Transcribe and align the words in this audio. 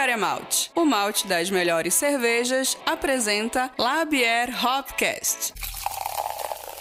Agrária 0.00 0.16
Malte, 0.16 0.70
o 0.74 0.86
malte 0.86 1.26
das 1.26 1.50
melhores 1.50 1.92
cervejas, 1.92 2.74
apresenta 2.86 3.70
Labier 3.78 4.48
Hopcast. 4.64 5.52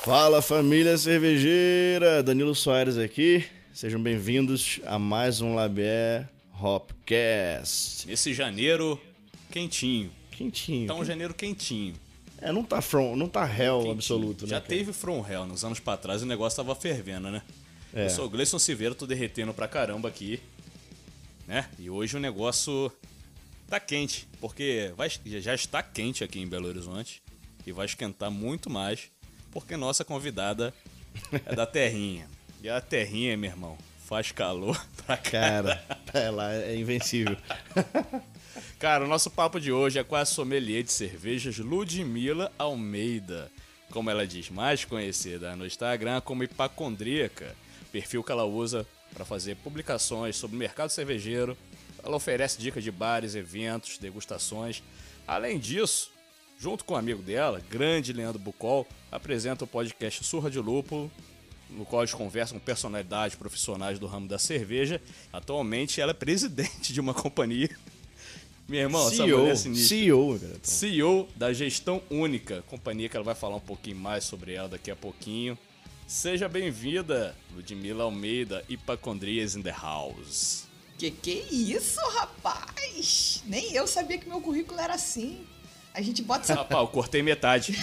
Fala 0.05 0.41
família 0.41 0.97
cervejeira, 0.97 2.23
Danilo 2.23 2.55
Soares 2.55 2.97
aqui. 2.97 3.45
Sejam 3.73 4.01
bem-vindos 4.01 4.79
a 4.85 4.97
mais 4.97 5.41
um 5.41 5.53
Labier 5.53 6.29
Hopcast. 6.61 8.07
Nesse 8.07 8.33
janeiro 8.33 8.97
quentinho. 9.51 10.09
Quentinho. 10.31 10.87
Tá 10.87 10.95
um 10.95 11.03
janeiro 11.03 11.33
quentinho. 11.33 11.95
É, 12.39 12.53
não 12.53 12.63
tá 12.63 12.81
from, 12.81 13.17
não 13.17 13.27
tá 13.27 13.41
hell 13.41 13.79
Quentinho. 13.79 13.93
absoluto, 13.95 14.45
né? 14.45 14.51
Já 14.51 14.61
cara? 14.61 14.69
teve 14.69 14.93
From 14.93 15.25
Hell 15.29 15.45
nos 15.45 15.65
anos 15.65 15.81
pra 15.81 15.97
trás, 15.97 16.23
o 16.23 16.25
negócio 16.25 16.55
tava 16.55 16.73
fervendo, 16.73 17.29
né? 17.29 17.41
É. 17.93 18.05
Eu 18.05 18.09
sou 18.11 18.27
o 18.27 18.29
Gleison 18.29 18.57
Silveira, 18.57 18.95
tô 18.95 19.05
derretendo 19.05 19.53
pra 19.53 19.67
caramba 19.67 20.07
aqui. 20.07 20.39
Né? 21.45 21.67
E 21.79 21.89
hoje 21.89 22.15
o 22.15 22.19
negócio 22.19 22.89
tá 23.69 23.79
quente, 23.79 24.27
porque 24.41 24.91
vai, 24.97 25.09
já 25.25 25.53
está 25.53 25.83
quente 25.83 26.23
aqui 26.23 26.39
em 26.39 26.47
Belo 26.47 26.67
Horizonte 26.67 27.21
e 27.65 27.71
vai 27.71 27.85
esquentar 27.85 28.31
muito 28.31 28.69
mais, 28.69 29.11
porque 29.51 29.77
nossa 29.77 30.03
convidada 30.03 30.73
é 31.45 31.55
da 31.55 31.65
Terrinha. 31.65 32.27
E 32.61 32.67
a 32.69 32.81
Terrinha, 32.81 33.37
meu 33.37 33.51
irmão, 33.51 33.77
faz 34.05 34.31
calor 34.31 34.83
pra 35.05 35.15
Cara, 35.17 35.83
é 36.13 36.29
lá, 36.31 36.53
é 36.53 36.75
invencível. 36.75 37.37
Cara, 38.79 39.05
o 39.05 39.07
nosso 39.07 39.29
papo 39.29 39.59
de 39.59 39.71
hoje 39.71 39.99
é 39.99 40.03
com 40.03 40.15
a 40.15 40.25
sommelier 40.25 40.83
de 40.83 40.91
cervejas 40.91 41.57
Ludmila 41.59 42.51
Almeida. 42.57 43.51
Como 43.91 44.09
ela 44.09 44.25
diz, 44.25 44.49
mais 44.49 44.83
conhecida 44.83 45.55
no 45.55 45.65
Instagram 45.65 46.21
como 46.21 46.43
Hipacondríaca, 46.43 47.55
perfil 47.91 48.23
que 48.23 48.31
ela 48.31 48.45
usa 48.45 48.85
para 49.13 49.25
fazer 49.25 49.55
publicações 49.57 50.35
sobre 50.35 50.55
o 50.55 50.59
mercado 50.59 50.89
cervejeiro. 50.89 51.57
Ela 52.03 52.15
oferece 52.15 52.59
dicas 52.59 52.83
de 52.83 52.91
bares, 52.91 53.35
eventos, 53.35 53.97
degustações. 53.97 54.83
Além 55.27 55.59
disso, 55.59 56.11
junto 56.57 56.83
com 56.83 56.93
o 56.93 56.97
amigo 56.97 57.21
dela, 57.21 57.61
grande 57.69 58.13
Leandro 58.13 58.39
Bucol, 58.39 58.87
apresenta 59.11 59.63
o 59.63 59.67
podcast 59.67 60.23
Surra 60.23 60.49
de 60.49 60.59
Lúpulo, 60.59 61.11
no 61.69 61.85
qual 61.85 62.01
eles 62.01 62.13
conversam 62.13 62.57
com 62.57 62.65
personalidades 62.65 63.35
profissionais 63.35 63.99
do 63.99 64.07
ramo 64.07 64.27
da 64.27 64.39
cerveja. 64.39 65.01
Atualmente, 65.31 66.01
ela 66.01 66.11
é 66.11 66.13
presidente 66.13 66.91
de 66.91 66.99
uma 66.99 67.13
companhia. 67.13 67.69
Minha 68.67 68.83
irmã, 68.83 68.99
essa 69.07 69.25
mulher 69.25 69.51
é 69.51 69.55
CEO, 69.55 69.57
sinistra. 69.57 69.87
CEO, 69.87 70.39
cara. 70.39 70.59
CEO 70.61 71.29
da 71.35 71.51
Gestão 71.51 72.01
Única, 72.09 72.63
companhia 72.67 73.09
que 73.09 73.17
ela 73.17 73.23
vai 73.23 73.33
falar 73.33 73.55
um 73.55 73.61
pouquinho 73.61 73.97
mais 73.97 74.23
sobre 74.23 74.53
ela 74.53 74.69
daqui 74.69 74.91
a 74.91 74.95
pouquinho. 74.95 75.57
Seja 76.05 76.47
bem-vinda, 76.47 77.35
Ludmila 77.53 78.03
Almeida, 78.03 78.63
Hipacondrias 78.69 79.55
in 79.55 79.63
the 79.63 79.71
House. 79.71 80.68
Que 80.99 81.09
que 81.09 81.31
isso, 81.49 81.99
rapaz? 82.15 83.41
Nem 83.47 83.71
eu 83.73 83.87
sabia 83.87 84.17
que 84.17 84.27
meu 84.27 84.41
currículo 84.41 84.79
era 84.79 84.95
assim. 84.95 85.39
A 85.93 86.01
gente 86.01 86.21
bota 86.21 86.43
essa, 86.43 86.55
Rapaz, 86.55 86.81
eu 86.81 86.87
cortei 86.89 87.23
metade. 87.23 87.73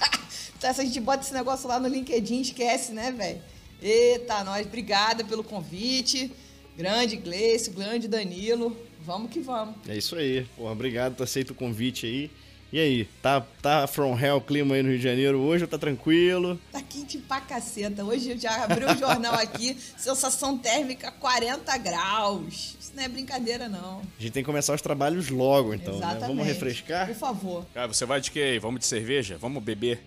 essa- 0.62 0.80
a 0.80 0.84
gente 0.84 0.98
bota 0.98 1.22
esse 1.22 1.34
negócio 1.34 1.68
lá 1.68 1.78
no 1.78 1.86
LinkedIn, 1.86 2.40
esquece, 2.40 2.92
né, 2.92 3.12
velho? 3.12 3.42
Eita, 3.82 4.42
nós, 4.44 4.66
obrigada 4.66 5.22
pelo 5.24 5.44
convite. 5.44 6.32
Grande 6.74 7.16
Gleice, 7.16 7.68
grande 7.70 8.08
Danilo. 8.08 8.74
Vamos 9.00 9.30
que 9.30 9.40
vamos. 9.40 9.76
É 9.86 9.94
isso 9.96 10.16
aí. 10.16 10.44
Porra, 10.56 10.72
obrigado 10.72 11.14
por 11.16 11.24
aceito 11.24 11.50
o 11.50 11.54
convite 11.54 12.06
aí. 12.06 12.30
E 12.74 12.80
aí, 12.80 13.04
tá, 13.22 13.40
tá 13.62 13.86
from 13.86 14.18
hell 14.18 14.38
o 14.38 14.40
clima 14.40 14.74
aí 14.74 14.82
no 14.82 14.88
Rio 14.88 14.98
de 14.98 15.04
Janeiro 15.04 15.38
hoje 15.38 15.62
ou 15.62 15.68
tá 15.68 15.78
tranquilo? 15.78 16.58
Tá 16.72 16.82
quente 16.82 17.18
pra 17.18 17.40
caceta. 17.40 18.04
Hoje 18.04 18.32
eu 18.32 18.36
já 18.36 18.64
abri 18.64 18.84
o 18.84 18.98
jornal 18.98 19.34
aqui, 19.34 19.76
sensação 19.96 20.58
térmica 20.58 21.12
40 21.12 21.78
graus. 21.78 22.76
Isso 22.80 22.90
não 22.96 23.04
é 23.04 23.08
brincadeira, 23.08 23.68
não. 23.68 23.98
A 24.18 24.20
gente 24.20 24.32
tem 24.32 24.42
que 24.42 24.46
começar 24.46 24.74
os 24.74 24.82
trabalhos 24.82 25.28
logo, 25.28 25.72
então, 25.72 25.92
né? 25.92 25.98
Exatamente. 26.00 26.26
Vamos 26.26 26.46
refrescar? 26.46 27.06
Por 27.06 27.14
favor. 27.14 27.64
Cara, 27.72 27.86
você 27.86 28.04
vai 28.04 28.20
de 28.20 28.32
quê 28.32 28.40
aí? 28.40 28.58
Vamos 28.58 28.80
de 28.80 28.86
cerveja? 28.86 29.38
Vamos 29.38 29.62
beber? 29.62 30.02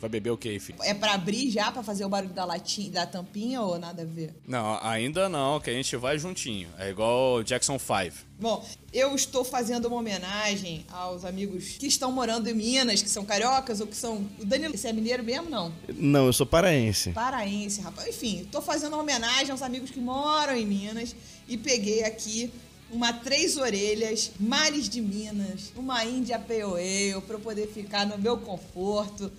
Vai 0.00 0.08
beber 0.08 0.30
o 0.30 0.36
quê, 0.36 0.58
filho? 0.58 0.78
É 0.82 0.94
pra 0.94 1.12
abrir 1.12 1.50
já, 1.50 1.70
pra 1.70 1.82
fazer 1.82 2.06
o 2.06 2.08
barulho 2.08 2.32
da 2.32 2.46
latinha, 2.46 2.90
da 2.90 3.06
tampinha 3.06 3.60
ou 3.60 3.78
nada 3.78 4.00
a 4.00 4.04
ver? 4.04 4.34
Não, 4.46 4.78
ainda 4.82 5.28
não, 5.28 5.60
que 5.60 5.68
a 5.68 5.72
gente 5.74 5.94
vai 5.96 6.18
juntinho. 6.18 6.68
É 6.78 6.88
igual 6.88 7.34
o 7.34 7.44
Jackson 7.44 7.78
5. 7.78 8.30
Bom, 8.38 8.64
eu 8.94 9.14
estou 9.14 9.44
fazendo 9.44 9.88
uma 9.88 9.98
homenagem 9.98 10.86
aos 10.90 11.26
amigos 11.26 11.76
que 11.78 11.86
estão 11.86 12.10
morando 12.10 12.48
em 12.48 12.54
Minas, 12.54 13.02
que 13.02 13.10
são 13.10 13.26
cariocas 13.26 13.80
ou 13.80 13.86
que 13.86 13.94
são. 13.94 14.26
O 14.38 14.46
Danilo, 14.46 14.74
você 14.74 14.88
é 14.88 14.92
mineiro 14.94 15.22
mesmo, 15.22 15.50
não? 15.50 15.70
Não, 15.94 16.24
eu 16.26 16.32
sou 16.32 16.46
paraense. 16.46 17.10
Paraense, 17.10 17.82
rapaz. 17.82 18.08
Enfim, 18.08 18.40
estou 18.40 18.62
fazendo 18.62 18.94
uma 18.94 19.02
homenagem 19.02 19.50
aos 19.50 19.60
amigos 19.60 19.90
que 19.90 20.00
moram 20.00 20.56
em 20.56 20.64
Minas 20.64 21.14
e 21.46 21.58
peguei 21.58 22.04
aqui 22.04 22.50
uma 22.90 23.12
três 23.12 23.56
orelhas, 23.56 24.32
mares 24.40 24.88
de 24.88 25.00
Minas, 25.00 25.72
uma 25.76 26.04
Índia 26.04 26.38
Pale 26.38 26.62
Ale, 26.62 27.20
para 27.26 27.36
eu 27.36 27.40
poder 27.40 27.68
ficar 27.68 28.06
no 28.06 28.18
meu 28.18 28.38
conforto, 28.38 29.30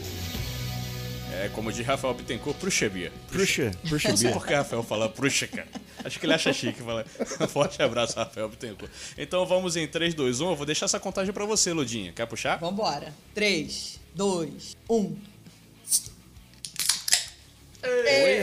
É 1.32 1.48
como 1.48 1.72
diz 1.72 1.84
Rafael 1.84 2.14
Bittencourt, 2.14 2.56
Pruxa 2.58 2.88
Bia. 2.88 3.12
Prússia, 3.28 3.72
Prússia 3.88 4.10
Não 4.10 4.16
sei 4.16 4.32
por 4.32 4.46
que 4.46 4.54
Rafael 4.54 4.82
fala 4.82 5.08
Pruxa, 5.08 5.46
cara. 5.46 5.68
Acho 6.04 6.20
que 6.20 6.26
ele 6.26 6.34
acha 6.34 6.52
chique 6.52 6.82
falar. 6.82 7.04
Forte 7.48 7.82
abraço, 7.82 8.16
Rafael 8.16 8.48
Bittencourt. 8.48 8.92
Então 9.16 9.46
vamos 9.46 9.74
em 9.76 9.86
3, 9.88 10.14
2, 10.14 10.40
1. 10.40 10.50
Eu 10.50 10.56
vou 10.56 10.66
deixar 10.66 10.84
essa 10.84 11.00
contagem 11.00 11.32
pra 11.32 11.44
você, 11.44 11.72
Ludinha. 11.72 12.12
Quer 12.12 12.26
puxar? 12.26 12.56
Vambora. 12.58 13.12
3, 13.34 14.00
2, 14.14 14.76
1. 14.88 15.16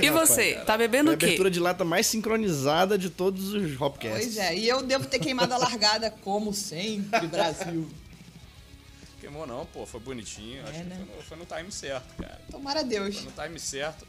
E 0.01 0.09
você, 0.11 0.55
tá 0.65 0.77
bebendo 0.77 1.05
Foi 1.05 1.13
a 1.13 1.15
o 1.15 1.17
quê? 1.17 1.25
abertura 1.25 1.49
de 1.49 1.59
lata 1.59 1.83
mais 1.83 2.05
sincronizada 2.05 2.97
de 2.97 3.09
todos 3.09 3.53
os 3.53 3.79
Hopcasts. 3.79 4.35
Pois 4.35 4.37
é, 4.37 4.55
e 4.55 4.67
eu 4.67 4.83
devo 4.83 5.05
ter 5.07 5.19
queimado 5.19 5.53
a 5.53 5.57
largada, 5.57 6.11
como 6.11 6.53
sempre, 6.53 7.25
Brasil. 7.27 7.89
Queimou 9.19 9.47
não, 9.47 9.65
pô. 9.67 9.85
Foi 9.85 9.99
bonitinho. 9.99 10.63
Acho 10.63 10.83
né? 10.83 10.97
que 10.99 11.05
foi 11.05 11.15
no, 11.15 11.23
foi 11.23 11.37
no 11.37 11.45
time 11.45 11.71
certo, 11.71 12.15
cara. 12.21 12.41
Tomara 12.49 12.83
Deus. 12.83 13.15
Foi 13.17 13.25
no 13.25 13.31
time 13.31 13.59
certo. 13.59 14.07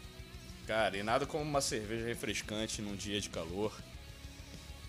Cara, 0.73 0.97
e 0.97 1.03
nada 1.03 1.27
como 1.27 1.45
uma 1.45 1.61
cerveja 1.61 2.07
refrescante 2.07 2.81
num 2.81 2.97
dia 2.97 3.21
de 3.21 3.29
calor. 3.29 3.79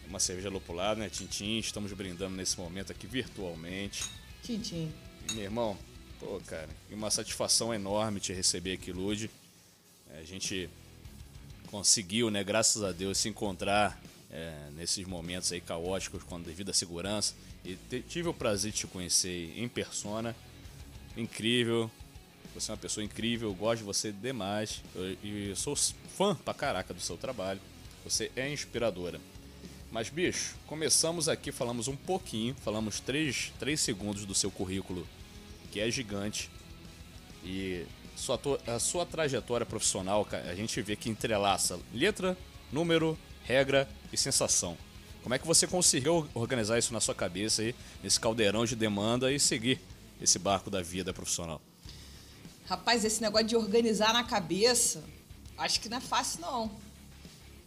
uma 0.08 0.18
cerveja 0.18 0.50
lupulada, 0.50 0.98
né? 0.98 1.10
Tintim, 1.10 1.60
estamos 1.60 1.92
brindando 1.92 2.38
nesse 2.38 2.58
momento 2.58 2.94
aqui 2.94 3.06
virtualmente. 3.06 4.06
Tintim. 4.42 4.90
E, 5.30 5.34
meu 5.34 5.44
irmão, 5.44 5.78
pô, 6.22 6.40
cara, 6.48 6.70
e 6.90 6.94
uma 6.94 7.12
satisfação 7.12 7.74
enorme 7.74 8.22
te 8.22 8.32
receber 8.32 8.76
aqui, 8.76 8.94
Lude. 8.94 9.30
É, 10.12 10.20
a 10.20 10.24
gente 10.24 10.70
conseguiu, 11.70 12.32
né, 12.32 12.46
graças 12.46 12.82
a 12.82 12.94
Deus, 12.94 13.18
se 13.18 13.28
encontrar 13.28 14.02
é, 14.32 14.70
nesses 14.78 15.06
momentos 15.06 15.52
aí 15.52 15.60
caóticos 15.60 16.24
com 16.24 16.38
a 16.38 16.40
devida 16.40 16.72
segurança. 16.72 17.36
E 17.66 17.76
te, 17.76 18.02
tive 18.08 18.30
o 18.30 18.34
prazer 18.34 18.72
de 18.72 18.78
te 18.78 18.88
conhecer 18.88 19.52
em 19.58 19.68
persona. 19.68 20.34
Incrível. 21.18 21.92
Você 22.54 22.72
é 22.72 22.74
uma 22.74 22.78
pessoa 22.78 23.04
incrível, 23.04 23.50
eu 23.50 23.56
gosto 23.56 23.80
de 23.80 23.84
você 23.84 24.12
demais. 24.12 24.82
E 25.24 25.54
sou 25.56 25.76
fã 25.76 26.36
pra 26.36 26.54
caraca 26.54 26.94
do 26.94 27.02
seu 27.02 27.18
trabalho. 27.18 27.60
Você 28.04 28.32
é 28.36 28.52
inspiradora. 28.52 29.20
Mas, 29.92 30.10
bicho, 30.10 30.56
começamos 30.68 31.30
aqui, 31.30 31.52
falamos 31.52 31.88
um 31.88 31.96
pouquinho, 31.96 32.56
falamos 32.64 33.00
3, 33.00 33.54
3 33.60 33.80
segundos 33.80 34.26
do 34.26 34.34
seu 34.34 34.50
currículo, 34.50 35.08
que 35.72 35.80
é 35.80 35.90
gigante. 35.90 36.50
E 37.44 37.86
sua, 38.16 38.40
a 38.68 38.80
sua 38.80 39.06
trajetória 39.06 39.66
profissional, 39.66 40.28
a 40.32 40.56
gente 40.56 40.82
vê 40.82 40.96
que 40.96 41.10
entrelaça 41.10 41.80
letra, 41.94 42.38
número, 42.72 43.18
regra 43.44 43.88
e 44.12 44.18
sensação. 44.18 44.78
Como 45.22 45.34
é 45.34 45.40
que 45.40 45.48
você 45.48 45.66
conseguiu 45.66 46.28
organizar 46.34 46.78
isso 46.78 46.94
na 46.94 47.00
sua 47.00 47.16
cabeça 47.16 47.62
aí, 47.62 47.76
nesse 48.04 48.20
caldeirão 48.20 48.66
de 48.66 48.76
demanda 48.76 49.32
e 49.32 49.40
seguir 49.40 49.80
esse 50.22 50.38
barco 50.38 50.70
da 50.70 50.82
vida 50.82 51.14
profissional? 51.14 51.62
Rapaz, 52.66 53.04
esse 53.04 53.22
negócio 53.22 53.48
de 53.48 53.56
organizar 53.58 54.14
na 54.14 54.24
cabeça, 54.24 55.04
acho 55.58 55.82
que 55.82 55.90
não 55.90 55.98
é 55.98 56.02
fácil 56.02 56.40
não. 56.42 56.72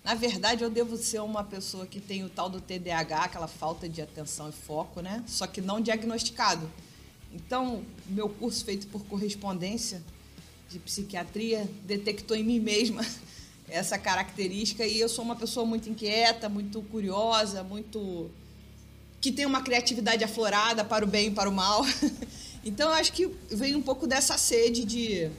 Na 0.02 0.14
verdade, 0.14 0.64
eu 0.64 0.70
devo 0.70 0.96
ser 0.96 1.20
uma 1.20 1.44
pessoa 1.44 1.86
que 1.86 2.00
tem 2.00 2.24
o 2.24 2.30
tal 2.30 2.48
do 2.48 2.60
TDAH, 2.60 3.24
aquela 3.24 3.48
falta 3.48 3.88
de 3.88 4.00
atenção 4.00 4.48
e 4.48 4.52
foco, 4.52 5.00
né? 5.00 5.22
Só 5.26 5.46
que 5.46 5.60
não 5.60 5.80
diagnosticado. 5.80 6.70
Então, 7.32 7.84
meu 8.06 8.28
curso 8.28 8.64
feito 8.64 8.86
por 8.86 9.04
correspondência 9.04 10.02
de 10.70 10.78
psiquiatria 10.78 11.68
detectou 11.84 12.36
em 12.36 12.42
mim 12.42 12.58
mesma 12.58 13.04
essa 13.68 13.98
característica 13.98 14.86
e 14.86 14.98
eu 14.98 15.08
sou 15.08 15.24
uma 15.24 15.36
pessoa 15.36 15.66
muito 15.66 15.90
inquieta, 15.90 16.48
muito 16.48 16.80
curiosa, 16.82 17.62
muito 17.62 18.30
que 19.20 19.30
tem 19.30 19.44
uma 19.44 19.60
criatividade 19.60 20.24
aflorada 20.24 20.84
para 20.84 21.04
o 21.04 21.08
bem 21.08 21.28
e 21.28 21.30
para 21.32 21.50
o 21.50 21.52
mal. 21.52 21.84
Então, 22.66 22.90
eu 22.90 22.96
acho 22.96 23.12
que 23.12 23.26
vem 23.50 23.74
um 23.74 23.82
pouco 23.82 24.06
dessa 24.06 24.36
sede 24.36 24.84
de 24.84 25.30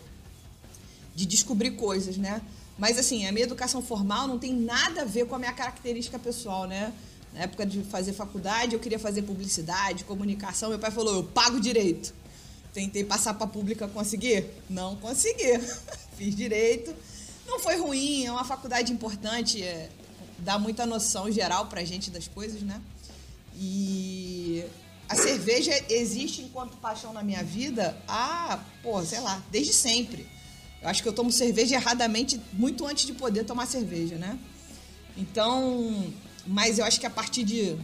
de 1.18 1.26
descobrir 1.26 1.72
coisas, 1.72 2.16
né? 2.16 2.40
Mas 2.78 3.00
assim, 3.00 3.26
a 3.26 3.32
minha 3.32 3.44
educação 3.44 3.82
formal 3.82 4.28
não 4.28 4.38
tem 4.38 4.54
nada 4.54 5.02
a 5.02 5.06
ver 5.06 5.26
com 5.26 5.34
a 5.34 5.40
minha 5.40 5.52
característica 5.52 6.20
pessoal, 6.20 6.68
né? 6.68 6.94
Na 7.34 7.42
época 7.42 7.66
de 7.66 7.82
fazer 7.82 8.14
faculdade, 8.14 8.76
eu 8.76 8.80
queria 8.80 9.00
fazer 9.00 9.24
publicidade, 9.24 10.04
comunicação. 10.04 10.70
Meu 10.70 10.78
pai 10.78 10.92
falou: 10.92 11.16
eu 11.16 11.24
pago 11.24 11.60
direito. 11.60 12.14
Tentei 12.72 13.04
passar 13.04 13.34
para 13.34 13.48
pública, 13.48 13.88
consegui? 13.88 14.46
Não 14.70 14.96
consegui. 14.98 15.58
Fiz 16.16 16.36
direito. 16.36 16.94
Não 17.48 17.60
foi 17.60 17.78
ruim, 17.78 18.26
é 18.26 18.32
uma 18.32 18.46
faculdade 18.46 18.94
importante, 18.94 19.64
é, 19.64 19.90
dá 20.38 20.60
muita 20.60 20.86
noção 20.86 21.32
geral 21.32 21.66
pra 21.66 21.84
gente 21.84 22.12
das 22.12 22.28
coisas, 22.28 22.62
né? 22.62 22.80
E 23.56 24.64
a 25.10 25.16
cerveja 25.16 25.72
existe 25.90 26.42
enquanto 26.42 26.78
paixão 26.78 27.14
na 27.14 27.24
minha 27.24 27.44
vida 27.44 27.98
há, 28.08 28.60
pô, 28.84 29.04
sei 29.04 29.20
lá, 29.20 29.42
desde 29.50 29.74
sempre. 29.74 30.28
Eu 30.82 30.90
acho 30.90 31.02
que 31.02 31.10
eu 31.10 31.14
tomo 31.14 31.32
cerveja 31.32 31.76
erradamente 31.76 32.40
muito 32.54 32.86
antes 32.86 33.06
de 33.06 33.14
poder 33.14 33.44
tomar 33.44 33.66
cerveja, 33.66 34.16
né? 34.16 34.38
Então, 35.16 36.14
mas 36.46 36.78
eu 36.78 36.86
acho 36.86 37.00
que 37.00 37.06
a 37.06 37.10
partir 37.10 37.44
de, 37.44 37.76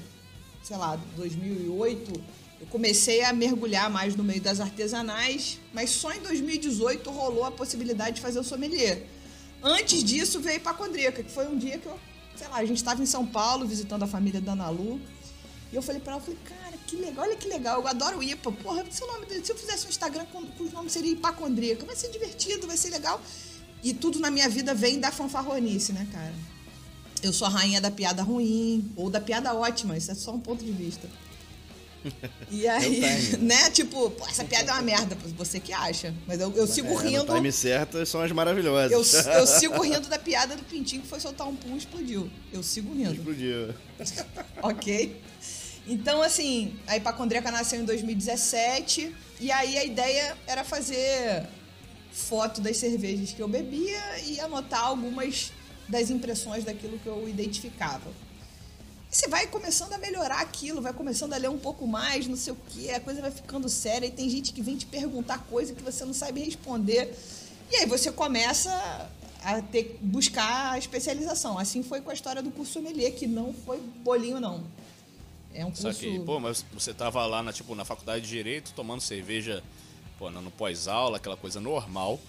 sei 0.64 0.78
lá, 0.78 1.00
2008, 1.16 2.22
eu 2.62 2.68
comecei 2.68 3.24
a 3.24 3.34
mergulhar 3.34 3.90
mais 3.90 4.16
no 4.16 4.24
meio 4.24 4.42
das 4.42 4.60
artesanais, 4.60 5.60
mas 5.74 5.90
só 5.90 6.14
em 6.14 6.20
2018 6.22 7.10
rolou 7.10 7.44
a 7.46 7.52
possibilidade 7.52 8.18
de 8.18 8.22
fazer 8.22 8.40
o 8.40 8.44
sommelier. 8.44 9.08
Antes 9.62 10.04
disso 10.04 10.40
veio 10.40 10.60
Pacondreca, 10.62 11.24
que 11.24 11.32
foi 11.32 11.48
um 11.48 11.58
dia 11.58 11.78
que 11.78 11.88
eu, 11.88 12.00
sei 12.36 12.48
lá, 12.48 12.58
a 12.58 12.66
gente 12.66 12.78
estava 12.78 13.02
em 13.02 13.06
São 13.06 13.26
Paulo 13.26 13.66
visitando 13.66 14.04
a 14.04 14.08
família 14.08 14.40
da 14.40 14.52
Ana 14.52 14.70
Lu, 14.70 15.02
e 15.72 15.76
eu 15.76 15.82
falei 15.82 16.00
para 16.00 16.14
ela, 16.14 16.22
eu 16.22 16.26
falei, 16.26 16.40
cara, 16.46 16.63
que 16.94 17.02
legal, 17.02 17.26
olha 17.26 17.36
que 17.36 17.48
legal, 17.48 17.82
eu 17.82 17.88
adoro 17.88 18.20
o 18.20 18.24
IPA. 18.24 18.52
Porra, 18.52 18.86
se, 18.90 19.04
o 19.04 19.08
nome, 19.08 19.26
se 19.44 19.52
eu 19.52 19.58
fizesse 19.58 19.86
um 19.86 19.90
Instagram 19.90 20.26
com, 20.32 20.46
com 20.46 20.64
o 20.64 20.72
nome 20.72 20.90
seria 20.90 21.12
Hipacondríaca, 21.12 21.86
vai 21.86 21.96
ser 21.96 22.10
divertido, 22.10 22.68
vai 22.68 22.78
ser 22.78 22.90
legal. 22.90 23.22
E 23.84 23.94
tudo 23.94 24.20
na 24.20 24.32
minha 24.32 24.48
vida 24.48 24.74
vem 24.74 25.00
da 25.00 25.12
fanfarronice, 25.12 25.92
né, 25.92 26.08
cara? 26.12 26.34
Eu 27.22 27.34
sou 27.34 27.48
a 27.48 27.50
rainha 27.50 27.82
da 27.82 27.90
piada 27.90 28.22
ruim, 28.22 28.92
ou 28.96 29.10
da 29.10 29.20
piada 29.20 29.54
ótima, 29.54 29.98
isso 29.98 30.12
é 30.12 30.16
só 30.16 30.32
um 30.32 30.40
ponto 30.40 30.64
de 30.64 30.72
vista. 30.72 31.10
E 32.52 32.68
aí, 32.68 33.02
né? 33.40 33.70
Tipo, 33.70 34.12
pô, 34.12 34.28
essa 34.28 34.44
piada 34.44 34.72
é 34.72 34.74
uma 34.74 34.82
merda, 34.82 35.18
você 35.38 35.60
que 35.60 35.72
acha. 35.72 36.14
Mas 36.28 36.40
eu, 36.40 36.52
eu 36.52 36.68
sigo 36.68 37.00
é, 37.00 37.04
rindo. 37.04 37.26
No 37.26 37.36
time 37.36 37.52
certo 37.52 38.06
são 38.06 38.22
as 38.22 38.32
maravilhosas. 38.32 38.92
Eu, 38.92 39.00
eu 39.40 39.48
sigo 39.48 39.82
rindo 39.82 40.08
da 40.10 40.20
piada 40.20 40.56
do 40.56 40.64
pintinho 40.64 41.02
que 41.02 41.08
foi 41.08 41.20
soltar 41.20 41.48
um 41.48 41.56
pum 41.56 41.76
e 41.76 41.78
explodiu. 41.78 42.30
Eu 42.52 42.62
sigo 42.62 42.94
rindo. 42.94 43.14
Explodiu. 43.14 43.74
ok? 44.62 45.22
Então, 45.86 46.22
assim, 46.22 46.76
a 46.88 46.96
Hipacondríaca 46.98 47.52
nasceu 47.52 47.82
em 47.82 47.86
2017 47.86 49.14
e 49.40 49.52
aí 49.52 49.78
a 49.78 49.84
ideia 49.84 50.38
era 50.48 50.64
fazer 50.64 51.46
foto 52.12 52.62
das 52.62 52.78
cervejas 52.78 53.34
que 53.34 53.42
eu 53.42 53.48
bebia 53.48 54.20
e 54.26 54.40
anotar 54.40 54.86
algumas 54.86 55.52
das 55.90 56.10
impressões 56.10 56.64
daquilo 56.64 56.98
que 57.00 57.08
eu 57.08 57.28
identificava. 57.28 58.10
E 59.12 59.16
você 59.16 59.28
vai 59.28 59.46
começando 59.48 59.94
a 59.94 59.98
melhorar 59.98 60.40
aquilo, 60.40 60.82
vai 60.82 60.94
começando 60.94 61.34
a 61.34 61.38
ler 61.38 61.50
um 61.50 61.58
pouco 61.58 61.86
mais, 61.86 62.28
não 62.28 62.38
sei 62.38 62.54
o 62.54 62.58
quê, 62.70 62.92
a 62.92 63.00
coisa 63.00 63.22
vai 63.22 63.32
ficando 63.32 63.68
séria 63.68 64.08
e 64.08 64.12
tem 64.12 64.30
gente 64.30 64.54
que 64.54 64.62
vem 64.62 64.78
te 64.78 64.86
perguntar 64.86 65.40
coisa 65.50 65.74
que 65.74 65.84
você 65.84 66.06
não 66.06 66.14
sabe 66.14 66.42
responder. 66.42 67.14
E 67.70 67.76
aí 67.76 67.86
você 67.86 68.12
começa 68.12 68.72
a 69.44 69.62
ter 69.62 70.00
buscar 70.02 70.72
a 70.72 70.78
especialização. 70.78 71.60
Assim 71.60 71.84
foi 71.84 72.00
com 72.00 72.10
a 72.10 72.14
história 72.14 72.42
do 72.42 72.52
curso 72.52 72.74
sommelier, 72.74 73.14
que 73.14 73.28
não 73.28 73.54
foi 73.54 73.80
bolinho 74.04 74.40
não. 74.40 74.64
É 75.54 75.66
um 75.66 75.70
curso... 75.70 75.94
Saquei. 75.94 76.20
Pô, 76.20 76.40
mas 76.40 76.66
você 76.74 76.94
tava 76.94 77.26
lá 77.26 77.44
na, 77.44 77.54
tipo, 77.54 77.76
na 77.76 77.86
faculdade 77.86 78.24
de 78.24 78.30
Direito, 78.30 78.74
tomando 78.74 79.02
cerveja, 79.02 79.64
pô, 80.18 80.30
no 80.30 80.52
pós-aula, 80.52 81.18
aquela 81.18 81.38
coisa 81.38 81.60
normal, 81.60 82.20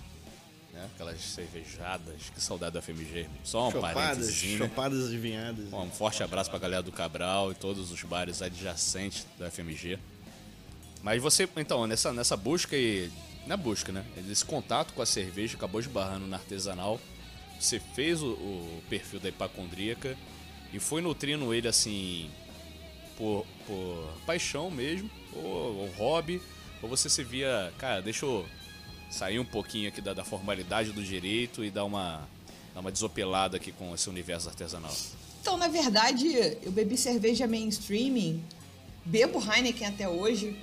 né? 0.73 0.89
Aquelas 0.95 1.21
cervejadas, 1.21 2.31
que 2.35 2.41
saudade 2.41 2.75
da 2.75 2.83
FMG. 2.83 3.27
Só 3.43 3.69
um 3.69 3.71
chopadas, 3.71 3.95
parênteses, 3.95 4.43
né? 4.43 4.59
Chopadas 4.59 5.07
adivinhadas. 5.07 5.69
Pô, 5.69 5.81
um 5.81 5.91
forte 5.91 6.23
abraço 6.23 6.51
pra 6.51 6.59
galera 6.59 6.83
do 6.83 6.93
Cabral 6.93 7.53
e 7.53 7.55
todos 7.55 7.91
os 7.91 8.03
bares 8.03 8.43
adjacentes 8.43 9.27
da 9.39 9.51
FMG. 9.51 9.99
Mas 11.03 11.23
você, 11.23 11.49
então, 11.57 11.87
nessa, 11.87 12.13
nessa 12.13 12.37
busca 12.37 12.77
e... 12.77 13.11
Na 13.47 13.59
busca, 13.59 13.93
né? 13.93 14.03
Esse 14.31 14.45
contato 14.45 14.95
com 14.95 15.03
a 15.03 15.07
cerveja 15.07 15.57
acabou 15.57 15.79
esbarrando 15.79 16.27
na 16.27 16.37
artesanal. 16.37 16.99
Você 17.61 17.79
fez 17.79 18.23
o, 18.23 18.31
o 18.31 18.83
perfil 18.89 19.21
da 19.21 19.29
hipacondríaca 19.29 20.17
e 20.73 20.81
foi 20.81 21.03
nutrindo 21.03 21.53
ele, 21.53 21.69
assim, 21.69 22.31
por, 23.17 23.47
por 23.67 24.09
paixão 24.27 24.71
mesmo, 24.71 25.11
ou, 25.33 25.43
ou, 25.43 25.89
hobby, 25.97 26.41
ou 26.83 26.89
você 26.89 27.09
se 27.09 27.23
via, 27.23 27.73
cara, 27.79 28.01
deixa 28.01 28.25
eu 28.25 28.47
sair 29.11 29.39
um 29.39 29.45
pouquinho 29.45 29.89
aqui 29.89 30.01
da, 30.01 30.13
da 30.13 30.25
formalidade 30.25 30.93
do 30.93 31.03
direito 31.03 31.65
e 31.65 31.71
dar 31.71 31.85
uma, 31.85 32.29
dar 32.75 32.81
uma 32.81 32.91
desopelada 32.91 33.57
aqui 33.57 33.73
com 33.73 33.95
esse 33.95 34.09
universo 34.09 34.49
artesanal? 34.49 34.95
Então, 35.41 35.57
na 35.57 35.69
verdade, 35.69 36.27
eu 36.63 36.73
bebi 36.73 36.97
cerveja 36.97 37.47
mainstream, 37.47 38.41
bebo 39.05 39.39
Heineken 39.39 39.87
até 39.87 40.09
hoje, 40.09 40.57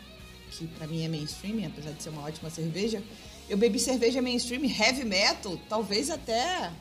que 0.51 0.67
para 0.67 0.87
mim 0.87 1.03
é 1.03 1.07
mainstream, 1.07 1.65
apesar 1.67 1.91
de 1.91 2.01
ser 2.01 2.09
uma 2.09 2.23
ótima 2.23 2.49
cerveja. 2.49 3.01
Eu 3.47 3.57
bebi 3.57 3.79
cerveja 3.79 4.21
mainstream, 4.21 4.63
heavy 4.63 5.05
metal, 5.05 5.57
talvez 5.69 6.09
até 6.09 6.71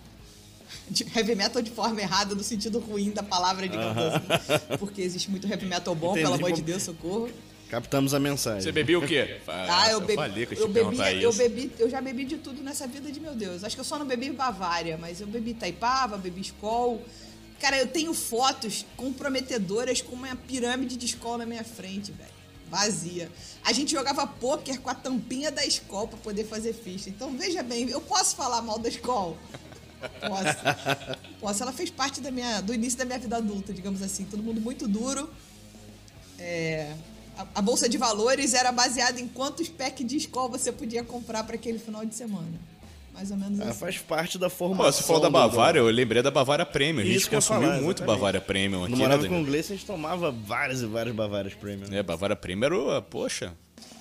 de 0.89 1.07
heavy 1.15 1.35
metal 1.35 1.63
de 1.63 1.71
forma 1.71 2.01
errada, 2.01 2.35
no 2.35 2.43
sentido 2.43 2.79
ruim 2.79 3.11
da 3.11 3.23
palavra, 3.23 3.69
digamos 3.69 3.97
uh 3.97 4.19
-huh. 4.19 4.35
assim. 4.35 4.77
Porque 4.79 5.03
existe 5.03 5.31
muito 5.31 5.47
heavy 5.47 5.67
metal 5.67 5.95
bom, 5.95 6.11
Entendi 6.11 6.25
pelo 6.25 6.35
amor 6.35 6.53
de 6.53 6.63
Deus, 6.63 6.83
socorro. 6.83 7.31
Captamos 7.71 8.13
a 8.15 8.19
mensagem. 8.19 8.63
Você 8.63 8.73
bebeu 8.73 9.01
o 9.01 9.07
quê? 9.07 9.39
Ah, 9.47 9.91
eu, 9.91 10.01
bebi, 10.01 10.13
eu 10.13 10.17
falei 10.17 10.47
que 10.47 10.55
eu, 10.55 10.59
eu 10.59 10.69
bebi, 10.69 11.23
eu 11.23 11.33
bebi, 11.33 11.73
eu 11.79 11.89
já 11.89 12.01
bebi 12.01 12.25
de 12.25 12.39
tudo 12.39 12.63
nessa 12.63 12.87
vida 12.87 13.13
de 13.13 13.21
meu 13.21 13.35
Deus. 13.35 13.63
Acho 13.63 13.77
que 13.77 13.81
eu 13.81 13.85
só 13.85 13.99
não 13.99 14.07
bebi 14.07 14.31
Bavária, 14.31 14.99
mas 14.99 15.21
eu 15.21 15.27
bebi 15.27 15.55
Taipava, 15.55 16.19
bebi 16.19 16.41
Skol. 16.41 17.01
Cara, 17.61 17.79
eu 17.79 17.87
tenho 17.87 18.13
fotos 18.13 18.85
comprometedoras 18.97 20.01
com 20.01 20.17
uma 20.17 20.35
pirâmide 20.35 20.97
de 20.97 21.07
Skol 21.07 21.39
na 21.39 21.47
minha 21.47 21.63
frente, 21.63 22.11
velho. 22.11 22.41
Vazia. 22.71 23.31
A 23.65 23.73
gente 23.73 23.93
jogava 23.93 24.27
pôquer 24.27 24.79
com 24.79 24.89
a 24.89 24.95
tampinha 24.95 25.51
da 25.51 25.65
escola 25.67 26.09
para 26.09 26.19
poder 26.19 26.45
fazer 26.45 26.73
ficha. 26.73 27.11
Então, 27.11 27.37
veja 27.37 27.63
bem, 27.63 27.89
eu 27.89 28.01
posso 28.01 28.37
falar 28.37 28.63
mal 28.63 28.79
da 28.79 28.89
escola? 28.89 29.37
Posso. 30.21 31.17
Posso. 31.41 31.63
Ela 31.63 31.73
fez 31.73 31.91
parte 31.91 32.21
da 32.21 32.31
minha, 32.31 32.61
do 32.61 32.73
início 32.75 32.99
da 32.99 33.05
minha 33.05 33.19
vida 33.19 33.37
adulta, 33.37 33.73
digamos 33.73 34.03
assim. 34.03 34.25
Todo 34.25 34.43
mundo 34.43 34.61
muito 34.61 34.87
duro. 34.89 35.29
É, 36.39 36.95
a, 37.37 37.47
a, 37.57 37.63
bolsa 37.63 37.89
de 37.89 37.99
valores 37.99 38.55
era 38.55 38.73
baseada 38.73 39.21
em 39.21 39.29
quantos 39.29 39.69
packs 39.69 40.07
de 40.07 40.17
escola 40.17 40.49
você 40.49 40.73
podia 40.73 41.05
comprar 41.05 41.45
para 41.45 41.55
aquele 41.57 41.79
final 41.79 42.05
de 42.05 42.15
semana. 42.15 42.49
Mais 43.13 43.31
ou 43.31 43.37
menos 43.37 43.61
Ah, 43.61 43.71
assim. 43.71 43.79
faz 43.81 43.99
parte 43.99 44.39
da 44.39 44.49
formação. 44.49 44.93
Você 44.93 45.03
falou 45.03 45.21
da 45.21 45.29
do- 45.29 45.33
Bavária, 45.33 45.81
eu 45.81 45.87
lembrei 45.91 46.23
da 46.23 46.31
Bavária 46.31 46.65
Premium. 46.65 47.03
A 47.03 47.05
gente 47.05 47.17
Isso 47.17 47.31
consumiu 47.31 47.63
falar, 47.69 47.75
muito 47.83 47.99
exatamente. 47.99 48.07
Bavária 48.19 48.41
Premium 48.41 48.83
aqui, 48.85 48.93
No 48.93 48.97
né, 48.97 49.03
Morava 49.03 49.23
com 49.23 49.29
Danilo? 49.29 49.47
Inglês, 49.49 49.67
a 49.71 49.75
gente 49.75 49.85
tomava 49.85 50.31
várias 50.31 50.81
e 50.81 50.87
várias 50.87 51.15
Bavárias 51.15 51.53
Premium. 51.55 51.93
É, 51.93 52.03
Bavária 52.03 52.37
Premium 52.37 52.65
era, 52.67 52.79
o- 52.79 53.03
poxa, 53.03 53.53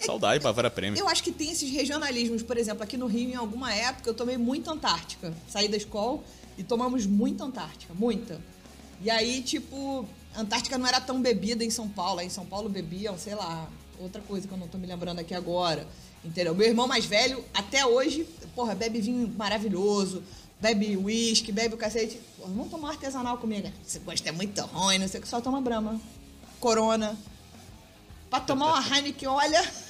saudade 0.05 0.43
Bavária 0.43 0.69
Premium. 0.69 0.99
Eu 0.99 1.07
acho 1.07 1.23
que 1.23 1.31
tem 1.31 1.51
esses 1.51 1.69
regionalismos, 1.71 2.43
por 2.43 2.57
exemplo, 2.57 2.83
aqui 2.83 2.97
no 2.97 3.07
Rio, 3.07 3.29
em 3.29 3.35
alguma 3.35 3.73
época, 3.73 4.09
eu 4.09 4.13
tomei 4.13 4.37
muita 4.37 4.71
Antártica. 4.71 5.33
Saí 5.47 5.67
da 5.67 5.77
escola 5.77 6.23
e 6.57 6.63
tomamos 6.63 7.05
muita 7.05 7.43
Antártica, 7.43 7.93
muita. 7.93 8.41
E 9.01 9.09
aí, 9.09 9.41
tipo, 9.41 10.05
Antártica 10.35 10.77
não 10.77 10.87
era 10.87 10.99
tão 10.99 11.21
bebida 11.21 11.63
em 11.63 11.69
São 11.69 11.87
Paulo. 11.87 12.19
Aí 12.19 12.27
em 12.27 12.29
São 12.29 12.45
Paulo 12.45 12.69
bebiam, 12.69 13.17
sei 13.17 13.35
lá, 13.35 13.69
outra 13.99 14.21
coisa 14.21 14.47
que 14.47 14.53
eu 14.53 14.57
não 14.57 14.67
tô 14.67 14.77
me 14.77 14.87
lembrando 14.87 15.19
aqui 15.19 15.33
agora. 15.33 15.87
Entendeu? 16.23 16.53
Meu 16.53 16.67
irmão 16.67 16.87
mais 16.87 17.05
velho, 17.05 17.43
até 17.53 17.85
hoje, 17.85 18.27
porra, 18.53 18.75
bebe 18.75 18.99
vinho 18.99 19.33
maravilhoso, 19.37 20.21
bebe 20.59 20.97
uísque, 20.97 21.51
bebe 21.51 21.75
o 21.75 21.77
cacete. 21.77 22.19
Porra, 22.37 22.49
vamos 22.49 22.69
tomar 22.69 22.89
um 22.89 22.91
artesanal 22.91 23.37
comigo. 23.37 23.71
Você 23.85 23.99
gosta 23.99 24.27
é 24.27 24.31
muito 24.31 24.61
ruim, 24.61 24.97
não 24.97 25.07
sei 25.07 25.19
o 25.19 25.23
que, 25.23 25.29
só 25.29 25.39
toma 25.39 25.61
Brahma. 25.61 25.99
Corona. 26.59 27.17
Pra 28.29 28.41
tomar 28.41 28.73
uma 28.73 28.83
Heineken, 28.97 29.29
olha. 29.29 29.88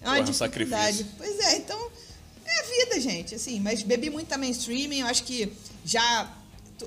É 0.00 0.04
uma 0.04 0.16
Porra, 0.16 0.20
um 0.20 0.24
dificuldade. 0.24 0.96
sacrifício. 0.98 1.06
Pois 1.16 1.38
é, 1.40 1.56
então. 1.56 1.90
É 2.44 2.60
a 2.60 2.84
vida, 2.84 3.00
gente. 3.00 3.34
Assim, 3.34 3.58
mas 3.60 3.82
bebi 3.82 4.08
muito 4.10 4.28
também 4.28 4.50
streaming. 4.50 5.00
Eu 5.00 5.06
acho 5.06 5.24
que 5.24 5.52
já. 5.84 6.32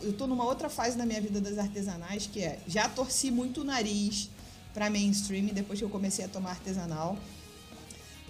Eu 0.04 0.14
tô 0.14 0.28
numa 0.28 0.46
outra 0.46 0.70
fase 0.70 0.98
na 0.98 1.06
minha 1.06 1.20
vida 1.20 1.42
das 1.42 1.58
artesanais, 1.58 2.28
que 2.32 2.42
é. 2.44 2.60
Já 2.68 2.88
torci 2.88 3.30
muito 3.32 3.62
o 3.62 3.64
nariz 3.64 4.30
pra 4.74 4.90
mainstream 4.90 5.48
depois 5.48 5.80
que 5.80 5.86
eu 5.86 5.90
comecei 5.90 6.24
a 6.26 6.28
tomar 6.28 6.52
artesanal. 6.52 7.18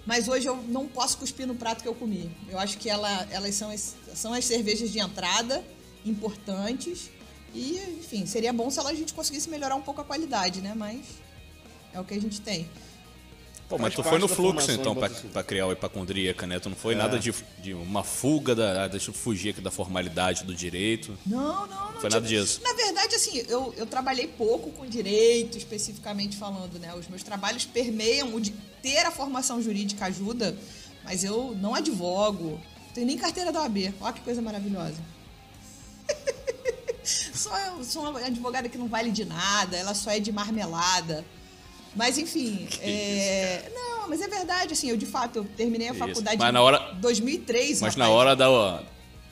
Mas 0.06 0.26
hoje 0.26 0.46
eu 0.46 0.56
não 0.62 0.88
posso 0.88 1.18
cuspir 1.18 1.46
no 1.46 1.54
prato 1.54 1.82
que 1.82 1.88
eu 1.88 1.94
comi. 1.94 2.34
Eu 2.48 2.58
acho 2.58 2.78
que 2.78 2.88
ela, 2.88 3.28
elas 3.30 3.54
são 3.54 3.70
as, 3.70 3.94
são 4.14 4.32
as 4.32 4.44
cervejas 4.46 4.90
de 4.90 4.98
entrada 4.98 5.62
importantes. 6.04 7.10
E, 7.54 7.76
enfim, 8.00 8.24
seria 8.26 8.52
bom 8.52 8.70
se 8.70 8.78
ela- 8.78 8.90
a 8.90 8.94
gente 8.94 9.12
conseguisse 9.12 9.48
melhorar 9.50 9.74
um 9.76 9.82
pouco 9.82 10.00
a 10.00 10.04
qualidade, 10.04 10.60
né? 10.60 10.72
Mas 10.74 11.00
é 11.92 12.00
o 12.00 12.04
que 12.04 12.14
a 12.14 12.20
gente 12.20 12.40
tem. 12.40 12.68
Pô, 13.70 13.78
mas 13.78 13.94
tu 13.94 14.02
foi 14.02 14.18
no 14.18 14.26
fluxo, 14.26 14.70
então, 14.72 14.96
pra, 14.96 15.08
Botafogo. 15.08 15.32
pra 15.32 15.42
criar 15.44 15.66
o 15.68 15.72
hipacondríaca, 15.72 16.44
né? 16.44 16.58
Tu 16.58 16.68
não 16.68 16.76
foi 16.76 16.94
É. 16.94 16.96
nada 16.96 17.18
de, 17.20 17.32
de 17.62 17.72
uma 17.72 18.02
fuga 18.02 18.52
da... 18.52 18.84
ah, 18.84 18.88
Deixa 18.88 19.10
eu 19.10 19.14
fugir 19.14 19.50
aqui 19.50 19.60
da 19.60 19.70
formalidade 19.70 20.42
do 20.42 20.52
direito. 20.52 21.16
Não, 21.24 21.66
não, 21.68 21.92
não. 21.92 22.00
Foi 22.00 22.10
nada 22.10 22.26
disso. 22.26 22.60
Na 22.64 22.74
verdade, 22.74 23.14
assim, 23.14 23.38
eu, 23.48 23.72
eu 23.76 23.86
trabalhei 23.86 24.26
pouco 24.26 24.72
com 24.72 24.84
direito, 24.86 25.56
especificamente 25.56 26.36
falando, 26.36 26.80
né? 26.80 26.92
Os 26.96 27.06
meus 27.06 27.22
trabalhos 27.22 27.64
permeiam 27.64 28.34
o 28.34 28.40
de 28.40 28.50
ter 28.82 29.06
a 29.06 29.10
formação 29.12 29.62
jurídica 29.62 30.06
ajuda, 30.06 30.56
mas 31.04 31.22
eu 31.22 31.56
não 31.60 31.72
advogo, 31.74 32.60
não 32.86 32.92
tenho 32.92 33.06
nem 33.06 33.16
carteira 33.16 33.52
da 33.52 33.60
OAB. 33.62 33.94
Olha 34.00 34.12
que 34.12 34.20
coisa 34.22 34.42
maravilhosa. 34.42 34.96
só 37.04 37.56
eu 37.66 37.84
sou 37.84 38.02
uma 38.10 38.18
advogada 38.20 38.68
que 38.68 38.76
não 38.76 38.88
vale 38.88 39.10
de 39.12 39.24
nada, 39.24 39.76
ela 39.76 39.94
só 39.94 40.10
é 40.10 40.18
de 40.18 40.32
marmelada. 40.32 41.24
Mas 41.94 42.18
enfim, 42.18 42.68
é... 42.80 43.70
não, 43.74 44.08
mas 44.08 44.20
é 44.20 44.28
verdade, 44.28 44.72
assim, 44.72 44.90
eu 44.90 44.96
de 44.96 45.06
fato 45.06 45.36
eu 45.40 45.44
terminei 45.56 45.88
a 45.88 45.90
Isso. 45.90 45.98
faculdade 45.98 46.38
Mas 46.38 46.48
em 46.48 46.52
na 46.52 46.62
hora- 46.62 46.92
2003, 47.00 47.80
Mas 47.80 47.94
rapaz. 47.94 47.96
na 47.96 48.08
hora 48.08 48.36
da... 48.36 48.82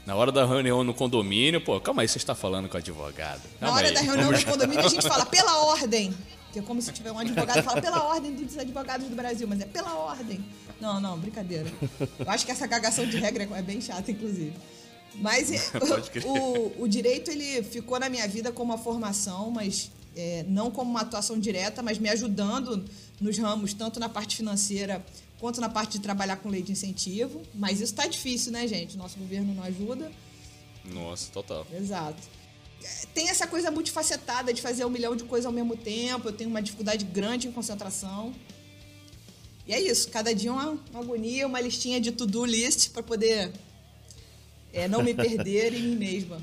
Na 0.06 0.14
hora 0.16 0.32
da 0.32 0.46
reunião 0.46 0.82
no 0.82 0.94
condomínio, 0.94 1.60
pô, 1.60 1.78
calma 1.82 2.00
aí, 2.00 2.08
você 2.08 2.16
está 2.16 2.34
falando 2.34 2.66
com 2.66 2.76
o 2.76 2.78
advogado. 2.78 3.42
Na 3.60 3.66
Calma 3.66 3.76
hora 3.76 3.88
aí, 3.88 3.94
da 3.94 4.00
reunião 4.00 4.32
do 4.32 4.40
condomínio, 4.46 4.86
a 4.86 4.88
gente 4.88 5.06
fala 5.06 5.26
pela 5.26 5.64
ordem. 5.64 6.14
Que 6.50 6.60
é 6.60 6.62
como 6.62 6.80
se 6.80 6.90
tiver 6.92 7.12
um 7.12 7.18
advogado 7.18 7.62
fala 7.62 7.82
pela 7.82 8.02
ordem 8.04 8.32
dos 8.34 8.56
advogados 8.56 9.06
do 9.06 9.14
Brasil, 9.14 9.46
mas 9.46 9.60
é 9.60 9.66
pela 9.66 9.94
ordem. 9.94 10.42
Não, 10.80 10.98
não, 10.98 11.18
brincadeira. 11.18 11.70
Eu 12.18 12.30
acho 12.30 12.46
que 12.46 12.50
essa 12.50 12.66
cagação 12.66 13.04
de 13.04 13.18
regra 13.18 13.46
é 13.54 13.60
bem 13.60 13.82
chata, 13.82 14.10
inclusive. 14.10 14.54
Mas 15.16 15.50
o, 16.24 16.84
o 16.84 16.88
direito, 16.88 17.30
ele 17.30 17.62
ficou 17.62 18.00
na 18.00 18.08
minha 18.08 18.26
vida 18.26 18.50
como 18.50 18.72
uma 18.72 18.78
formação, 18.78 19.50
mas 19.50 19.90
é, 20.16 20.44
não 20.48 20.70
como 20.70 20.90
uma 20.90 21.00
atuação 21.00 21.38
direta, 21.38 21.82
mas 21.82 21.98
me 21.98 22.08
ajudando 22.08 22.84
nos 23.20 23.38
ramos, 23.38 23.72
tanto 23.72 23.98
na 23.98 24.08
parte 24.08 24.36
financeira 24.36 25.04
quanto 25.38 25.60
na 25.60 25.68
parte 25.68 25.92
de 25.92 26.00
trabalhar 26.00 26.36
com 26.36 26.48
lei 26.48 26.62
de 26.62 26.72
incentivo. 26.72 27.42
Mas 27.54 27.80
isso 27.80 27.94
tá 27.94 28.06
difícil, 28.06 28.52
né, 28.52 28.66
gente? 28.66 28.96
Nosso 28.96 29.18
governo 29.18 29.54
não 29.54 29.62
ajuda. 29.62 30.10
Nossa, 30.84 31.30
total. 31.30 31.66
Exato. 31.72 32.22
É, 32.82 33.06
Tem 33.14 33.28
essa 33.28 33.46
coisa 33.46 33.70
multifacetada 33.70 34.52
de 34.52 34.60
fazer 34.62 34.84
um 34.84 34.90
milhão 34.90 35.14
de 35.14 35.24
coisas 35.24 35.46
ao 35.46 35.52
mesmo 35.52 35.76
tempo. 35.76 36.28
Eu 36.28 36.32
tenho 36.32 36.50
uma 36.50 36.62
dificuldade 36.62 37.04
grande 37.04 37.48
em 37.48 37.52
concentração. 37.52 38.34
E 39.66 39.72
é 39.72 39.80
isso. 39.80 40.08
Cada 40.08 40.34
dia 40.34 40.52
uma, 40.52 40.78
uma 40.90 41.00
agonia, 41.00 41.46
uma 41.46 41.60
listinha 41.60 42.00
de 42.00 42.10
to-do 42.10 42.44
list 42.44 42.90
para 42.90 43.02
poder 43.02 43.52
é, 44.72 44.88
não 44.88 45.02
me 45.02 45.14
perder 45.14 45.74
em 45.74 45.82
mim 45.82 45.96
mesma. 45.96 46.40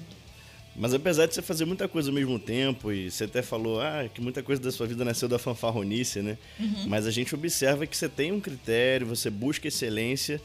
Mas 0.76 0.94
apesar 0.94 1.26
de 1.26 1.34
você 1.34 1.42
fazer 1.42 1.64
muita 1.66 1.88
coisa 1.88 2.10
ao 2.10 2.14
mesmo 2.14 2.38
tempo, 2.38 2.92
e 2.92 3.10
você 3.10 3.24
até 3.24 3.42
falou 3.42 3.80
ah, 3.80 4.10
que 4.14 4.22
muita 4.22 4.44
coisa 4.44 4.62
da 4.62 4.72
sua 4.72 4.86
vida 4.86 5.06
nasceu 5.06 5.30
da 5.30 5.40
fanfarronice, 5.40 6.22
né? 6.22 6.38
Uhum. 6.60 6.88
Mas 6.88 7.08
a 7.08 7.12
gente 7.12 7.34
observa 7.34 7.88
que 7.88 7.96
você 7.96 8.10
tem 8.10 8.32
um 8.32 8.42
critério, 8.42 9.08
você 9.08 9.30
busca 9.30 9.68
excelência, 9.68 10.42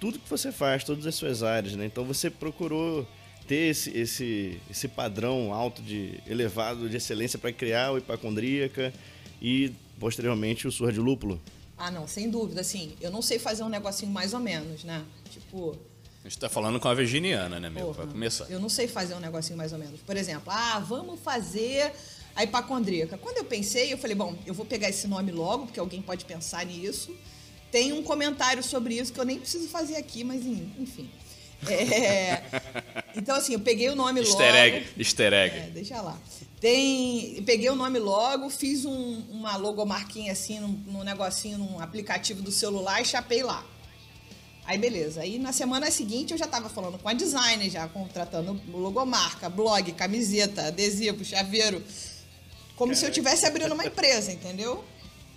tudo 0.00 0.18
que 0.18 0.28
você 0.28 0.50
faz, 0.50 0.84
todas 0.84 1.06
as 1.06 1.14
suas 1.14 1.42
áreas, 1.42 1.74
né? 1.74 1.84
Então 1.84 2.04
você 2.04 2.30
procurou 2.30 3.06
ter 3.46 3.70
esse, 3.70 3.90
esse, 3.90 4.58
esse 4.70 4.88
padrão 4.88 5.52
alto 5.52 5.82
de 5.82 6.18
elevado 6.26 6.88
de 6.88 6.96
excelência 6.96 7.38
para 7.38 7.52
criar 7.52 7.92
o 7.92 7.98
hipacondríaca 7.98 8.92
e 9.40 9.70
posteriormente 10.00 10.66
o 10.66 10.72
surra 10.72 10.92
de 10.92 11.00
lúpulo. 11.00 11.40
Ah, 11.76 11.90
não, 11.90 12.06
sem 12.06 12.30
dúvida. 12.30 12.60
Assim, 12.60 12.94
eu 13.00 13.10
não 13.10 13.20
sei 13.20 13.38
fazer 13.38 13.62
um 13.62 13.68
negocinho 13.68 14.10
mais 14.10 14.32
ou 14.32 14.40
menos, 14.40 14.84
né? 14.84 15.04
Tipo, 15.30 15.76
A 16.24 16.28
gente 16.28 16.38
tá 16.38 16.48
falando 16.48 16.80
com 16.80 16.88
a 16.88 16.94
virginiana, 16.94 17.60
né, 17.60 17.68
meu? 17.68 17.92
Pra 17.92 18.06
começar. 18.06 18.46
Eu 18.48 18.58
não 18.58 18.70
sei 18.70 18.88
fazer 18.88 19.14
um 19.14 19.20
negocinho 19.20 19.58
mais 19.58 19.72
ou 19.74 19.78
menos. 19.78 20.00
Por 20.00 20.16
exemplo, 20.16 20.44
ah, 20.50 20.78
vamos 20.78 21.20
fazer 21.20 21.92
a 22.34 22.42
hipacondríaca. 22.42 23.18
Quando 23.18 23.36
eu 23.38 23.44
pensei, 23.44 23.92
eu 23.92 23.98
falei, 23.98 24.16
bom, 24.16 24.34
eu 24.46 24.54
vou 24.54 24.64
pegar 24.64 24.88
esse 24.88 25.06
nome 25.06 25.30
logo, 25.30 25.66
porque 25.66 25.78
alguém 25.78 26.00
pode 26.00 26.24
pensar 26.24 26.64
nisso. 26.64 27.14
Tem 27.70 27.92
um 27.92 28.02
comentário 28.02 28.62
sobre 28.62 28.94
isso 28.94 29.12
que 29.12 29.20
eu 29.20 29.24
nem 29.24 29.38
preciso 29.38 29.68
fazer 29.68 29.96
aqui, 29.96 30.24
mas 30.24 30.46
en- 30.46 30.72
enfim. 30.78 31.10
É, 31.68 32.42
Então, 33.16 33.36
assim, 33.36 33.52
eu 33.52 33.60
peguei 33.60 33.90
o 33.90 33.94
nome 33.96 34.20
logo. 34.20 34.30
Easter 34.32 34.54
egg, 34.54 34.86
easter 34.98 35.32
egg. 35.32 35.56
É, 35.56 35.70
deixa 35.70 36.00
lá. 36.00 36.18
Tem, 36.58 37.42
peguei 37.44 37.68
o 37.68 37.74
nome 37.76 37.98
logo, 37.98 38.48
fiz 38.48 38.86
um- 38.86 39.24
uma 39.30 39.56
logomarquinha 39.58 40.32
assim, 40.32 40.58
num, 40.58 40.68
num 40.86 41.04
negocinho, 41.04 41.58
num 41.58 41.80
aplicativo 41.80 42.40
do 42.40 42.50
celular 42.50 43.02
e 43.02 43.04
chapei 43.04 43.42
lá. 43.42 43.62
Aí 44.66 44.78
beleza. 44.78 45.20
Aí 45.20 45.38
na 45.38 45.52
semana 45.52 45.90
seguinte 45.90 46.32
eu 46.32 46.38
já 46.38 46.46
tava 46.46 46.68
falando 46.68 46.98
com 46.98 47.08
a 47.08 47.12
designer, 47.12 47.70
já 47.70 47.86
contratando 47.88 48.60
logomarca, 48.72 49.48
blog, 49.48 49.92
camiseta, 49.92 50.68
adesivo, 50.68 51.24
chaveiro. 51.24 51.82
Como 52.76 52.94
se 52.94 53.04
eu 53.04 53.10
estivesse 53.10 53.46
abrindo 53.46 53.72
uma 53.72 53.86
empresa, 53.86 54.32
entendeu? 54.32 54.84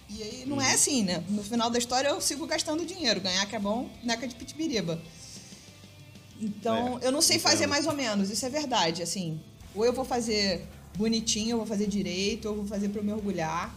E 0.10 0.24
aí 0.24 0.44
não 0.46 0.62
é 0.62 0.74
assim, 0.74 1.04
né? 1.04 1.24
No 1.30 1.44
final 1.44 1.70
da 1.70 1.78
história 1.78 2.08
eu 2.08 2.22
sigo 2.22 2.48
gastando 2.48 2.86
dinheiro. 2.86 3.20
Ganhar 3.20 3.46
que 3.46 3.56
é 3.56 3.60
bom, 3.60 3.90
neca 4.04 4.28
de 4.28 4.34
pitibiriba. 4.36 5.02
Então, 6.40 7.00
É, 7.02 7.08
eu 7.08 7.12
não 7.12 7.22
sei 7.22 7.40
fazer 7.40 7.68
mais 7.68 7.86
ou 7.88 7.94
menos, 7.94 8.30
isso 8.30 8.46
é 8.46 8.50
verdade, 8.50 9.02
assim. 9.02 9.40
Ou 9.76 9.84
eu 9.84 9.92
vou 9.92 10.06
fazer 10.06 10.66
bonitinho, 10.96 11.52
eu 11.52 11.58
vou 11.58 11.66
fazer 11.66 11.88
direito, 11.88 12.46
ou 12.46 12.52
eu 12.54 12.58
vou 12.62 12.68
fazer 12.68 12.92
eu 12.96 13.04
me 13.04 13.12
orgulhar, 13.12 13.76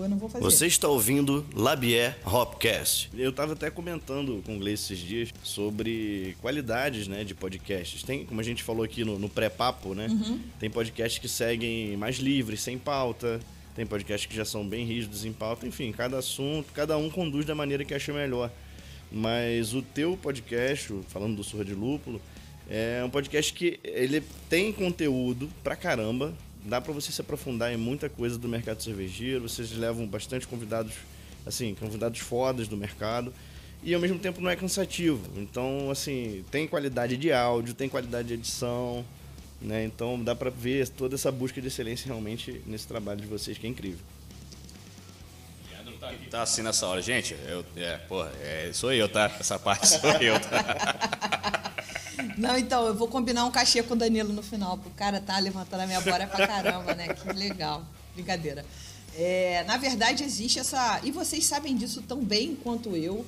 eu 0.00 0.08
não 0.08 0.16
vou 0.16 0.28
fazer. 0.28 0.44
Você 0.44 0.66
está 0.66 0.88
ouvindo 0.88 1.44
Labier 1.54 2.16
Hopcast. 2.24 3.10
Eu 3.14 3.30
estava 3.30 3.52
até 3.52 3.70
comentando 3.70 4.42
com 4.44 4.56
o 4.56 4.58
Gleice 4.58 4.94
esses 4.94 5.04
dias 5.04 5.28
sobre 5.42 6.36
qualidades 6.40 7.08
né, 7.08 7.24
de 7.24 7.34
podcasts. 7.34 8.02
Tem, 8.02 8.24
como 8.24 8.40
a 8.40 8.44
gente 8.44 8.62
falou 8.62 8.84
aqui 8.84 9.04
no, 9.04 9.18
no 9.18 9.28
pré-papo, 9.28 9.94
né? 9.94 10.08
Tem 10.58 10.70
podcasts 10.70 11.18
que 11.18 11.28
seguem 11.28 11.96
mais 11.96 12.16
livres, 12.16 12.60
sem 12.62 12.78
pauta. 12.78 13.40
Tem 13.74 13.86
podcasts 13.86 14.26
que 14.26 14.36
já 14.36 14.44
são 14.44 14.66
bem 14.66 14.84
rígidos 14.84 15.24
em 15.24 15.32
pauta. 15.32 15.66
Enfim, 15.66 15.92
cada 15.92 16.18
assunto, 16.18 16.72
cada 16.72 16.96
um 16.96 17.10
conduz 17.10 17.44
da 17.44 17.54
maneira 17.54 17.84
que 17.84 17.94
acha 17.94 18.12
melhor. 18.12 18.50
Mas 19.10 19.74
o 19.74 19.82
teu 19.82 20.16
podcast, 20.16 20.92
falando 21.08 21.36
do 21.36 21.44
Surra 21.44 21.64
de 21.64 21.74
Lúpulo, 21.74 22.20
é 22.68 23.02
um 23.04 23.10
podcast 23.10 23.52
que 23.52 23.78
ele 23.84 24.22
tem 24.48 24.72
conteúdo 24.72 25.50
pra 25.62 25.76
caramba. 25.76 26.32
Dá 26.64 26.80
pra 26.80 26.92
você 26.92 27.10
se 27.10 27.20
aprofundar 27.20 27.72
em 27.72 27.76
muita 27.76 28.08
coisa 28.08 28.38
do 28.38 28.48
mercado 28.48 28.82
cervejeiro. 28.82 29.48
Vocês 29.48 29.72
levam 29.72 30.06
bastante 30.06 30.46
convidados, 30.46 30.94
assim, 31.44 31.74
convidados 31.74 32.20
fodas 32.20 32.68
do 32.68 32.76
mercado. 32.76 33.32
E 33.82 33.92
ao 33.94 34.00
mesmo 34.00 34.18
tempo 34.18 34.40
não 34.40 34.48
é 34.48 34.54
cansativo. 34.54 35.20
Então, 35.36 35.90
assim, 35.90 36.44
tem 36.50 36.68
qualidade 36.68 37.16
de 37.16 37.32
áudio, 37.32 37.74
tem 37.74 37.88
qualidade 37.88 38.28
de 38.28 38.34
edição, 38.34 39.04
né? 39.60 39.84
Então 39.84 40.22
dá 40.22 40.36
pra 40.36 40.50
ver 40.50 40.88
toda 40.88 41.16
essa 41.16 41.32
busca 41.32 41.60
de 41.60 41.66
excelência 41.66 42.06
realmente 42.06 42.62
nesse 42.64 42.86
trabalho 42.86 43.20
de 43.20 43.26
vocês, 43.26 43.58
que 43.58 43.66
é 43.66 43.70
incrível. 43.70 43.98
Tá 46.30 46.42
assim 46.42 46.62
nessa 46.62 46.86
hora. 46.86 47.02
Gente, 47.02 47.36
eu, 47.46 47.64
é, 47.76 47.96
porra, 47.96 48.32
é, 48.40 48.70
sou 48.72 48.92
eu, 48.92 49.08
tá? 49.08 49.30
Essa 49.38 49.58
parte 49.58 49.88
sou 49.88 50.10
eu, 50.12 50.38
tá? 50.40 51.70
Não, 52.36 52.56
então, 52.56 52.86
eu 52.86 52.94
vou 52.94 53.08
combinar 53.08 53.44
um 53.44 53.50
cachê 53.50 53.82
com 53.82 53.94
o 53.94 53.96
Danilo 53.96 54.32
no 54.32 54.42
final, 54.42 54.78
pro 54.78 54.90
cara 54.90 55.20
tá 55.20 55.38
levantando 55.38 55.80
a 55.80 55.86
minha 55.86 56.00
bora 56.00 56.26
pra 56.26 56.46
caramba, 56.46 56.94
né? 56.94 57.08
Que 57.14 57.32
legal. 57.32 57.84
Brincadeira. 58.14 58.64
É, 59.14 59.64
na 59.64 59.76
verdade, 59.76 60.24
existe 60.24 60.58
essa. 60.58 61.00
E 61.02 61.10
vocês 61.10 61.44
sabem 61.44 61.76
disso 61.76 62.02
tão 62.02 62.24
bem 62.24 62.54
quanto 62.54 62.96
eu. 62.96 63.24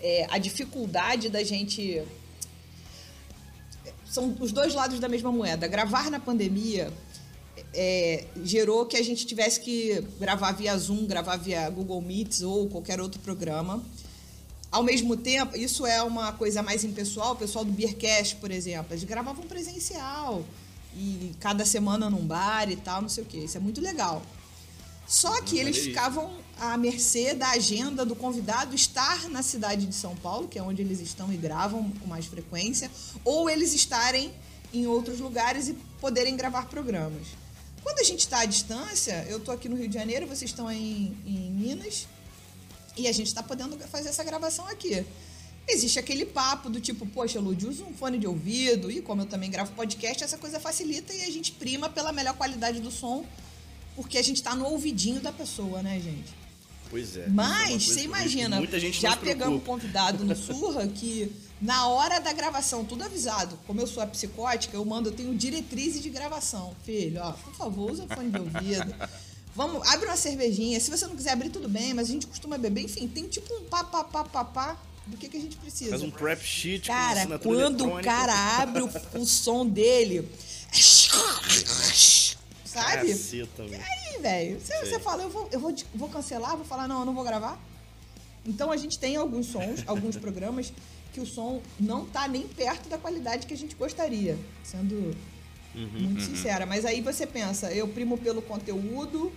é, 0.00 0.26
a 0.30 0.38
dificuldade 0.38 1.28
da 1.28 1.42
gente 1.42 2.02
são 4.08 4.34
os 4.40 4.52
dois 4.52 4.74
lados 4.74 4.98
da 5.00 5.08
mesma 5.08 5.30
moeda. 5.30 5.66
Gravar 5.66 6.10
na 6.10 6.20
pandemia 6.20 6.92
é, 7.74 8.24
gerou 8.42 8.86
que 8.86 8.96
a 8.96 9.02
gente 9.02 9.26
tivesse 9.26 9.60
que 9.60 10.02
gravar 10.18 10.52
via 10.52 10.76
Zoom, 10.78 11.06
gravar 11.06 11.36
via 11.36 11.68
Google 11.68 12.00
Meets 12.00 12.42
ou 12.42 12.68
qualquer 12.68 13.00
outro 13.00 13.20
programa. 13.20 13.82
Ao 14.70 14.82
mesmo 14.82 15.16
tempo, 15.16 15.56
isso 15.56 15.86
é 15.86 16.02
uma 16.02 16.32
coisa 16.32 16.62
mais 16.62 16.84
impessoal. 16.84 17.32
O 17.32 17.36
pessoal 17.36 17.64
do 17.64 17.72
Beercast, 17.72 18.36
por 18.36 18.50
exemplo, 18.50 18.92
eles 18.92 19.04
gravavam 19.04 19.46
presencial 19.46 20.44
e 20.94 21.32
cada 21.40 21.64
semana 21.64 22.10
num 22.10 22.26
bar 22.26 22.70
e 22.70 22.76
tal, 22.76 23.00
não 23.00 23.08
sei 23.08 23.24
o 23.24 23.26
que. 23.26 23.38
Isso 23.38 23.56
é 23.56 23.60
muito 23.60 23.80
legal. 23.80 24.22
Só 25.06 25.40
que 25.40 25.58
eles 25.58 25.78
ficavam 25.78 26.30
à 26.60 26.76
mercê 26.76 27.32
da 27.32 27.50
agenda 27.50 28.04
do 28.04 28.14
convidado 28.14 28.74
estar 28.74 29.26
na 29.30 29.42
cidade 29.42 29.86
de 29.86 29.94
São 29.94 30.14
Paulo, 30.16 30.46
que 30.46 30.58
é 30.58 30.62
onde 30.62 30.82
eles 30.82 31.00
estão 31.00 31.32
e 31.32 31.36
gravam 31.36 31.90
com 31.92 32.06
mais 32.06 32.26
frequência, 32.26 32.90
ou 33.24 33.48
eles 33.48 33.72
estarem 33.72 34.30
em 34.72 34.86
outros 34.86 35.18
lugares 35.18 35.68
e 35.68 35.74
poderem 35.98 36.36
gravar 36.36 36.66
programas. 36.66 37.28
Quando 37.82 38.00
a 38.00 38.02
gente 38.02 38.20
está 38.20 38.40
à 38.40 38.44
distância, 38.44 39.24
eu 39.30 39.38
estou 39.38 39.54
aqui 39.54 39.66
no 39.66 39.76
Rio 39.76 39.88
de 39.88 39.94
Janeiro, 39.94 40.26
vocês 40.26 40.50
estão 40.50 40.70
em, 40.70 41.16
em 41.24 41.50
Minas, 41.52 42.06
e 42.98 43.08
a 43.08 43.12
gente 43.12 43.28
está 43.28 43.42
podendo 43.42 43.78
fazer 43.88 44.08
essa 44.08 44.24
gravação 44.24 44.66
aqui. 44.66 45.04
Existe 45.66 45.98
aquele 45.98 46.24
papo 46.24 46.70
do 46.70 46.80
tipo, 46.80 47.06
poxa, 47.06 47.38
Lud, 47.38 47.66
usa 47.66 47.84
um 47.84 47.92
fone 47.92 48.18
de 48.18 48.26
ouvido, 48.26 48.90
e 48.90 49.02
como 49.02 49.22
eu 49.22 49.26
também 49.26 49.50
gravo 49.50 49.72
podcast, 49.72 50.24
essa 50.24 50.38
coisa 50.38 50.58
facilita 50.58 51.12
e 51.12 51.22
a 51.22 51.30
gente 51.30 51.52
prima 51.52 51.88
pela 51.88 52.10
melhor 52.10 52.34
qualidade 52.34 52.80
do 52.80 52.90
som 52.90 53.24
porque 53.98 54.16
a 54.16 54.22
gente 54.22 54.40
tá 54.40 54.54
no 54.54 54.64
ouvidinho 54.64 55.20
da 55.20 55.32
pessoa, 55.32 55.82
né, 55.82 55.98
gente? 55.98 56.32
Pois 56.88 57.16
é. 57.16 57.26
Mas, 57.26 57.82
você 57.82 58.02
imagina, 58.02 58.56
muita 58.56 58.78
gente 58.78 59.00
já 59.00 59.16
pegamos 59.16 59.56
um 59.56 59.60
convidado 59.60 60.24
no 60.24 60.36
Surra 60.36 60.86
que 60.86 61.32
na 61.60 61.88
hora 61.88 62.20
da 62.20 62.32
gravação, 62.32 62.84
tudo 62.84 63.02
avisado. 63.02 63.58
Como 63.66 63.80
eu 63.80 63.88
sou 63.88 64.00
a 64.00 64.06
psicótica, 64.06 64.76
eu 64.76 64.84
mando, 64.84 65.08
eu 65.08 65.12
tenho 65.12 65.34
diretrizes 65.34 66.00
de 66.00 66.10
gravação. 66.10 66.76
Filho, 66.84 67.20
ó, 67.20 67.32
por 67.32 67.52
favor, 67.54 67.90
usa 67.90 68.06
fone 68.06 68.30
de 68.30 68.38
ouvido. 68.38 68.94
Vamos, 69.58 69.88
abre 69.88 70.06
uma 70.06 70.16
cervejinha. 70.16 70.78
Se 70.78 70.88
você 70.88 71.04
não 71.04 71.16
quiser 71.16 71.32
abrir, 71.32 71.50
tudo 71.50 71.68
bem, 71.68 71.92
mas 71.92 72.08
a 72.08 72.12
gente 72.12 72.28
costuma 72.28 72.56
beber. 72.56 72.82
Enfim, 72.82 73.08
tem 73.08 73.26
tipo 73.26 73.52
um 73.52 73.64
pá, 73.64 73.82
pá, 73.82 74.04
pá, 74.04 74.22
pá, 74.22 74.44
pá 74.44 74.78
do 75.04 75.16
que, 75.16 75.28
que 75.28 75.36
a 75.36 75.40
gente 75.40 75.56
precisa. 75.56 75.90
Faz 75.90 76.02
um 76.02 76.12
prep 76.12 76.40
sheet 76.40 76.86
Cara, 76.86 77.26
quando 77.40 77.88
o 77.88 78.00
cara 78.00 78.32
abre 78.60 78.82
o, 78.82 78.90
o 79.14 79.26
som 79.26 79.66
dele. 79.66 80.30
Sabe? 82.64 83.08
Caceta, 83.08 83.64
velho. 83.64 83.82
aí, 83.82 84.22
velho. 84.22 84.60
Se 84.60 84.78
você 84.78 85.00
fala, 85.00 85.24
eu 85.24 85.30
vou, 85.30 85.48
eu 85.50 85.58
vou, 85.58 85.74
vou 85.92 86.08
cancelar, 86.08 86.56
vou 86.56 86.64
falar, 86.64 86.86
não, 86.86 87.00
eu 87.00 87.06
não 87.06 87.14
vou 87.14 87.24
gravar. 87.24 87.60
Então 88.46 88.70
a 88.70 88.76
gente 88.76 88.96
tem 88.96 89.16
alguns 89.16 89.46
sons, 89.46 89.82
alguns 89.88 90.16
programas 90.16 90.72
que 91.12 91.18
o 91.18 91.26
som 91.26 91.60
não 91.80 92.06
tá 92.06 92.28
nem 92.28 92.46
perto 92.46 92.88
da 92.88 92.96
qualidade 92.96 93.44
que 93.44 93.54
a 93.54 93.56
gente 93.56 93.74
gostaria, 93.74 94.38
sendo 94.62 95.16
muito 95.74 96.22
sincera. 96.22 96.64
Mas 96.64 96.84
aí 96.84 97.00
você 97.00 97.26
pensa, 97.26 97.72
eu 97.72 97.88
primo 97.88 98.16
pelo 98.16 98.40
conteúdo 98.40 99.32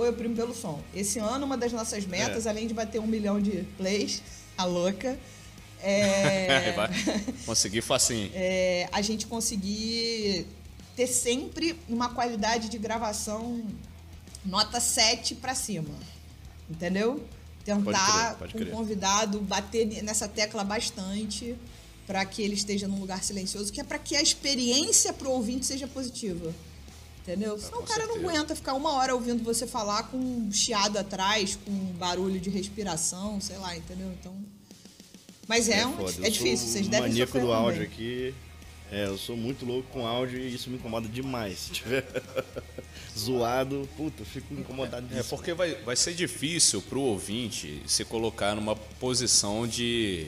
ou 0.00 0.06
eu 0.06 0.12
primo 0.12 0.34
pelo 0.34 0.54
som? 0.54 0.80
Esse 0.94 1.18
ano, 1.18 1.44
uma 1.46 1.56
das 1.56 1.72
nossas 1.72 2.06
metas, 2.06 2.46
além 2.46 2.66
de 2.66 2.74
bater 2.74 3.00
um 3.00 3.06
milhão 3.06 3.40
de 3.40 3.64
plays, 3.76 4.22
a 4.56 4.64
louca, 4.64 5.18
é, 5.82 6.72
Vai 6.72 6.88
conseguir 7.46 7.80
facinho. 7.80 8.30
é, 8.34 8.88
a 8.92 9.00
gente 9.00 9.26
conseguir 9.26 10.46
ter 10.94 11.06
sempre 11.06 11.78
uma 11.88 12.10
qualidade 12.10 12.68
de 12.68 12.76
gravação 12.76 13.62
nota 14.44 14.80
7 14.80 15.36
para 15.36 15.54
cima. 15.54 15.94
Entendeu? 16.68 17.24
Tentar 17.64 18.36
crer, 18.36 18.38
pode 18.38 18.54
crer. 18.54 18.68
o 18.68 18.70
convidado 18.70 19.40
bater 19.40 20.02
nessa 20.02 20.28
tecla 20.28 20.64
bastante 20.64 21.56
para 22.06 22.24
que 22.24 22.42
ele 22.42 22.54
esteja 22.54 22.88
num 22.88 22.98
lugar 22.98 23.22
silencioso, 23.22 23.72
que 23.72 23.80
é 23.80 23.84
para 23.84 23.98
que 23.98 24.16
a 24.16 24.22
experiência 24.22 25.12
pro 25.12 25.30
ouvinte 25.30 25.66
seja 25.66 25.86
positiva. 25.86 26.52
Entendeu? 27.30 27.58
Senão 27.58 27.78
com 27.78 27.84
o 27.84 27.86
cara 27.86 28.06
não 28.06 28.14
certeza. 28.14 28.32
aguenta 28.32 28.56
ficar 28.56 28.74
uma 28.74 28.92
hora 28.92 29.14
ouvindo 29.14 29.42
você 29.44 29.66
falar 29.66 30.04
com 30.04 30.16
um 30.16 30.50
chiado 30.52 30.98
atrás, 30.98 31.56
com 31.64 31.70
um 31.70 31.92
barulho 31.92 32.40
de 32.40 32.50
respiração, 32.50 33.40
sei 33.40 33.56
lá, 33.58 33.76
entendeu? 33.76 34.10
Então. 34.18 34.34
Mas 35.46 35.68
é, 35.68 35.86
um, 35.86 35.96
foda. 35.96 36.26
é 36.26 36.30
difícil, 36.30 36.66
vocês 36.68 36.86
um 36.86 36.90
devem 36.90 37.08
maníaco 37.08 37.38
do 37.38 37.52
áudio 37.52 37.84
também. 37.88 37.88
aqui. 37.92 38.34
É, 38.92 39.06
eu 39.06 39.16
sou 39.16 39.36
muito 39.36 39.64
louco 39.64 39.88
com 39.92 40.04
áudio 40.04 40.40
e 40.40 40.52
isso 40.52 40.68
me 40.68 40.76
incomoda 40.76 41.08
demais. 41.08 41.58
Se 41.60 41.70
tiver 41.70 42.04
zoado, 43.16 43.88
puta, 43.96 44.22
eu 44.22 44.26
fico 44.26 44.52
incomodado 44.52 45.06
É 45.12 45.18
disso. 45.18 45.28
porque 45.28 45.54
vai, 45.54 45.76
vai 45.76 45.94
ser 45.94 46.12
difícil 46.14 46.82
pro 46.82 47.00
ouvinte 47.00 47.80
se 47.86 48.04
colocar 48.04 48.56
numa 48.56 48.74
posição 48.74 49.64
de, 49.64 50.26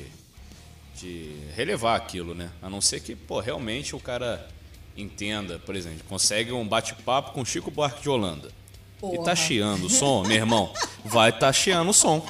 de 0.95 1.35
relevar 1.57 1.97
aquilo, 1.97 2.35
né? 2.37 2.53
A 2.63 2.71
não 2.71 2.81
ser 2.81 3.01
que, 3.01 3.17
pô, 3.17 3.41
realmente 3.41 3.97
o 3.97 4.01
cara 4.01 4.49
entenda, 4.97 5.59
por 5.61 5.75
exemplo, 5.77 6.01
consegue 6.09 6.53
um 6.53 6.67
bate-papo 6.67 7.33
com 7.33 7.45
Chico 7.45 7.71
Buarque 7.71 8.03
de 8.03 8.09
Holanda. 8.09 8.49
E 8.49 9.01
Porra. 9.01 9.25
tá 9.25 9.35
chiando 9.37 9.87
o 9.87 9.91
som, 9.91 10.23
meu 10.25 10.37
irmão, 10.37 10.73
vai 11.05 11.37
tá 11.37 11.53
chiando 11.53 11.91
o 11.91 11.95
som. 11.95 12.25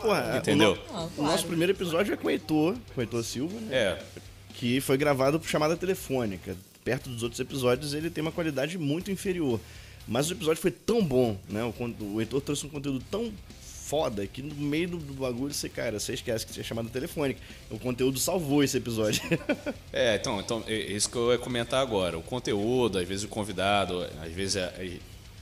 Porra, 0.00 0.36
Entendeu? 0.38 0.72
O, 0.72 0.74
no- 0.74 0.80
Ah, 0.98 1.04
o 1.04 1.10
claro. 1.10 1.32
nosso 1.32 1.46
primeiro 1.46 1.72
episódio 1.72 2.12
é 2.14 2.16
com 2.16 2.28
o 2.28 2.30
Heitor, 2.30 2.74
com 2.94 3.00
o 3.00 3.02
Heitor 3.02 3.24
Silva, 3.24 3.58
né? 3.60 3.68
É, 3.76 4.02
que 4.54 4.80
foi 4.80 4.96
gravado 4.96 5.38
por 5.40 5.48
chamada 5.48 5.76
telefônica. 5.76 6.56
Perto 6.84 7.08
dos 7.10 7.22
outros 7.22 7.40
episódios, 7.40 7.94
ele 7.94 8.08
tem 8.10 8.22
uma 8.22 8.32
qualidade 8.32 8.78
muito 8.78 9.10
inferior. 9.10 9.60
Mas 10.06 10.30
o 10.30 10.32
episódio 10.32 10.60
foi 10.62 10.70
tão 10.70 11.04
bom, 11.04 11.36
né? 11.48 11.62
O, 11.64 12.04
o 12.14 12.20
Heitor 12.20 12.40
trouxe 12.40 12.64
um 12.66 12.68
conteúdo 12.68 13.04
tão 13.10 13.32
foda 13.88 14.26
que 14.26 14.42
no 14.42 14.54
meio 14.54 14.88
do, 14.88 14.98
bagulho 15.14 15.52
você, 15.54 15.66
cara, 15.66 15.98
você 15.98 16.12
esquece 16.12 16.44
que 16.46 16.52
tinha 16.52 16.62
chamada 16.62 16.90
telefônica. 16.90 17.40
O 17.70 17.78
conteúdo 17.78 18.18
salvou 18.18 18.62
esse 18.62 18.76
episódio. 18.76 19.22
É, 19.90 20.14
então, 20.16 20.38
então 20.40 20.62
é 20.66 20.74
isso 20.74 21.08
que 21.10 21.16
eu 21.16 21.32
ia 21.32 21.38
comentar 21.38 21.80
agora. 21.80 22.18
O 22.18 22.22
conteúdo, 22.22 22.98
às 22.98 23.08
vezes 23.08 23.24
o 23.24 23.28
convidado, 23.28 24.06
às 24.22 24.30
vezes 24.32 24.56
é- 24.56 24.72
é- 24.78 24.98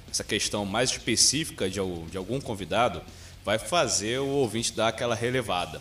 essa 0.08 0.22
questão 0.22 0.64
mais 0.64 0.90
específica 0.90 1.68
de, 1.68 1.80
de 2.10 2.16
algum 2.16 2.40
convidado 2.40 3.02
vai 3.44 3.58
fazer 3.58 4.20
o 4.20 4.26
ouvinte 4.28 4.72
dar 4.72 4.88
aquela 4.88 5.14
relevada. 5.14 5.80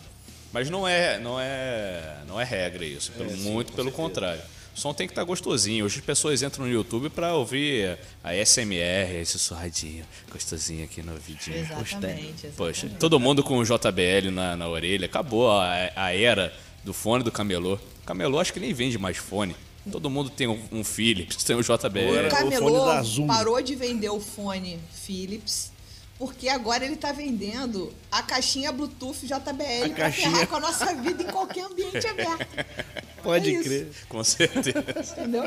Mas 0.52 0.68
não 0.68 0.86
é, 0.86 1.18
não 1.18 1.38
é, 1.40 2.18
não 2.26 2.40
é 2.40 2.44
regra 2.44 2.84
isso, 2.84 3.12
sim, 3.16 3.36
muito 3.50 3.72
pelo 3.72 3.88
certeza. 3.90 3.96
contrário. 4.02 4.42
O 4.76 4.78
som 4.78 4.92
tem 4.92 5.06
que 5.06 5.12
estar 5.12 5.24
gostosinho. 5.24 5.86
Hoje 5.86 6.00
as 6.00 6.04
pessoas 6.04 6.42
entram 6.42 6.66
no 6.66 6.70
YouTube 6.70 7.08
para 7.08 7.34
ouvir 7.34 7.98
a 8.22 8.34
SMR, 8.34 9.16
esse 9.22 9.32
sussurradinho 9.32 10.04
gostosinho 10.30 10.84
aqui 10.84 11.02
no 11.02 11.12
ouvidinho. 11.12 11.56
Exatamente. 11.56 12.48
Poxa, 12.56 12.70
exatamente. 12.70 12.98
todo 12.98 13.18
mundo 13.18 13.42
com 13.42 13.56
o 13.58 13.64
JBL 13.64 14.30
na, 14.30 14.54
na 14.54 14.68
orelha. 14.68 15.06
Acabou 15.06 15.50
a, 15.50 15.90
a 15.96 16.14
era 16.14 16.52
do 16.84 16.92
fone 16.92 17.24
do 17.24 17.32
camelô. 17.32 17.78
Camelô 18.04 18.38
acho 18.38 18.52
que 18.52 18.60
nem 18.60 18.74
vende 18.74 18.98
mais 18.98 19.16
fone. 19.16 19.56
Todo 19.90 20.10
mundo 20.10 20.28
tem 20.28 20.46
um, 20.48 20.60
um 20.70 20.84
Philips, 20.84 21.42
tem 21.42 21.56
um 21.56 21.60
JBL. 21.62 22.14
era- 22.14 22.28
O 22.28 22.30
Camelô 22.30 22.66
o 22.66 22.84
fone 22.84 22.96
da 22.96 23.02
Zoom. 23.02 23.26
parou 23.28 23.62
de 23.62 23.74
vender 23.76 24.10
o 24.10 24.20
fone 24.20 24.78
Philips, 24.92 25.72
porque 26.18 26.48
agora 26.48 26.84
ele 26.84 26.96
tá 26.96 27.12
vendendo 27.12 27.92
a 28.10 28.22
caixinha 28.22 28.72
Bluetooth 28.72 29.26
JBL 29.26 29.32
A 29.34 29.86
pra 29.88 29.88
caixinha. 29.96 30.30
ferrar 30.30 30.46
com 30.46 30.56
a 30.56 30.60
nossa 30.60 30.94
vida 30.94 31.22
em 31.22 31.26
qualquer 31.26 31.64
ambiente 31.64 32.06
aberto. 32.06 32.46
Pode 33.22 33.50
É 33.50 33.52
isso. 33.54 33.62
crer. 33.64 33.90
Com 34.08 34.24
certeza. 34.24 34.70
Entendeu? 35.12 35.44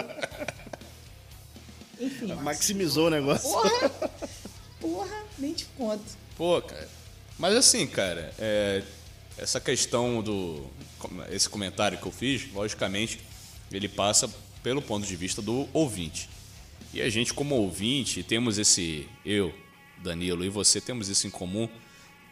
Enfim. 2.00 2.34
Maximizou 2.36 3.08
o 3.08 3.10
negócio. 3.10 3.50
Porra! 3.50 3.90
Porra, 4.80 5.24
nem 5.38 5.54
te 5.54 5.66
conto. 5.78 6.04
Pô, 6.38 6.62
cara. 6.62 6.88
Mas 7.38 7.56
assim, 7.56 7.86
cara, 7.88 8.34
é, 8.40 8.84
essa 9.38 9.60
questão 9.60 10.22
do. 10.22 10.66
Esse 11.32 11.50
comentário 11.50 11.98
que 11.98 12.06
eu 12.06 12.12
fiz, 12.12 12.52
logicamente, 12.54 13.20
ele 13.72 13.88
passa 13.88 14.30
pelo 14.64 14.82
ponto 14.82 15.06
de 15.06 15.16
vista 15.16 15.42
do 15.42 15.68
ouvinte. 15.74 16.30
E 16.94 17.02
a 17.02 17.10
gente, 17.10 17.34
como 17.34 17.56
ouvinte, 17.56 18.24
temos 18.24 18.58
esse. 18.58 19.08
Eu, 19.26 19.54
Danilo, 20.02 20.44
e 20.44 20.50
você 20.50 20.80
temos 20.80 21.10
isso 21.10 21.28
em 21.28 21.30
comum, 21.30 21.68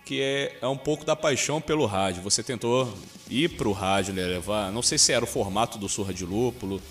que 0.05 0.21
é, 0.21 0.57
é 0.61 0.67
um 0.67 0.77
pouco 0.77 1.03
da 1.03 1.15
paixão 1.15 1.59
pelo 1.59 1.85
rádio. 1.85 2.23
Você 2.23 2.41
tentou 2.41 2.97
ir 3.29 3.49
pro 3.57 3.73
rádio, 3.73 4.13
né, 4.13 4.23
levar. 4.23 4.71
Não 4.71 4.81
sei 4.81 4.97
se 4.97 5.11
era 5.11 5.25
o 5.25 5.27
formato 5.27 5.77
do 5.77 5.89
Surra 5.89 6.13
de 6.13 6.25
Lúpulo. 6.25 6.81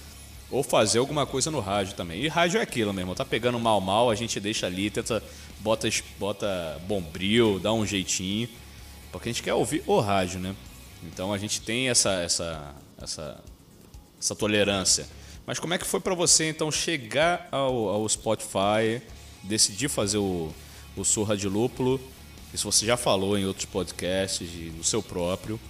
Ou 0.51 0.63
fazer 0.63 0.99
alguma 0.99 1.27
coisa 1.27 1.51
no 1.51 1.59
rádio 1.59 1.95
também. 1.95 2.23
E 2.23 2.29
rádio 2.29 2.61
é 2.61 2.63
aquilo, 2.63 2.93
meu 2.93 3.03
irmão. 3.03 3.15
Tá 3.15 3.25
pegando 3.25 3.59
mal, 3.59 3.81
mal, 3.81 4.11
a 4.11 4.15
gente 4.15 4.39
deixa 4.39 4.67
ali, 4.67 4.91
tenta, 4.91 5.23
bota, 5.61 5.89
bota 6.19 6.81
bombril, 6.87 7.59
dá 7.59 7.73
um 7.73 7.87
jeitinho. 7.87 8.49
Porque 9.11 9.31
a 9.31 9.33
gente 9.33 9.43
quer 9.43 9.55
ouvir 9.55 9.83
o 9.87 9.99
rádio, 9.99 10.39
né? 10.39 10.55
Então 11.03 11.33
a 11.33 11.39
gente 11.39 11.61
tem 11.61 11.89
essa, 11.89 12.13
essa, 12.21 12.75
essa, 13.01 13.41
essa 14.21 14.37
tolerância. 14.37 15.09
Mas 15.47 15.59
como 15.59 15.73
é 15.75 15.79
que 15.79 15.87
foi 15.87 16.01
pra 16.01 16.15
você, 16.15 16.49
então, 16.49 16.71
chegar 16.71 17.49
ao, 17.51 17.89
ao 17.89 18.09
Spotify, 18.09 19.01
decidir 19.43 19.89
fazer 19.89 20.19
o, 20.19 20.53
o 20.97 21.05
Surra 21.05 21.37
de 21.37 21.49
Lúpulo? 21.49 22.01
Isso 22.53 22.71
você 22.71 22.87
já 22.87 22.97
falou 22.97 23.37
em 23.37 23.45
outros 23.45 23.67
podcasts, 23.67 24.49
no 24.75 24.83
seu 24.83 25.03
próprio. 25.03 25.61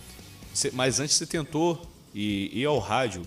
Mas 0.73 1.01
antes 1.01 1.17
você 1.17 1.27
tentou 1.27 1.85
ir, 2.15 2.57
ir 2.57 2.65
ao 2.65 2.79
rádio. 2.79 3.23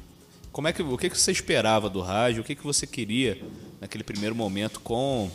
Como 0.52 0.68
é 0.68 0.74
que, 0.74 0.82
o 0.82 0.98
que, 0.98 1.10
que 1.10 1.18
você 1.18 1.32
esperava 1.32 1.90
do 1.90 2.02
rádio? 2.02 2.42
O 2.42 2.44
que, 2.44 2.56
que 2.56 2.64
você 2.64 2.88
queria 2.88 3.42
naquele 3.80 4.04
primeiro 4.04 4.36
momento 4.36 4.80
com, 4.80 5.30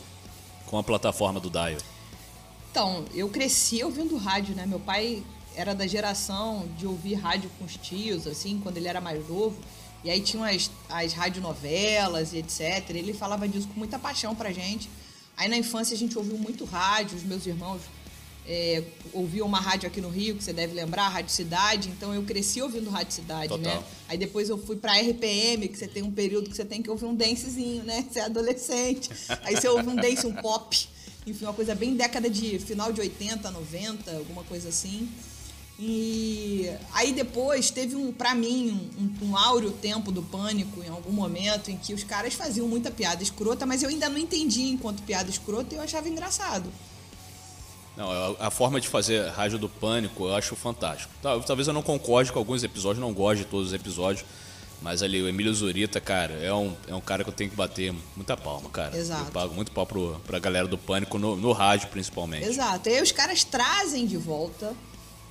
com 0.65 0.77
a 0.77 0.83
plataforma 0.83 1.39
do 1.39 1.49
Dial? 1.49 1.77
Então, 2.71 3.05
eu 3.13 3.29
cresci 3.29 3.83
ouvindo 3.83 4.17
rádio, 4.17 4.53
né? 4.55 4.65
Meu 4.65 4.79
pai 4.79 5.23
era 5.55 5.73
da 5.73 5.87
geração 5.87 6.67
de 6.77 6.85
ouvir 6.85 7.13
rádio 7.13 7.49
com 7.57 7.63
os 7.63 7.77
tios, 7.77 8.27
assim, 8.27 8.59
quando 8.61 8.77
ele 8.77 8.87
era 8.87 8.99
mais 8.99 9.27
novo. 9.29 9.57
E 10.03 10.09
aí 10.09 10.19
tinham 10.21 10.43
as, 10.43 10.69
as 10.89 11.13
radionovelas 11.13 12.33
e 12.33 12.37
etc. 12.37 12.89
Ele 12.89 13.13
falava 13.13 13.47
disso 13.47 13.67
com 13.69 13.79
muita 13.79 13.97
paixão 13.97 14.35
pra 14.35 14.51
gente. 14.51 14.89
Aí 15.37 15.49
na 15.49 15.57
infância 15.57 15.93
a 15.93 15.97
gente 15.97 16.17
ouviu 16.17 16.37
muito 16.37 16.65
rádio, 16.65 17.17
os 17.17 17.23
meus 17.23 17.45
irmãos 17.45 17.81
é, 18.47 18.83
ouviam 19.11 19.47
uma 19.47 19.59
rádio 19.59 19.87
aqui 19.87 19.99
no 19.99 20.09
Rio, 20.09 20.35
que 20.35 20.43
você 20.43 20.53
deve 20.53 20.73
lembrar, 20.73 21.09
Rádio 21.09 21.31
Cidade. 21.31 21.89
Então 21.89 22.13
eu 22.13 22.23
cresci 22.23 22.61
ouvindo 22.61 22.89
Rádio 22.89 23.13
Cidade, 23.13 23.49
Total. 23.49 23.77
né? 23.77 23.83
Aí 24.07 24.17
depois 24.17 24.49
eu 24.49 24.57
fui 24.57 24.75
pra 24.75 24.93
RPM, 24.93 25.67
que 25.67 25.77
você 25.77 25.87
tem 25.87 26.03
um 26.03 26.11
período 26.11 26.49
que 26.49 26.55
você 26.55 26.65
tem 26.65 26.81
que 26.81 26.89
ouvir 26.89 27.05
um 27.05 27.15
dancezinho, 27.15 27.83
né? 27.83 28.05
Você 28.09 28.19
é 28.19 28.25
adolescente. 28.25 29.09
Aí 29.43 29.55
você 29.55 29.67
ouve 29.67 29.89
um 29.89 29.95
dance, 29.95 30.25
um 30.27 30.33
pop. 30.33 30.87
Enfim, 31.25 31.45
uma 31.45 31.53
coisa 31.53 31.73
bem 31.73 31.95
década 31.95 32.29
de 32.29 32.59
final 32.59 32.93
de 32.93 33.01
80, 33.01 33.49
90, 33.49 34.11
alguma 34.11 34.43
coisa 34.43 34.69
assim. 34.69 35.09
E 35.77 36.71
aí 36.93 37.11
depois 37.11 37.69
teve 37.69 37.95
um, 37.95 38.11
pra 38.11 38.33
mim, 38.33 38.89
um, 39.21 39.27
um 39.27 39.37
áureo 39.37 39.71
tempo 39.71 40.09
do 40.11 40.21
pânico 40.23 40.81
em 40.81 40.87
algum 40.87 41.11
momento 41.11 41.69
em 41.69 41.75
que 41.77 41.93
os 41.93 42.03
caras 42.03 42.33
faziam 42.33 42.67
muita 42.67 42.89
piada 42.89 43.21
escrota, 43.21 43.65
mas 43.65 43.83
eu 43.83 43.89
ainda 43.89 44.07
não 44.07 44.17
entendia 44.17 44.71
enquanto 44.71 45.03
piada 45.03 45.29
escrota 45.29 45.75
e 45.75 45.77
eu 45.77 45.83
achava 45.83 46.07
engraçado. 46.07 46.71
Não, 47.97 48.09
a, 48.39 48.49
forma 48.51 48.79
de 48.79 48.87
fazer 48.87 49.27
rádio 49.29 49.57
do 49.57 49.69
pânico 49.69 50.25
eu 50.27 50.35
acho 50.35 50.55
fantástico. 50.55 51.13
Tal- 51.21 51.41
Talvez 51.43 51.67
eu 51.67 51.73
não 51.73 51.81
concorde 51.81 52.31
com 52.31 52.39
alguns 52.39 52.63
episódios, 52.63 52.99
não 52.99 53.13
gosto 53.13 53.39
de 53.39 53.45
todos 53.45 53.67
os 53.67 53.73
episódios. 53.73 54.25
Mas 54.81 55.01
ali, 55.01 55.21
o 55.21 55.27
Emílio 55.27 55.53
Zurita, 55.53 56.01
cara, 56.01 56.33
é 56.33 56.53
um, 56.53 56.75
é 56.87 56.93
um 56.93 56.99
cara 57.01 57.23
que 57.23 57.29
eu 57.29 57.33
tenho 57.33 57.49
que 57.49 57.55
bater 57.55 57.93
muita 58.15 58.35
palma, 58.35 58.69
cara. 58.69 58.95
Exato. 58.95 59.23
Eu 59.25 59.31
pago 59.31 59.53
muito 59.55 59.71
pau 59.71 59.85
pro, 59.85 60.21
pra 60.27 60.37
galera 60.37 60.67
do 60.67 60.77
pânico, 60.77 61.17
no, 61.17 61.35
no 61.37 61.53
rádio 61.53 61.87
principalmente. 61.87 62.45
Exato. 62.45 62.89
E 62.89 62.93
aí 62.97 63.01
os 63.01 63.11
caras 63.11 63.43
trazem 63.45 64.05
de 64.05 64.17
volta 64.17 64.73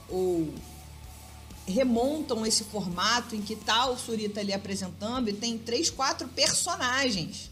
ou 0.08 0.52
remontam 1.66 2.44
esse 2.44 2.64
formato 2.64 3.34
em 3.34 3.40
que 3.40 3.56
tá 3.56 3.86
o 3.86 3.96
Surita 3.96 4.40
ali 4.40 4.52
apresentando 4.52 5.28
e 5.28 5.32
tem 5.32 5.56
três, 5.56 5.90
quatro 5.90 6.28
personagens, 6.28 7.50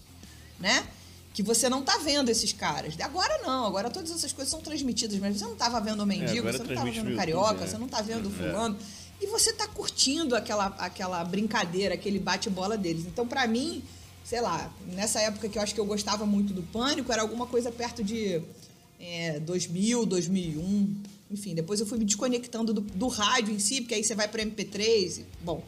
né? 0.60 0.86
Que 1.32 1.42
você 1.42 1.68
não 1.68 1.82
tá 1.82 1.96
vendo 1.98 2.28
esses 2.28 2.52
caras. 2.52 2.94
Agora 3.00 3.38
não, 3.42 3.64
agora 3.66 3.88
todas 3.90 4.10
essas 4.10 4.32
coisas 4.32 4.50
são 4.50 4.60
transmitidas, 4.60 5.18
mas 5.18 5.38
você 5.38 5.44
não 5.44 5.56
tava 5.56 5.80
vendo 5.80 6.02
o 6.02 6.06
Mendigo, 6.06 6.40
agora 6.40 6.58
você 6.58 6.64
não 6.64 6.74
tava 6.74 6.90
vendo 6.90 7.10
o 7.10 7.16
Carioca, 7.16 7.46
YouTube, 7.46 7.60
né? 7.60 7.70
você 7.70 7.78
não 7.78 7.88
tá 7.88 8.02
vendo 8.02 8.26
o 8.26 8.30
fulano. 8.30 8.78
E 9.20 9.26
você 9.26 9.52
tá 9.52 9.66
curtindo 9.68 10.34
aquela, 10.34 10.66
aquela 10.78 11.24
brincadeira, 11.24 11.94
aquele 11.94 12.18
bate-bola 12.18 12.76
deles. 12.76 13.06
Então, 13.06 13.26
pra 13.26 13.46
mim, 13.46 13.82
sei 14.24 14.40
lá, 14.40 14.70
nessa 14.88 15.20
época 15.20 15.48
que 15.48 15.56
eu 15.56 15.62
acho 15.62 15.72
que 15.72 15.80
eu 15.80 15.86
gostava 15.86 16.26
muito 16.26 16.52
do 16.52 16.62
Pânico, 16.62 17.10
era 17.12 17.22
alguma 17.22 17.46
coisa 17.46 17.70
perto 17.70 18.02
de 18.02 18.42
é, 18.98 19.38
2000, 19.40 20.04
2001. 20.06 21.02
Enfim, 21.32 21.54
depois 21.54 21.80
eu 21.80 21.86
fui 21.86 21.98
me 21.98 22.04
desconectando 22.04 22.74
do, 22.74 22.80
do 22.82 23.08
rádio 23.08 23.54
em 23.54 23.58
si, 23.58 23.80
porque 23.80 23.94
aí 23.94 24.04
você 24.04 24.14
vai 24.14 24.28
para 24.28 24.42
MP3. 24.44 25.20
e, 25.20 25.26
bom, 25.42 25.62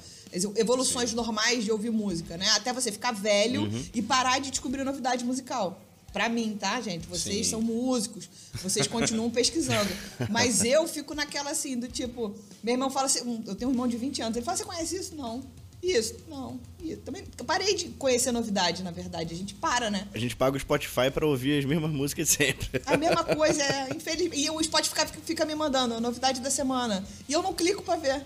evoluções 0.56 1.12
normais 1.12 1.64
de 1.64 1.70
ouvir 1.72 1.90
música, 1.90 2.36
né? 2.36 2.48
Até 2.50 2.72
você 2.72 2.92
ficar 2.92 3.12
velho 3.12 3.62
Uhum. 3.62 3.84
e 3.94 4.02
parar 4.02 4.38
de 4.40 4.50
descobrir 4.50 4.84
novidade 4.84 5.24
musical. 5.24 5.80
Pra 6.12 6.28
mim, 6.28 6.56
tá, 6.58 6.80
gente? 6.80 7.06
Vocês 7.08 7.46
Sim. 7.46 7.50
são 7.50 7.60
músicos, 7.60 8.28
vocês 8.62 8.86
continuam 8.86 9.30
pesquisando. 9.32 9.90
Mas 10.30 10.62
eu 10.64 10.86
fico 10.86 11.12
naquela 11.12 11.50
assim, 11.50 11.76
do 11.76 11.88
tipo. 11.88 12.32
Meu 12.62 12.74
irmão 12.74 12.88
fala 12.88 13.06
assim: 13.06 13.42
eu 13.46 13.54
tenho 13.56 13.68
um 13.70 13.74
irmão 13.74 13.88
de 13.88 13.96
20 13.96 14.22
anos. 14.22 14.36
Ele 14.36 14.44
fala: 14.44 14.56
você 14.56 14.64
conhece 14.64 14.96
isso? 14.96 15.16
Não. 15.16 15.42
Isso? 15.84 16.14
Não. 16.28 16.58
E 16.82 16.96
também 16.96 17.24
eu 17.38 17.44
parei 17.44 17.74
de 17.74 17.88
conhecer 17.90 18.32
novidade, 18.32 18.82
na 18.82 18.90
verdade. 18.90 19.34
A 19.34 19.36
gente 19.36 19.54
para, 19.54 19.90
né? 19.90 20.08
A 20.14 20.18
gente 20.18 20.34
paga 20.34 20.56
o 20.56 20.60
Spotify 20.60 21.10
pra 21.12 21.26
ouvir 21.26 21.58
as 21.58 21.64
mesmas 21.64 21.90
músicas 21.90 22.28
sempre. 22.30 22.82
A 22.86 22.96
mesma 22.96 23.22
coisa, 23.36 23.62
é, 23.62 23.88
infelizmente. 23.94 24.40
E 24.40 24.50
o 24.50 24.62
Spotify 24.62 25.06
fica, 25.06 25.20
fica 25.24 25.44
me 25.44 25.54
mandando 25.54 25.94
a 25.94 26.00
novidade 26.00 26.40
da 26.40 26.50
semana. 26.50 27.04
E 27.28 27.32
eu 27.32 27.42
não 27.42 27.52
clico 27.52 27.82
pra 27.82 27.96
ver. 27.96 28.24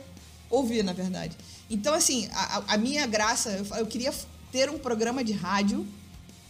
Ouvir, 0.51 0.83
na 0.83 0.92
verdade. 0.94 1.37
Então, 1.68 1.92
assim, 1.92 2.29
a, 2.33 2.59
a- 2.59 2.64
a 2.75 2.77
minha 2.79 3.07
graça, 3.07 3.51
eu, 3.51 3.77
eu 3.77 3.87
queria 3.87 4.14
ter 4.51 4.71
um 4.71 4.79
programa 4.79 5.23
de 5.23 5.33
rádio 5.33 5.87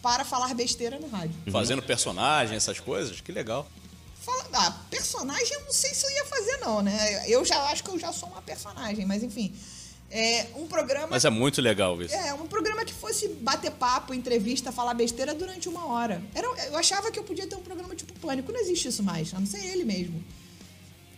para 0.01 0.25
falar 0.25 0.55
besteira 0.55 0.99
no 1.01 1.09
rádio. 1.09 1.35
Fazendo 1.51 1.83
personagem, 1.83 2.57
essas 2.57 2.79
coisas, 2.79 3.21
que 3.21 3.33
legal. 3.33 3.67
Fala, 4.21 4.45
ah, 4.53 4.79
personagem 4.91 5.53
eu 5.55 5.63
não 5.65 5.73
sei 5.73 5.93
se 5.95 6.07
eu 6.07 6.11
ia 6.11 6.25
fazer, 6.27 6.57
não, 6.59 6.83
né? 6.83 7.25
Eu 7.29 7.45
já 7.45 7.61
acho 7.71 7.83
que 7.83 7.91
eu 7.91 7.99
já 7.99 8.13
sou 8.13 8.29
uma 8.29 8.43
personagem, 8.43 9.05
mas 9.07 9.23
enfim. 9.23 9.53
É 10.11 10.47
um 10.57 10.67
programa. 10.67 11.09
Mas 11.11 11.25
é 11.25 11.31
muito 11.31 11.61
legal 11.61 12.01
isso. 12.03 12.15
É, 12.15 12.33
um 12.33 12.47
programa 12.47 12.85
que 12.85 12.95
fosse 12.95 13.29
bater 13.29 13.71
papo, 13.73 14.15
entrevista, 14.15 14.73
falar 14.73 14.95
besteira 14.95 15.35
durante 15.35 15.69
uma 15.69 15.87
hora. 15.87 16.23
Era, 16.35 16.47
eu 16.67 16.77
achava 16.77 17.11
que 17.11 17.19
eu 17.19 17.25
podia 17.25 17.47
ter 17.47 17.57
um 17.57 17.61
programa 17.63 17.95
tipo 17.95 18.13
Pânico. 18.19 18.51
Não 18.51 18.59
existe 18.61 18.89
isso 18.89 19.03
mais, 19.03 19.35
a 19.35 19.39
não 19.39 19.47
ser 19.47 19.65
ele 19.67 19.85
mesmo. 19.85 20.25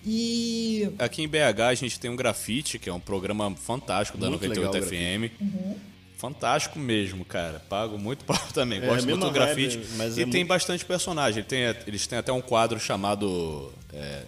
E. 0.04 0.90
Aqui 0.98 1.22
em 1.22 1.28
BH 1.28 1.60
a 1.68 1.74
gente 1.74 2.00
tem 2.00 2.10
um 2.10 2.16
grafite, 2.16 2.78
que 2.78 2.88
é 2.88 2.92
um 2.92 3.00
programa 3.00 3.54
fantástico 3.54 4.16
da 4.18 4.28
Muito 4.28 4.42
98 4.48 4.72
legal 4.74 4.82
o 4.82 5.28
FM. 5.28 5.40
Uhum. 5.40 5.76
Fantástico 6.16 6.78
mesmo, 6.78 7.24
cara. 7.24 7.60
Pago 7.68 7.98
muito 7.98 8.24
pau 8.24 8.36
também. 8.52 8.78
É, 8.78 8.86
Gosto 8.86 9.04
a 9.04 9.06
muito 9.10 9.20
do 9.26 9.30
grafite. 9.30 9.76
vibe, 9.78 9.90
mas 9.96 10.16
e 10.18 10.22
é 10.22 10.24
tem 10.24 10.32
muito- 10.40 10.48
bastante 10.48 10.84
personagem. 10.84 11.42
Tem, 11.44 11.60
eles 11.86 12.06
têm 12.06 12.18
até 12.18 12.32
um 12.32 12.40
quadro 12.40 12.78
chamado 12.80 13.72
é, 13.92 14.24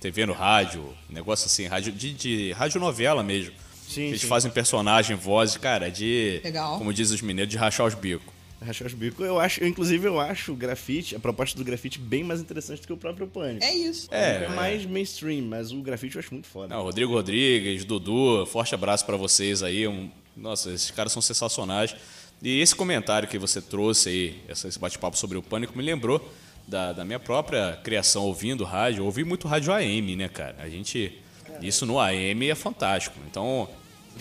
TV 0.00 0.26
no 0.26 0.32
Rádio. 0.32 0.84
Negócio 1.08 1.46
assim, 1.46 1.66
rádio, 1.66 1.92
de, 1.92 2.12
de 2.12 2.52
radionovela 2.52 3.22
mesmo. 3.22 3.54
Sim, 3.90 4.02
eles 4.02 4.20
sim. 4.20 4.26
fazem 4.28 4.50
personagem, 4.50 5.16
vozes, 5.16 5.56
cara, 5.56 5.90
de. 5.90 6.40
Legal. 6.44 6.78
Como 6.78 6.92
dizem 6.94 7.14
os 7.16 7.22
mineiros, 7.22 7.50
de 7.50 7.58
rachar 7.58 7.86
os 7.86 7.94
bicos. 7.94 8.32
Rachar 8.64 8.86
os 8.86 8.94
bicos. 8.94 9.26
Eu 9.26 9.40
acho, 9.40 9.60
eu, 9.62 9.66
inclusive, 9.66 10.06
eu 10.06 10.20
acho 10.20 10.52
o 10.52 10.54
grafite, 10.54 11.16
a 11.16 11.18
proposta 11.18 11.56
do 11.58 11.64
grafite 11.64 11.98
bem 11.98 12.22
mais 12.22 12.40
interessante 12.40 12.80
do 12.82 12.86
que 12.86 12.92
o 12.92 12.96
próprio 12.96 13.26
Pânico. 13.26 13.64
É 13.64 13.74
isso. 13.74 14.06
É, 14.12 14.44
É 14.44 14.48
mais 14.48 14.84
mainstream, 14.86 15.42
mas 15.46 15.72
o 15.72 15.80
grafite 15.80 16.14
eu 16.16 16.20
acho 16.20 16.32
muito 16.32 16.46
foda. 16.46 16.74
Não, 16.74 16.82
Rodrigo 16.82 17.12
Rodrigues, 17.12 17.84
Dudu, 17.84 18.46
forte 18.46 18.74
abraço 18.74 19.04
pra 19.06 19.16
vocês 19.16 19.62
aí. 19.62 19.88
Um- 19.88 20.10
nossa, 20.36 20.70
esses 20.70 20.90
caras 20.90 21.10
são 21.12 21.20
sensacionais. 21.22 21.96
E 22.42 22.60
esse 22.60 22.74
comentário 22.74 23.28
que 23.28 23.38
você 23.38 23.60
trouxe 23.60 24.08
aí, 24.08 24.40
esse 24.48 24.78
bate-papo 24.78 25.16
sobre 25.16 25.36
o 25.36 25.42
pânico, 25.42 25.76
me 25.76 25.82
lembrou 25.84 26.26
da, 26.68 26.92
da 26.92 27.04
minha 27.04 27.18
própria 27.18 27.78
criação 27.82 28.22
ouvindo 28.24 28.62
rádio. 28.64 29.00
Eu 29.00 29.06
ouvi 29.06 29.24
muito 29.24 29.48
rádio 29.48 29.72
AM, 29.72 30.16
né, 30.16 30.28
cara? 30.28 30.56
A 30.58 30.68
gente. 30.68 31.18
Isso 31.60 31.84
no 31.84 31.98
AM 31.98 32.48
é 32.48 32.54
fantástico. 32.54 33.16
Então. 33.26 33.68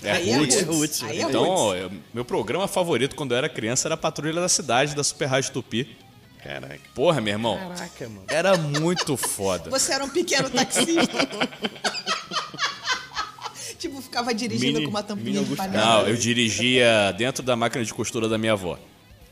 É 0.04 0.12
Aí 0.12 0.30
é 0.30 0.38
roots. 0.38 0.56
roots. 0.62 0.78
roots. 0.78 1.04
Aí 1.04 1.19
é 1.19 1.23
roots. 1.23 1.36
Então, 1.36 1.75
eu- 1.75 1.91
meu 2.13 2.23
programa 2.23 2.67
favorito 2.67 3.15
quando 3.15 3.32
eu 3.34 3.38
era 3.38 3.49
criança 3.49 3.88
era 3.88 3.95
a 3.95 3.97
Patrulha 3.97 4.39
da 4.39 4.47
Cidade, 4.49 4.95
da 4.95 5.04
Super 5.04 5.25
Rádio 5.25 5.52
Tupi. 5.52 5.97
Caraca. 6.41 6.80
Porra, 6.95 7.19
meu 7.19 7.34
irmão. 7.34 7.58
Caraca, 7.58 8.08
mano. 8.08 8.23
Era 8.30 8.56
muito 8.58 9.17
foda. 9.17 9.69
Você 9.69 9.91
era 9.91 10.06
um 10.06 10.10
pequeno 10.10 10.49
taxista. 10.49 11.28
tipo, 13.78 14.02
ficava 14.02 14.34
dirigindo 14.34 14.73
Mini- 14.73 14.86
com 14.86 14.89
uma 14.89 15.04
tampinha 15.04 15.43
de 15.43 15.54
panela. 15.56 15.86
Não, 16.04 16.08
eu 16.08 16.15
dirigia 16.15 17.13
dentro 17.17 17.43
da 17.43 17.56
máquina 17.58 17.84
de 17.84 17.93
costura 17.93 18.30
da 18.30 18.38
minha 18.38 18.54
avó. 18.54 18.80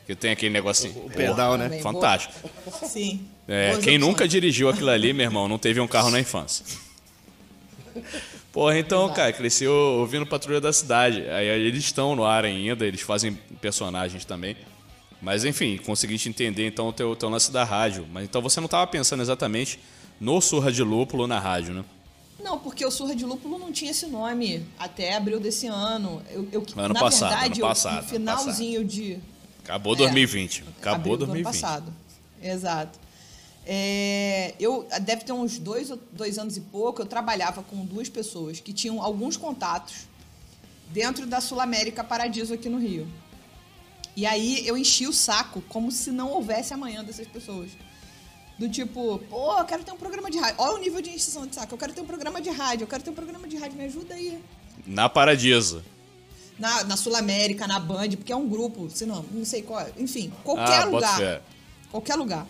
Que 0.06 0.15
tem 0.15 0.32
aquele 0.32 0.52
negocinho. 0.52 0.98
O 1.06 1.10
pedal, 1.10 1.58
né? 1.58 1.80
Fantástico. 1.80 2.34
Sim. 2.88 3.28
É, 3.48 3.70
quem 3.72 3.78
opções. 3.78 4.00
nunca 4.00 4.28
dirigiu 4.28 4.70
aquilo 4.70 4.89
ali, 4.89 5.12
meu 5.13 5.26
irmão, 5.26 5.48
não 5.50 5.58
teve 5.58 5.80
um 5.82 5.88
carro 5.88 6.10
na 6.10 6.20
infância. 6.20 6.65
Porra, 8.58 8.80
então, 8.80 9.08
cara, 9.13 9.32
cresceu 9.32 9.72
ouvindo 9.72 10.26
Patrulha 10.26 10.60
da 10.60 10.74
Cidade. 10.74 11.22
Aí 11.30 11.46
eles 11.48 11.84
estão 11.84 12.15
no 12.15 12.26
ar 12.26 12.43
ainda, 12.43 12.88
eles 12.88 13.02
fazem 13.02 13.36
personagens 13.62 14.26
também. 14.26 14.58
Mas 15.22 15.46
enfim, 15.46 15.78
consegui 15.78 16.17
te 16.17 16.28
entender 16.28 16.65
então 16.65 16.88
o 16.88 16.91
teu, 16.91 17.15
teu 17.15 17.30
lance 17.30 17.52
da 17.52 17.63
rádio. 17.63 18.08
Mas 18.12 18.24
então 18.24 18.41
você 18.41 18.60
não 18.60 18.65
estava 18.65 18.88
pensando 18.88 19.22
exatamente 19.22 19.80
no 20.20 20.41
Surra 20.41 20.72
de 20.72 20.82
Lúpulo 20.82 21.28
na 21.28 21.38
rádio, 21.39 21.76
né? 21.76 21.86
Não, 22.43 22.58
porque 22.58 22.84
o 22.84 22.89
Surra 22.89 23.15
de 23.15 23.26
Lúpulo 23.26 23.60
não 23.60 23.72
tinha 23.72 23.91
esse 23.91 24.08
nome 24.08 24.65
até 24.80 25.15
abril 25.15 25.39
desse 25.39 25.67
ano. 25.67 26.24
Eu, 26.32 26.48
eu- 26.52 26.65
Ano 26.78 26.96
na 26.96 27.00
passado, 27.00 27.30
verdade, 27.30 27.52
ano 27.54 27.62
eu- 27.62 27.67
passado, 27.67 27.93
no 27.93 28.00
ano 28.00 28.08
finalzinho 28.10 28.84
de. 28.84 29.20
Acabou 29.63 29.93
É. 29.93 29.98
2020. 29.98 30.63
Acabou 30.82 30.96
abril 31.13 31.17
do 31.17 31.24
ano 31.26 31.34
2020. 31.34 31.62
passado. 31.62 31.93
Exato. 32.41 32.98
É, 33.70 34.54
eu 34.62 34.88
deve 35.02 35.26
ter 35.26 35.34
uns 35.34 35.60
dois, 35.60 35.92
dois 36.14 36.38
anos 36.40 36.56
e 36.56 36.62
pouco, 36.62 37.02
eu 37.02 37.06
trabalhava 37.06 37.62
com 37.62 37.84
duas 37.86 38.08
pessoas 38.08 38.62
que 38.62 38.72
tinham 38.72 39.02
alguns 39.02 39.36
contatos 39.36 40.08
dentro 40.90 41.26
da 41.28 41.42
Sul 41.42 41.60
América 41.60 42.02
Paradiso 42.02 42.54
aqui 42.54 42.70
no 42.70 42.80
Rio. 42.80 43.06
E 44.16 44.26
aí 44.26 44.66
eu 44.66 44.78
enchi 44.78 45.06
o 45.06 45.12
saco 45.12 45.62
como 45.68 45.92
se 45.92 46.12
não 46.12 46.30
houvesse 46.32 46.74
amanhã 46.74 47.04
dessas 47.04 47.28
pessoas. 47.28 47.72
Do 48.58 48.70
tipo, 48.70 49.20
pô, 49.30 49.58
eu 49.60 49.66
quero 49.66 49.84
ter 49.84 49.92
um 49.92 49.98
programa 49.98 50.32
de 50.32 50.40
rádio. 50.40 50.56
Olha 50.60 50.76
o 50.76 50.78
nível 50.80 51.02
de 51.02 51.10
encheção 51.10 51.46
de 51.46 51.54
saco. 51.54 51.74
Eu 51.74 51.78
quero 51.78 51.94
ter 51.94 52.02
um 52.02 52.06
programa 52.08 52.42
de 52.42 52.50
rádio, 52.50 52.86
eu 52.86 52.88
quero 52.88 53.04
ter 53.04 53.10
um 53.10 53.14
programa 53.14 53.48
de 53.50 53.58
rádio, 53.58 53.78
me 53.78 53.84
ajuda 53.84 54.16
aí. 54.16 54.42
Na 54.88 55.10
Paradiso. 55.10 55.84
Na, 56.58 56.86
na 56.86 56.98
Sul 56.98 57.16
América, 57.18 57.68
na 57.68 57.80
Band, 57.80 58.12
porque 58.12 58.32
é 58.32 58.36
um 58.36 58.48
grupo, 58.48 58.90
se 58.90 59.06
não, 59.06 59.22
não 59.32 59.46
sei 59.46 59.62
qual. 59.62 59.82
é. 59.82 59.92
Enfim, 60.00 60.32
qualquer 60.44 60.82
Ah, 60.82 60.86
lugar. 60.86 61.42
Qualquer 61.92 62.16
lugar. 62.16 62.48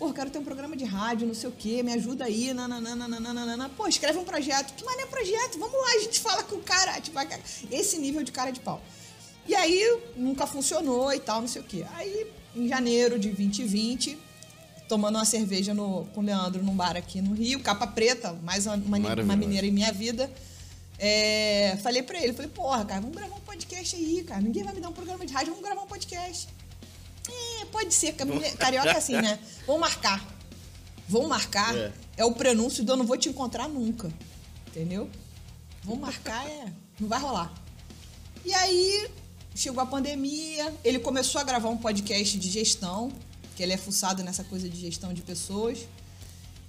Pô, 0.00 0.14
quero 0.14 0.30
ter 0.30 0.38
um 0.38 0.44
programa 0.44 0.74
de 0.74 0.86
rádio, 0.86 1.26
não 1.26 1.34
sei 1.34 1.50
o 1.50 1.52
quê, 1.52 1.82
me 1.82 1.92
ajuda 1.92 2.24
aí, 2.24 2.54
nananana. 2.54 3.68
Pô, 3.76 3.86
escreve 3.86 4.18
um 4.18 4.24
projeto. 4.24 4.72
Que 4.72 4.82
maneiro 4.82 5.10
projeto? 5.10 5.58
Vamos 5.58 5.78
lá, 5.78 5.92
a 5.94 5.98
gente 5.98 6.18
fala 6.18 6.42
com 6.42 6.56
o 6.56 6.62
cara. 6.62 6.98
Tipo, 7.02 7.18
esse 7.70 7.98
nível 7.98 8.22
de 8.22 8.32
cara 8.32 8.50
de 8.50 8.60
pau. 8.60 8.80
E 9.46 9.54
aí, 9.54 10.00
nunca 10.16 10.46
funcionou 10.46 11.12
e 11.12 11.20
tal, 11.20 11.42
não 11.42 11.48
sei 11.48 11.60
o 11.60 11.64
quê. 11.66 11.84
Aí, 11.92 12.26
em 12.56 12.66
janeiro 12.66 13.18
de 13.18 13.28
2020, 13.28 14.16
tomando 14.88 15.16
uma 15.16 15.26
cerveja 15.26 15.74
no, 15.74 16.06
com 16.14 16.22
o 16.22 16.24
Leandro 16.24 16.62
num 16.62 16.74
bar 16.74 16.96
aqui 16.96 17.20
no 17.20 17.34
Rio, 17.34 17.60
capa 17.60 17.86
preta, 17.86 18.32
mais 18.42 18.64
uma, 18.64 18.76
uma, 18.76 19.36
mineira 19.36 19.66
em 19.66 19.70
minha 19.70 19.92
vida. 19.92 20.32
É, 20.98 21.76
falei 21.82 22.02
pra 22.02 22.22
ele, 22.22 22.32
falei, 22.32 22.50
porra, 22.50 22.86
cara, 22.86 23.02
vamos 23.02 23.14
gravar 23.14 23.36
um 23.36 23.40
podcast 23.40 23.96
aí, 23.96 24.24
cara. 24.24 24.40
Ninguém 24.40 24.62
vai 24.62 24.72
me 24.72 24.80
dar 24.80 24.88
um 24.88 24.94
programa 24.94 25.26
de 25.26 25.34
rádio, 25.34 25.52
vamos 25.52 25.68
gravar 25.68 25.82
um 25.82 25.86
podcast. 25.86 26.48
É, 27.60 27.64
pode 27.66 27.92
ser, 27.92 28.14
carioca 28.58 28.90
é 28.90 28.96
assim, 28.96 29.14
né? 29.14 29.38
Vamos 29.66 29.80
marcar. 29.80 30.24
Vamos 31.08 31.28
marcar. 31.28 31.76
É. 31.76 31.92
É. 32.16 32.24
o 32.24 32.32
prenúncio 32.32 32.84
do 32.84 32.92
eu 32.92 32.96
não 32.96 33.06
vou 33.06 33.16
te 33.16 33.28
encontrar 33.28 33.68
nunca. 33.68 34.10
Entendeu? 34.68 35.10
Vamos 35.82 36.00
marcar, 36.00 36.46
é. 36.46 36.72
Não 36.98 37.08
vai 37.08 37.20
rolar. 37.20 37.52
E 38.44 38.54
aí, 38.54 39.10
chegou 39.54 39.82
a 39.82 39.86
pandemia, 39.86 40.72
ele 40.84 40.98
começou 40.98 41.40
a 41.40 41.44
gravar 41.44 41.68
um 41.68 41.76
podcast 41.76 42.38
de 42.38 42.48
gestão, 42.48 43.12
que 43.56 43.62
ele 43.62 43.72
é 43.72 43.76
fuçado 43.76 44.22
nessa 44.22 44.44
coisa 44.44 44.68
de 44.68 44.78
gestão 44.80 45.12
de 45.12 45.22
pessoas. 45.22 45.86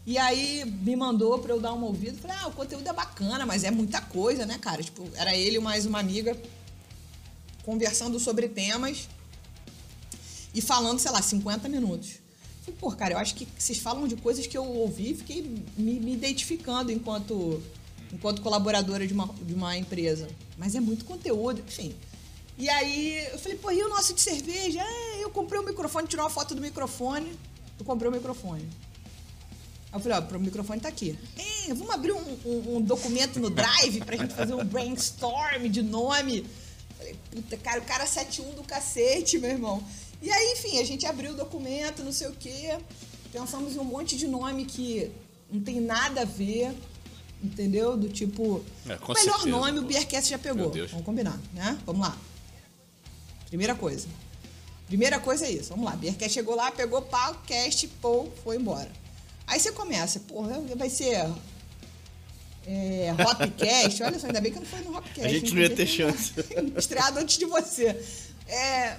E 0.05 0.17
aí 0.17 0.65
me 0.65 0.95
mandou 0.95 1.37
pra 1.39 1.53
eu 1.53 1.61
dar 1.61 1.73
uma 1.73 1.85
ouvida. 1.85 2.17
Falei, 2.17 2.35
ah, 2.41 2.47
o 2.47 2.51
conteúdo 2.51 2.87
é 2.87 2.93
bacana, 2.93 3.45
mas 3.45 3.63
é 3.63 3.69
muita 3.69 4.01
coisa, 4.01 4.45
né, 4.45 4.57
cara? 4.57 4.81
Tipo, 4.81 5.07
era 5.15 5.35
ele 5.35 5.59
mais 5.59 5.85
uma 5.85 5.99
amiga 5.99 6.35
conversando 7.63 8.19
sobre 8.19 8.49
temas 8.49 9.07
e 10.53 10.61
falando, 10.61 10.99
sei 10.99 11.11
lá, 11.11 11.21
50 11.21 11.67
minutos. 11.69 12.19
Falei, 12.63 12.77
pô, 12.79 12.91
cara, 12.91 13.13
eu 13.13 13.17
acho 13.17 13.33
que 13.35 13.47
vocês 13.57 13.77
falam 13.79 14.07
de 14.07 14.15
coisas 14.15 14.45
que 14.45 14.57
eu 14.57 14.63
ouvi 14.65 15.11
e 15.11 15.15
fiquei 15.15 15.41
me, 15.77 15.99
me 15.99 16.13
identificando 16.13 16.91
enquanto, 16.91 17.61
enquanto 18.13 18.41
colaboradora 18.41 19.05
de 19.07 19.13
uma, 19.13 19.27
de 19.41 19.53
uma 19.53 19.77
empresa. 19.77 20.27
Mas 20.57 20.75
é 20.75 20.79
muito 20.79 21.05
conteúdo, 21.05 21.61
enfim. 21.67 21.95
E 22.57 22.69
aí 22.69 23.27
eu 23.31 23.39
falei, 23.39 23.57
pô, 23.57 23.71
e 23.71 23.81
o 23.83 23.89
nosso 23.89 24.13
de 24.13 24.21
cerveja? 24.21 24.79
É, 24.81 25.23
eu 25.23 25.29
comprei 25.31 25.59
o 25.59 25.65
microfone, 25.65 26.07
tirou 26.07 26.23
uma 26.25 26.29
foto 26.31 26.53
do 26.53 26.61
microfone. 26.61 27.31
Eu 27.79 27.85
comprei 27.85 28.09
o 28.09 28.11
microfone. 28.13 28.67
Aí 29.91 29.97
eu 29.97 29.99
falei, 29.99 30.17
ó, 30.19 30.35
o 30.37 30.39
microfone 30.39 30.79
tá 30.79 30.87
aqui. 30.89 31.17
É, 31.67 31.73
vamos 31.73 31.89
abrir 31.93 32.11
um, 32.11 32.37
um- 32.45 32.75
um 32.77 32.81
documento 32.81 33.39
no 33.39 33.49
Drive 33.49 33.99
pra 34.05 34.15
gente 34.15 34.33
fazer 34.35 34.53
um 34.53 34.63
brainstorm 34.63 35.67
de 35.67 35.81
nome. 35.81 36.45
Falei, 36.97 37.15
puta, 37.31 37.57
cara, 37.57 37.79
o 37.79 37.85
cara 37.85 38.05
71 38.05 38.53
do 38.53 38.63
cacete, 38.63 39.39
meu 39.39 39.49
irmão. 39.49 39.83
E 40.21 40.31
aí, 40.31 40.53
enfim, 40.53 40.79
a 40.79 40.83
gente 40.83 41.05
abriu 41.05 41.31
o 41.31 41.35
documento, 41.35 42.03
não 42.03 42.11
sei 42.11 42.27
o 42.27 42.33
quê. 42.33 42.77
Pensamos 43.31 43.75
em 43.75 43.79
um 43.79 43.83
monte 43.83 44.15
de 44.17 44.27
nome 44.27 44.65
que 44.65 45.09
não 45.51 45.61
tem 45.61 45.81
nada 45.81 46.21
a 46.21 46.25
ver, 46.25 46.75
entendeu? 47.43 47.97
Do 47.97 48.07
tipo. 48.09 48.63
É, 48.87 48.95
o 48.95 49.13
melhor 49.13 49.17
certeza, 49.17 49.47
nome 49.47 49.79
o. 49.79 49.83
Beercast 49.83 50.29
já 50.29 50.37
pegou. 50.37 50.71
Vamos 50.71 51.05
combinar, 51.05 51.39
né? 51.53 51.77
Vamos 51.85 52.07
lá. 52.07 52.17
Primeira 53.47 53.73
coisa. 53.73 54.07
Primeira 54.87 55.19
coisa 55.19 55.45
é 55.45 55.51
isso. 55.51 55.69
Vamos 55.69 55.85
lá. 55.85 55.95
Beercast 55.95 56.33
chegou 56.33 56.55
lá, 56.55 56.71
pegou 56.71 57.01
pau, 57.01 57.35
cast, 57.47 57.87
pô, 58.01 58.27
foi 58.43 58.57
embora. 58.57 58.91
Aí 59.47 59.59
você 59.59 59.71
começa, 59.71 60.19
porra, 60.19 60.61
vai 60.75 60.89
ser. 60.89 61.29
É, 62.65 63.11
Hopcast, 63.13 64.03
olha 64.03 64.19
só, 64.19 64.27
ainda 64.27 64.39
bem 64.39 64.53
que 64.53 64.59
não 64.59 64.65
fui 64.65 64.79
no 64.81 64.95
Hopcast. 64.95 65.25
A 65.25 65.29
gente 65.29 65.53
não 65.53 65.61
ia 65.61 65.69
ter 65.75 65.87
chance. 65.87 66.33
Estreado 66.77 67.19
antes 67.19 67.37
de 67.37 67.45
você. 67.45 67.99
É, 68.47 68.97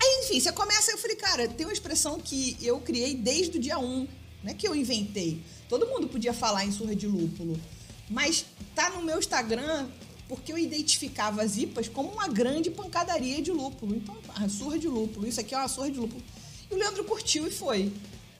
Aí, 0.00 0.24
enfim, 0.24 0.40
você 0.40 0.52
começa, 0.52 0.90
eu 0.90 0.98
falei, 0.98 1.16
cara, 1.16 1.48
tem 1.48 1.66
uma 1.66 1.72
expressão 1.72 2.18
que 2.20 2.56
eu 2.60 2.78
criei 2.80 3.14
desde 3.14 3.58
o 3.58 3.60
dia 3.60 3.78
1. 3.78 4.08
Não 4.42 4.50
é 4.50 4.54
que 4.54 4.68
eu 4.68 4.74
inventei. 4.74 5.40
Todo 5.68 5.86
mundo 5.86 6.06
podia 6.06 6.32
falar 6.32 6.64
em 6.64 6.70
surra 6.70 6.94
de 6.94 7.06
lúpulo. 7.06 7.58
Mas 8.08 8.44
tá 8.74 8.90
no 8.90 9.02
meu 9.02 9.18
Instagram 9.18 9.88
porque 10.28 10.52
eu 10.52 10.58
identificava 10.58 11.42
as 11.42 11.56
IPAs 11.56 11.88
como 11.88 12.10
uma 12.10 12.28
grande 12.28 12.70
pancadaria 12.70 13.40
de 13.40 13.52
lúpulo. 13.52 13.94
Então, 13.94 14.16
a 14.34 14.48
surra 14.48 14.78
de 14.78 14.88
lúpulo, 14.88 15.26
isso 15.26 15.40
aqui 15.40 15.54
é 15.54 15.58
uma 15.58 15.68
surra 15.68 15.90
de 15.90 15.98
lúpulo. 15.98 16.22
E 16.70 16.74
o 16.74 16.78
Leandro 16.78 17.04
curtiu 17.04 17.46
e 17.46 17.50
foi. 17.50 17.92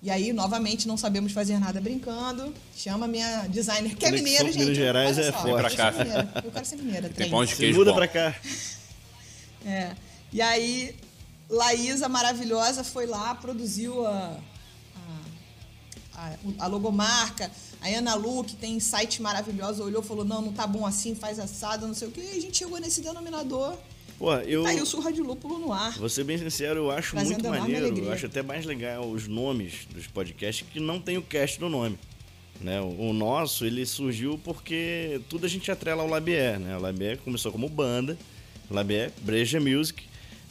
E 0.02 0.10
aí, 0.10 0.32
novamente, 0.32 0.86
não 0.86 0.96
sabemos 0.96 1.32
fazer 1.32 1.58
nada 1.58 1.80
brincando. 1.80 2.52
Chama 2.76 3.08
minha 3.08 3.46
designer, 3.46 3.96
que 3.96 4.04
é 4.04 4.08
Conexão 4.10 4.24
mineira, 4.24 4.52
gente. 4.52 4.58
Minas 4.58 4.76
Gerais 4.76 5.18
é 5.18 5.32
forte. 5.32 5.48
eu 5.48 5.56
pra 5.56 5.70
cá. 5.70 5.92
sou 5.92 6.04
mineira. 6.04 6.42
Eu 6.44 6.50
quero 6.50 6.64
ser 6.66 6.76
mineira. 6.76 7.08
Tem 7.08 7.30
pão 7.30 7.44
de 7.44 7.56
queijo 7.56 7.78
muda 7.78 7.90
bom. 7.90 7.96
pra 7.96 8.08
cá. 8.08 8.36
É. 9.64 9.96
E 10.32 10.42
aí, 10.42 10.94
Laísa 11.48 12.08
maravilhosa 12.08 12.82
foi 12.82 13.06
lá, 13.06 13.34
produziu 13.34 14.04
a, 14.06 14.36
a, 16.14 16.36
a, 16.58 16.66
logomarca. 16.66 17.50
A 17.80 17.88
Ana 17.88 18.14
Lu, 18.14 18.42
que 18.42 18.56
tem 18.56 18.80
site 18.80 19.22
maravilhoso, 19.22 19.84
olhou 19.84 20.02
e 20.02 20.04
falou: 20.04 20.24
não, 20.24 20.42
não 20.42 20.52
tá 20.52 20.66
bom 20.66 20.84
assim, 20.84 21.14
faz 21.14 21.38
assado, 21.38 21.86
não 21.86 21.94
sei 21.94 22.08
o 22.08 22.10
quê. 22.10 22.20
E 22.34 22.38
a 22.38 22.40
gente 22.40 22.58
chegou 22.58 22.78
nesse 22.78 23.00
denominador. 23.00 23.76
Pô, 24.18 24.34
eu. 24.34 24.64
Tá 24.64 24.70
aí 24.70 24.80
o 24.80 24.86
surra 24.86 25.12
de 25.12 25.20
lúpulo 25.20 25.58
no 25.58 25.72
ar. 25.72 25.96
Vou 25.98 26.08
ser 26.08 26.24
bem 26.24 26.38
sincero, 26.38 26.80
eu 26.80 26.90
acho 26.90 27.14
muito 27.14 27.48
maneiro. 27.48 27.86
alegria. 27.86 28.08
Eu 28.08 28.12
acho 28.12 28.26
até 28.26 28.42
mais 28.42 28.64
legal 28.64 29.08
os 29.08 29.28
nomes 29.28 29.86
dos 29.94 30.06
podcasts 30.06 30.66
que 30.72 30.80
não 30.80 31.00
tem 31.00 31.16
o 31.18 31.22
cast 31.22 31.60
no 31.60 31.68
nome. 31.68 31.98
Né? 32.60 32.80
O 32.80 33.10
o 33.10 33.12
nosso, 33.12 33.66
ele 33.66 33.84
surgiu 33.84 34.40
porque 34.42 35.20
tudo 35.28 35.44
a 35.44 35.48
gente 35.48 35.70
atrela 35.70 36.02
ao 36.02 36.08
Labier, 36.08 36.58
né? 36.58 36.76
O 36.76 36.80
Labier 36.80 37.18
começou 37.18 37.52
como 37.52 37.68
banda, 37.68 38.16
Labier, 38.70 39.12
Breja 39.20 39.60
Music. 39.60 40.02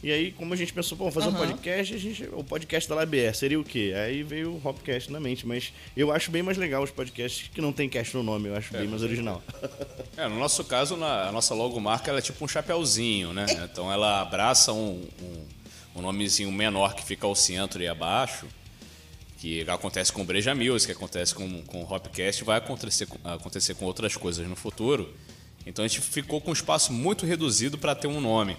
E 0.06 0.12
aí, 0.12 0.32
como 0.32 0.54
a 0.54 0.56
gente 0.56 0.72
pensou, 0.72 0.96
pô, 0.96 1.10
vamos 1.10 1.16
fazer 1.16 1.30
um 1.30 1.40
Aham. 1.40 1.48
podcast, 1.48 1.96
a 1.96 1.98
gente, 1.98 2.30
o 2.32 2.44
podcast 2.44 2.88
da 2.88 2.94
Labier 2.94 3.36
seria 3.36 3.60
o 3.60 3.64
quê? 3.64 3.92
Aí 3.98 4.22
veio 4.22 4.52
o 4.52 4.62
Hopcast 4.64 5.12
na 5.12 5.20
mente, 5.20 5.48
mas 5.48 5.74
eu 5.98 6.12
acho 6.12 6.30
bem 6.30 6.44
mais 6.44 6.60
legal 6.60 6.84
os 6.84 6.92
podcasts 6.92 7.50
que 7.52 7.60
não 7.60 7.74
tem 7.74 7.90
cast 7.90 8.16
no 8.16 8.22
nome, 8.22 8.50
eu 8.50 8.56
acho 8.56 8.72
bem 8.72 8.88
mais 8.88 9.02
original. 9.02 9.42
É, 10.18 10.30
no 10.30 10.40
nosso 10.40 10.64
caso, 10.64 10.96
na, 10.96 11.28
a 11.28 11.32
nossa 11.32 11.54
logomarca 11.54 12.10
ela 12.10 12.20
é 12.20 12.22
tipo 12.22 12.46
um 12.46 12.48
chapéuzinho, 12.48 13.34
né? 13.34 13.46
Então 13.70 13.92
ela 13.92 14.22
abraça 14.22 14.72
um, 14.72 15.06
um, 15.22 15.46
um 15.98 16.02
nomezinho 16.02 16.50
menor 16.52 16.96
que 16.96 17.04
fica 17.04 17.28
ao 17.28 17.36
centro 17.36 17.84
e 17.84 17.88
abaixo, 17.88 18.48
que 19.40 19.70
acontece 19.70 20.14
com 20.14 20.22
o 20.22 20.24
Breja 20.24 20.56
Music, 20.56 20.86
que 20.86 20.98
acontece 20.98 21.36
com, 21.36 21.62
com 21.64 21.84
o 21.84 21.94
Hopcast, 21.94 22.46
vai 22.46 22.60
acontecer 22.60 23.08
com, 23.08 23.18
acontecer 23.28 23.74
com 23.74 23.84
outras 23.84 24.16
coisas 24.16 24.48
no 24.48 24.56
futuro. 24.56 25.14
Então 25.66 25.84
a 25.84 25.88
gente 25.88 26.00
ficou 26.00 26.40
com 26.40 26.52
um 26.52 26.54
espaço 26.54 26.94
muito 26.94 27.26
reduzido 27.26 27.78
para 27.78 27.94
ter 27.94 28.08
um 28.08 28.22
nome. 28.22 28.56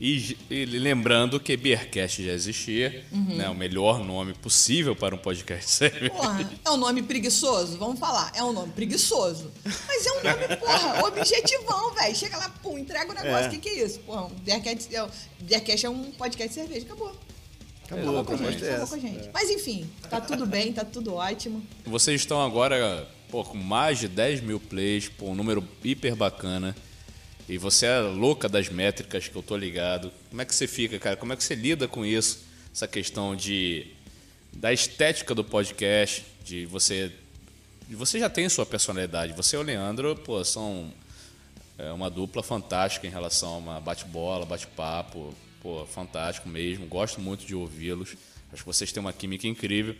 E, 0.00 0.36
e 0.48 0.64
lembrando 0.64 1.40
que 1.40 1.56
Beercast 1.56 2.24
já 2.24 2.32
existia, 2.32 3.04
Uhum. 3.10 3.36
né? 3.36 3.48
O 3.48 3.54
melhor 3.54 4.04
nome 4.04 4.32
possível 4.32 4.94
para 4.94 5.12
um 5.14 5.18
podcast 5.18 5.68
sério. 5.70 6.08
Porra, 6.12 6.48
é 6.64 6.70
um 6.70 6.76
nome 6.76 7.02
preguiçoso? 7.02 7.76
Vamos 7.78 7.98
falar, 7.98 8.30
é 8.36 8.42
um 8.44 8.52
nome 8.52 8.72
preguiçoso. 8.72 9.50
Mas 9.64 10.06
é 10.06 10.12
um 10.12 10.22
nome, 10.22 10.56
porra, 10.56 11.04
objetivão, 11.08 11.92
velho. 11.94 12.14
Chega 12.14 12.36
lá, 12.36 12.48
pum, 12.62 12.78
entrega 12.78 13.10
o 13.10 13.14
negócio. 13.14 13.34
O 13.34 13.46
É. 13.46 13.48
que, 13.48 13.58
que 13.58 13.68
é 13.70 13.84
isso? 13.84 13.98
Porra, 14.00 14.26
um 14.26 14.28
Beercast 14.28 14.94
é, 14.94 15.02
um- 15.02 15.08
Beercast 15.40 15.86
é 15.86 15.90
um 15.90 16.10
podcast 16.12 16.48
de 16.48 16.54
cerveja. 16.54 16.86
Acabou. 16.86 17.12
Acabou, 17.84 18.18
a 18.20 18.24
com 18.24 18.34
a 18.34 18.36
gente, 18.36 18.64
é 18.64 18.68
acabou 18.76 18.86
com 18.88 18.94
a 18.94 18.98
gente. 18.98 19.30
Mas 19.34 19.50
enfim, 19.50 19.88
tá 20.08 20.20
tudo 20.20 20.46
bem, 20.46 20.72
tá 20.72 20.84
tudo 20.84 21.14
ótimo. 21.14 21.60
Vocês 21.84 22.20
estão 22.20 22.40
agora 22.40 23.08
pô, 23.30 23.42
com 23.42 23.56
mais 23.58 23.98
de 23.98 24.06
10 24.08 24.42
mil 24.42 24.60
plays, 24.60 25.08
pô, 25.08 25.26
um 25.30 25.34
número 25.34 25.66
hiper 25.82 26.14
bacana. 26.14 26.76
E 27.48 27.56
você 27.56 27.86
é 27.86 28.00
louca 28.00 28.46
das 28.46 28.68
métricas 28.68 29.26
que 29.26 29.34
eu 29.34 29.42
tô 29.42 29.56
ligado. 29.56 30.12
Como 30.28 30.42
é 30.42 30.44
que 30.44 30.54
você 30.54 30.66
fica, 30.66 30.98
cara? 30.98 31.16
Como 31.16 31.32
é 31.32 31.36
que 31.36 31.42
você 31.42 31.54
lida 31.54 31.88
com 31.88 32.04
isso? 32.04 32.44
Essa 32.72 32.86
questão 32.86 33.34
de 33.34 33.86
da 34.52 34.72
estética 34.72 35.34
do 35.34 35.42
podcast, 35.42 36.26
de 36.44 36.66
você 36.66 37.10
você 37.90 38.18
já 38.18 38.28
tem 38.28 38.46
sua 38.50 38.66
personalidade. 38.66 39.32
Você 39.32 39.56
e 39.56 39.58
o 39.58 39.62
Leandro, 39.62 40.14
pô, 40.14 40.44
são 40.44 40.92
é, 41.78 41.90
uma 41.90 42.10
dupla 42.10 42.42
fantástica 42.42 43.06
em 43.06 43.10
relação 43.10 43.54
a 43.54 43.56
uma 43.56 43.80
bate-bola, 43.80 44.44
bate-papo, 44.44 45.34
pô, 45.62 45.86
fantástico 45.86 46.50
mesmo. 46.50 46.86
Gosto 46.86 47.18
muito 47.18 47.46
de 47.46 47.54
ouvi-los. 47.54 48.14
Acho 48.52 48.62
que 48.62 48.66
vocês 48.66 48.92
têm 48.92 49.00
uma 49.00 49.12
química 49.12 49.48
incrível. 49.48 49.96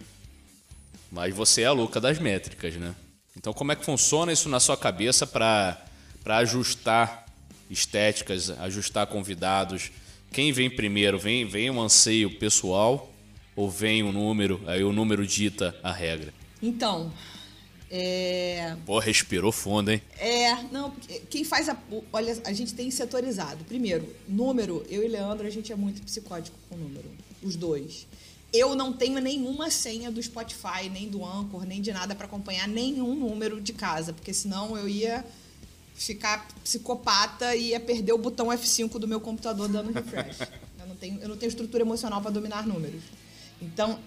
Mas 1.10 1.34
você 1.34 1.62
é 1.62 1.66
a 1.66 1.72
louca 1.72 1.98
das 1.98 2.18
métricas, 2.18 2.74
né? 2.74 2.94
Então 3.34 3.54
como 3.54 3.72
é 3.72 3.76
que 3.76 3.86
funciona 3.86 4.30
isso 4.30 4.50
na 4.50 4.60
sua 4.60 4.76
cabeça 4.76 5.26
para 5.26 5.78
ajustar 6.26 7.27
estéticas, 7.70 8.50
ajustar 8.50 9.06
convidados? 9.06 9.90
Quem 10.32 10.52
vem 10.52 10.68
primeiro? 10.70 11.18
Vem 11.18 11.46
vem 11.46 11.70
um 11.70 11.80
anseio 11.80 12.38
pessoal 12.38 13.12
ou 13.56 13.70
vem 13.70 14.02
um 14.02 14.12
número? 14.12 14.60
Aí 14.66 14.84
o 14.84 14.92
número 14.92 15.26
dita 15.26 15.74
a 15.82 15.92
regra. 15.92 16.32
Então, 16.62 17.12
é. 17.90 18.76
Pô, 18.84 18.98
respirou 18.98 19.50
fundo, 19.50 19.90
hein? 19.90 20.02
É, 20.18 20.54
não, 20.70 20.92
quem 21.30 21.44
faz 21.44 21.68
a. 21.68 21.76
Olha, 22.12 22.38
a 22.44 22.52
gente 22.52 22.74
tem 22.74 22.90
setorizado. 22.90 23.64
Primeiro, 23.64 24.14
número, 24.26 24.84
eu 24.88 25.02
e 25.02 25.08
Leandro, 25.08 25.46
a 25.46 25.50
gente 25.50 25.72
é 25.72 25.76
muito 25.76 26.02
psicótico 26.02 26.56
com 26.68 26.76
número. 26.76 27.10
Os 27.42 27.56
dois. 27.56 28.06
Eu 28.52 28.74
não 28.74 28.92
tenho 28.92 29.20
nenhuma 29.20 29.70
senha 29.70 30.10
do 30.10 30.22
Spotify, 30.22 30.88
nem 30.90 31.08
do 31.08 31.24
Anchor, 31.24 31.66
nem 31.66 31.82
de 31.82 31.92
nada 31.92 32.14
para 32.14 32.26
acompanhar 32.26 32.66
nenhum 32.66 33.14
número 33.14 33.60
de 33.60 33.74
casa, 33.74 34.12
porque 34.12 34.32
senão 34.32 34.76
eu 34.76 34.88
ia 34.88 35.24
ficar 35.98 36.46
psicopata 36.62 37.54
e 37.56 37.70
ia 37.70 37.80
perder 37.80 38.12
o 38.12 38.18
botão 38.18 38.46
F5 38.46 38.98
do 38.98 39.08
meu 39.08 39.20
computador 39.20 39.68
dando 39.68 39.92
refresh. 39.92 40.40
eu, 40.80 40.86
não 40.86 40.96
tenho, 40.96 41.20
eu 41.20 41.28
não 41.28 41.36
tenho 41.36 41.48
estrutura 41.48 41.82
emocional 41.82 42.22
para 42.22 42.30
dominar 42.30 42.66
números. 42.66 43.02
Então, 43.60 43.98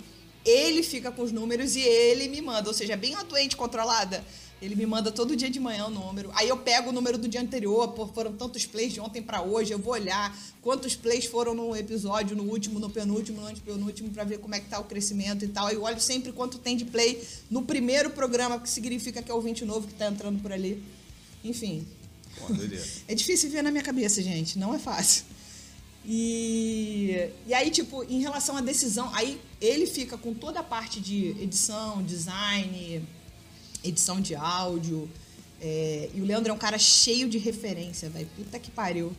ele 0.45 0.81
fica 0.81 1.11
com 1.11 1.21
os 1.21 1.31
números 1.31 1.75
e 1.75 1.81
ele 1.81 2.29
me 2.29 2.41
manda, 2.41 2.69
ou 2.69 2.73
seja, 2.73 2.93
é 2.93 2.97
bem 2.97 3.13
uma 3.13 3.23
doente 3.25 3.57
controlada. 3.57 4.23
Ele 4.61 4.75
me 4.75 4.85
manda 4.85 5.11
todo 5.11 5.35
dia 5.35 5.49
de 5.49 5.59
manhã 5.59 5.87
o 5.87 5.89
número. 5.89 6.29
Aí 6.35 6.47
eu 6.47 6.55
pego 6.55 6.91
o 6.91 6.93
número 6.93 7.17
do 7.17 7.27
dia 7.27 7.41
anterior, 7.41 7.89
pô, 7.89 8.05
foram 8.07 8.31
tantos 8.33 8.63
plays 8.65 8.93
de 8.93 8.99
ontem 8.99 9.21
para 9.21 9.41
hoje, 9.41 9.71
eu 9.73 9.79
vou 9.79 9.93
olhar 9.93 10.37
quantos 10.61 10.95
plays 10.95 11.25
foram 11.25 11.55
no 11.55 11.75
episódio, 11.75 12.37
no 12.37 12.43
último, 12.43 12.79
no 12.79 12.89
penúltimo, 12.89 13.41
no 13.41 13.47
antepenúltimo, 13.47 14.11
para 14.11 14.23
ver 14.23 14.37
como 14.37 14.53
é 14.53 14.59
que 14.59 14.69
tá 14.69 14.79
o 14.79 14.83
crescimento 14.83 15.43
e 15.43 15.47
tal. 15.47 15.69
Eu 15.71 15.81
olho 15.81 15.99
sempre 15.99 16.31
quanto 16.31 16.59
tem 16.59 16.77
de 16.77 16.85
play 16.85 17.21
no 17.49 17.63
primeiro 17.63 18.11
programa, 18.11 18.59
que 18.59 18.69
significa 18.69 19.21
que 19.21 19.31
é 19.31 19.33
o 19.33 19.37
ouvinte 19.37 19.65
novo 19.65 19.87
que 19.87 19.95
tá 19.95 20.07
entrando 20.07 20.39
por 20.41 20.53
ali. 20.53 20.81
Enfim. 21.43 21.87
Pô. 22.37 22.47
É 23.07 23.15
difícil 23.15 23.49
ver 23.49 23.61
na 23.61 23.71
minha 23.71 23.83
cabeça, 23.83 24.21
gente. 24.21 24.57
Não 24.57 24.73
é 24.73 24.79
fácil. 24.79 25.25
E, 26.05 27.29
e 27.45 27.53
aí, 27.53 27.69
tipo, 27.69 28.03
em 28.03 28.21
relação 28.21 28.57
à 28.57 28.61
decisão, 28.61 29.13
aí 29.13 29.39
ele 29.59 29.85
fica 29.85 30.17
com 30.17 30.33
toda 30.33 30.59
a 30.59 30.63
parte 30.63 30.99
de 30.99 31.29
edição, 31.39 32.01
design, 32.01 33.03
edição 33.83 34.19
de 34.19 34.35
áudio. 34.35 35.09
é, 35.61 36.09
e 36.13 36.21
o 36.21 36.25
Leandro 36.25 36.51
é 36.51 36.53
um 36.53 36.57
cara 36.57 36.79
cheio 36.79 37.29
de 37.29 37.37
referência, 37.37 38.09
velho. 38.09 38.27
Puta 38.35 38.57
que 38.57 38.71
pariu. 38.71 39.13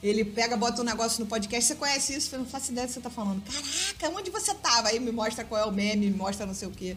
Ele 0.00 0.24
pega, 0.24 0.56
bota 0.56 0.80
um 0.80 0.84
negócio 0.84 1.18
no 1.18 1.26
podcast, 1.26 1.66
você 1.66 1.74
conhece 1.74 2.14
isso? 2.14 2.32
Eu 2.32 2.38
não 2.40 2.46
faço 2.46 2.70
ideia 2.70 2.86
do 2.86 2.90
que 2.90 2.94
você 2.94 3.00
tá 3.00 3.10
falando. 3.10 3.42
Caraca, 3.42 4.16
onde 4.16 4.30
você 4.30 4.54
tava? 4.54 4.88
Aí 4.88 5.00
me 5.00 5.10
mostra 5.10 5.44
qual 5.44 5.60
é 5.60 5.64
o 5.64 5.72
meme, 5.72 6.06
me 6.06 6.16
mostra 6.16 6.46
não 6.46 6.54
sei 6.54 6.68
o 6.68 6.70
quê. 6.70 6.96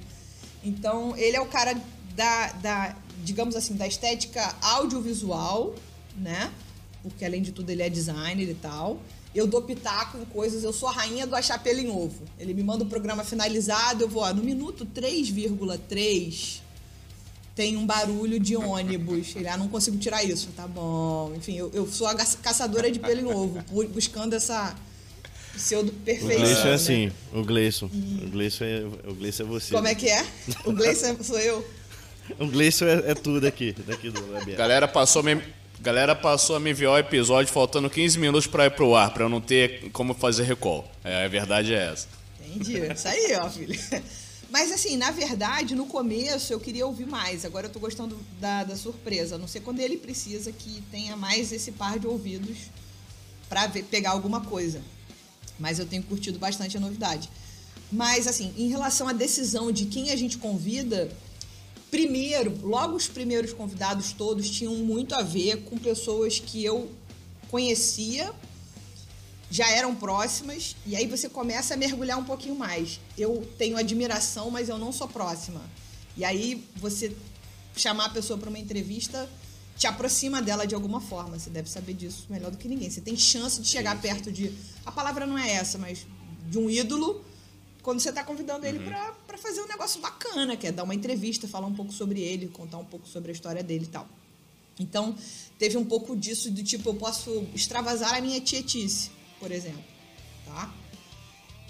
Então, 0.63 1.17
ele 1.17 1.36
é 1.36 1.41
o 1.41 1.48
cara 1.48 1.76
da, 2.15 2.47
da 2.54 2.95
digamos 3.24 3.56
assim, 3.56 3.76
da 3.76 3.88
estética 3.88 4.56
audiovisual, 4.62 5.76
né? 6.17 6.52
Porque 7.04 7.24
além 7.26 7.41
de 7.41 7.52
tudo 7.52 7.69
ele 7.69 7.82
é 7.82 7.89
designer 7.89 8.50
e 8.50 8.54
tal. 8.56 9.00
Eu 9.34 9.47
dou 9.47 9.62
pitaco 9.62 10.17
em 10.17 10.26
coisas, 10.26 10.63
eu 10.63 10.74
sou 10.74 10.89
a 10.89 10.91
rainha 10.91 11.26
do 11.26 11.34
achar 11.36 11.58
pelo 11.63 11.80
em 11.80 11.89
ovo. 11.89 12.24
Ele 12.38 12.54
me 12.54 12.62
manda 12.63 12.84
o 12.84 12.88
programa 12.88 13.24
finalizado, 13.24 14.04
eu 14.04 14.10
vou, 14.10 14.24
ó, 14.24 14.34
no 14.34 14.43
minuto 14.43 14.86
3,3 14.86 16.60
tem 17.56 17.76
um 17.78 17.86
barulho 17.86 18.39
de 18.39 18.56
ônibus. 18.56 19.36
Ele, 19.36 19.47
ah, 19.47 19.58
não 19.58 19.67
consigo 19.67 19.97
tirar 19.97 20.24
isso. 20.24 20.50
Tá 20.56 20.67
bom. 20.67 21.34
Enfim, 21.36 21.56
eu, 21.58 21.69
eu 21.74 21.89
sou 21.89 22.08
a 22.08 22.15
caçadora 22.15 22.89
de 22.91 23.00
pelo 23.00 23.21
em 23.21 23.26
ovo, 23.34 23.62
bu- 23.69 23.88
buscando 23.89 24.34
essa 24.34 24.76
pseudo 25.54 25.89
O 25.89 25.93
perfeição. 25.95 26.38
Gleison 26.39 26.62
é 26.62 26.65
né? 26.65 26.74
assim, 26.74 27.12
o 27.34 27.43
Gleison. 27.43 27.86
O 27.88 28.30
Gleison 28.30 28.63
é, 28.65 28.84
o 29.10 29.13
Gleison 29.13 29.43
é 29.43 29.45
você. 29.45 29.74
Como 29.76 29.88
é 29.88 29.93
que 29.95 30.08
é? 30.08 30.26
O 30.65 30.71
Gleison 30.71 31.15
sou 31.21 31.38
eu. 31.39 31.65
O 32.39 32.48
Gleison 32.48 32.86
é, 32.86 33.12
é 33.12 33.15
tudo 33.15 33.46
aqui, 33.46 33.74
daqui 33.86 34.10
do. 34.10 34.22
Galera 34.56 34.88
passou 34.88 35.22
a 35.22 35.24
me... 35.24 35.41
Galera 35.80 36.15
passou 36.15 36.56
a 36.56 36.60
me 36.60 36.70
enviar 36.72 36.91
o 36.94 36.98
episódio 37.00 37.52
faltando 37.52 37.89
15 37.89 38.20
minutos 38.20 38.46
pra 38.46 38.67
ir 38.67 38.72
pro 38.72 38.94
ar, 38.96 39.12
pra 39.12 39.24
eu 39.26 39.30
não 39.30 39.41
ter 39.41 39.89
como 39.91 40.13
fazer 40.13 40.44
recall. 40.44 40.89
É, 41.04 41.26
a 41.26 41.28
verdade 41.28 41.74
é 41.74 41.91
essa. 41.91 42.08
Entendi. 42.46 42.78
Isso 42.94 43.08
aí, 43.08 43.36
ó, 43.41 43.50
filho. 43.50 43.80
Mas 44.52 44.72
assim, 44.72 44.96
na 44.98 45.10
verdade, 45.10 45.74
no 45.74 45.88
começo 45.88 46.54
eu 46.54 46.60
queria 46.60 46.86
ouvir 46.86 47.08
mais. 47.08 47.46
Agora 47.46 47.65
eu 47.65 47.72
tô 47.72 47.80
gostando 47.80 48.20
da, 48.39 48.63
da 48.63 48.76
surpresa. 48.76 49.36
A 49.36 49.38
não 49.39 49.48
ser 49.48 49.62
quando 49.62 49.80
ele 49.80 49.98
precisa 49.98 50.52
que 50.52 50.84
tenha 50.91 51.15
mais 51.15 51.52
esse 51.52 51.72
par 51.72 51.98
de 51.98 52.06
ouvidos 52.06 52.58
pra 53.50 53.65
ver- 53.65 53.84
pegar 53.86 54.12
alguma 54.12 54.41
coisa. 54.41 54.82
Mas 55.58 55.80
eu 55.80 55.86
tenho 55.88 56.04
curtido 56.04 56.38
bastante 56.38 56.78
a 56.78 56.80
novidade. 56.80 57.28
Mas 57.91 58.28
assim, 58.28 58.54
em 58.56 58.70
relação 58.70 59.08
à 59.08 59.13
decisão 59.13 59.72
de 59.72 59.86
quem 59.86 60.12
a 60.12 60.15
gente 60.15 60.38
convida, 60.38 61.10
primeiro, 61.91 62.58
logo 62.63 62.95
os 62.95 63.08
primeiros 63.08 63.51
convidados 63.54 64.13
todos 64.13 64.49
tinham 64.49 64.75
muito 64.77 65.13
a 65.13 65.21
ver 65.21 65.65
com 65.65 65.77
pessoas 65.77 66.39
que 66.39 66.63
eu 66.63 66.89
conhecia 67.49 68.34
já 69.49 69.69
eram 69.69 69.93
próximas 69.93 70.77
e 70.86 70.95
aí 70.95 71.06
você 71.06 71.27
começa 71.27 71.73
a 71.73 71.77
mergulhar 71.77 72.17
um 72.17 72.23
pouquinho 72.23 72.56
mais. 72.56 73.01
Eu 73.17 73.45
tenho 73.58 73.75
admiração, 73.75 74.49
mas 74.49 74.69
eu 74.69 74.77
não 74.77 74.93
sou 74.93 75.10
próxima. 75.10 75.62
E 76.15 76.23
aí 76.23 76.65
você 76.77 77.13
chamar 77.75 78.06
a 78.06 78.10
pessoa 78.10 78.39
para 78.39 78.47
uma 78.47 78.58
entrevista 78.58 79.30
te 79.75 79.88
aproxima 79.88 80.41
dela 80.41 80.65
de 80.65 80.73
alguma 80.73 81.01
forma. 81.01 81.38
Você 81.38 81.49
deve 81.49 81.69
saber 81.69 81.93
disso 81.93 82.27
melhor 82.30 82.49
do 82.49 82.58
que 82.58 82.69
ninguém. 82.69 82.89
Você 82.89 83.01
tem 83.01 83.17
chance 83.17 83.62
de 83.62 83.67
chegar 83.67 84.01
perto 84.01 84.32
de. 84.32 84.54
A 84.86 84.91
palavra 84.91 85.25
não 85.25 85.38
é 85.38 85.51
essa, 85.51 85.77
mas 85.77 86.08
de 86.47 86.58
um 86.58 86.69
ídolo 86.69 87.21
quando 87.84 87.99
você 87.99 88.10
está 88.10 88.23
convidando 88.23 88.65
ele 88.65 88.80
pra 88.80 89.12
para 89.12 89.13
fazer 89.38 89.62
um 89.62 89.67
negócio 89.67 90.02
bacana, 90.02 90.56
que 90.58 90.67
é 90.67 90.72
dar 90.72 90.84
uma 90.84 90.96
entrevista, 90.96 91.48
falar 91.48 91.67
um 91.67 91.74
pouco 91.74 91.91
sobre 91.91 92.22
ele, 92.22 92.48
contar 92.48 92.78
um 92.78 92.86
pouco 92.86 93.08
sobre 93.08 93.32
a 93.32 93.34
história 93.34 93.63
dele 93.63 93.86
e 93.86 93.88
tal. 93.88 94.08
Então, 94.80 95.15
teve 95.60 95.78
um 95.78 95.86
pouco 95.86 96.15
disso 96.15 96.50
do 96.50 96.63
tipo, 96.63 96.89
eu 96.89 96.96
posso 96.96 97.46
extravasar 97.54 98.15
a 98.15 98.22
minha 98.22 98.39
tietice, 98.41 99.12
por 99.39 99.52
exemplo, 99.52 99.84
tá? 100.46 100.74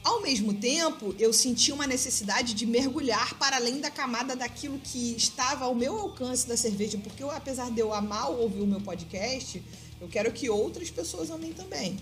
Ao 0.04 0.19
mesmo 0.21 0.54
tempo, 0.56 1.13
eu 1.19 1.32
senti 1.32 1.71
uma 1.71 1.86
necessidade 1.86 2.56
de 2.56 2.65
mergulhar 2.65 3.36
para 3.36 3.58
além 3.58 3.80
da 3.80 3.91
camada 3.91 4.36
daquilo 4.36 4.80
que 4.80 5.15
estava 5.15 5.65
ao 5.65 5.76
meu 5.76 5.97
alcance 5.97 6.47
da 6.47 6.58
cerveja, 6.58 6.97
porque 6.97 7.21
eu, 7.21 7.30
apesar 7.30 7.69
de 7.69 7.80
eu 7.80 7.93
amar 7.93 8.32
ouvir 8.32 8.62
o 8.62 8.67
meu 8.67 8.82
podcast, 8.82 9.62
eu 10.00 10.08
quero 10.08 10.32
que 10.32 10.50
outras 10.50 10.89
pessoas 10.89 11.30
amem 11.30 11.54
também. 11.54 12.00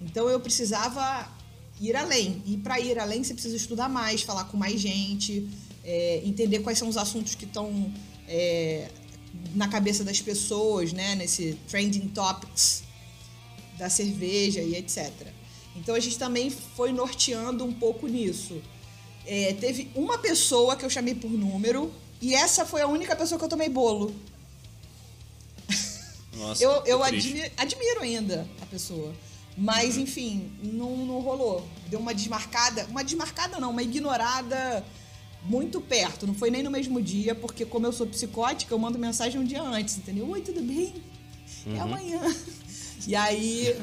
Então 0.00 0.30
eu 0.30 0.40
precisava 0.40 1.28
ir 1.80 1.94
além. 1.96 2.42
E 2.46 2.56
para 2.56 2.80
ir 2.80 2.98
além, 2.98 3.22
você 3.22 3.34
precisa 3.34 3.56
estudar 3.56 3.88
mais, 3.88 4.22
falar 4.22 4.44
com 4.44 4.56
mais 4.56 4.80
gente, 4.80 5.48
é, 5.84 6.22
entender 6.24 6.60
quais 6.60 6.78
são 6.78 6.88
os 6.88 6.96
assuntos 6.96 7.34
que 7.34 7.44
estão 7.44 7.92
é, 8.28 8.88
na 9.54 9.68
cabeça 9.68 10.02
das 10.04 10.20
pessoas, 10.20 10.92
né? 10.92 11.14
Nesse 11.14 11.56
trending 11.68 12.08
topics 12.08 12.82
da 13.78 13.88
cerveja 13.90 14.60
e 14.62 14.74
etc. 14.74 15.10
Então 15.76 15.94
a 15.94 16.00
gente 16.00 16.18
também 16.18 16.48
foi 16.50 16.92
norteando 16.92 17.64
um 17.64 17.72
pouco 17.72 18.06
nisso. 18.06 18.60
É, 19.26 19.52
teve 19.54 19.90
uma 19.94 20.18
pessoa 20.18 20.76
que 20.76 20.84
eu 20.84 20.90
chamei 20.90 21.14
por 21.14 21.30
número 21.30 21.92
e 22.22 22.34
essa 22.34 22.64
foi 22.64 22.80
a 22.80 22.86
única 22.86 23.14
pessoa 23.14 23.38
que 23.38 23.44
eu 23.44 23.48
tomei 23.48 23.68
bolo. 23.68 24.14
Nossa, 26.34 26.62
Eu, 26.64 26.70
eu 26.86 27.02
admi- 27.02 27.50
admiro 27.56 28.00
ainda 28.02 28.48
a 28.62 28.66
pessoa. 28.66 29.12
Mas, 29.56 29.96
enfim, 29.96 30.52
não, 30.62 30.96
não 31.06 31.20
rolou. 31.20 31.66
Deu 31.88 31.98
uma 31.98 32.14
desmarcada. 32.14 32.86
Uma 32.90 33.02
desmarcada 33.02 33.58
não, 33.58 33.70
uma 33.70 33.82
ignorada 33.82 34.84
muito 35.44 35.80
perto. 35.80 36.26
Não 36.26 36.34
foi 36.34 36.50
nem 36.50 36.62
no 36.62 36.70
mesmo 36.70 37.00
dia, 37.00 37.34
porque 37.34 37.64
como 37.64 37.86
eu 37.86 37.92
sou 37.92 38.06
psicótica, 38.06 38.74
eu 38.74 38.78
mando 38.78 38.98
mensagem 38.98 39.40
um 39.40 39.44
dia 39.44 39.62
antes, 39.62 39.96
entendeu? 39.96 40.28
Oi, 40.28 40.40
tudo 40.42 40.60
bem? 40.60 40.94
É 41.74 41.80
amanhã. 41.80 42.20
E 43.06 43.14
aí 43.14 43.74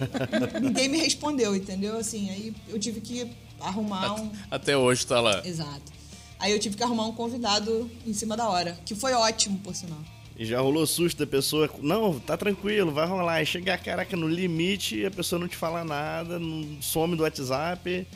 ninguém 0.61 0.89
me 0.89 0.97
respondeu, 0.97 1.55
entendeu? 1.55 1.97
Assim, 1.97 2.29
aí 2.29 2.53
eu 2.67 2.77
tive 2.77 2.99
que 2.99 3.31
arrumar 3.59 4.19
um. 4.19 4.31
Até 4.51 4.77
hoje 4.77 5.07
tá 5.07 5.21
lá. 5.21 5.41
Exato. 5.45 5.91
Aí 6.39 6.51
eu 6.51 6.59
tive 6.59 6.75
que 6.75 6.83
arrumar 6.83 7.05
um 7.05 7.13
convidado 7.13 7.89
em 8.05 8.13
cima 8.13 8.35
da 8.35 8.49
hora. 8.49 8.77
Que 8.85 8.93
foi 8.93 9.13
ótimo, 9.13 9.59
por 9.59 9.73
sinal. 9.73 9.99
E 10.35 10.45
já 10.45 10.59
rolou 10.59 10.85
susto 10.87 11.19
da 11.19 11.27
pessoa, 11.27 11.69
não, 11.81 12.19
tá 12.19 12.35
tranquilo, 12.35 12.91
vai 12.91 13.05
rolar. 13.07 13.41
E 13.41 13.45
chegar, 13.45 13.77
caraca, 13.77 14.15
no 14.17 14.27
limite 14.27 15.05
a 15.05 15.11
pessoa 15.11 15.39
não 15.39 15.47
te 15.47 15.55
fala 15.55 15.83
nada, 15.83 16.39
não 16.39 16.81
some 16.81 17.15
do 17.15 17.23
WhatsApp. 17.23 18.07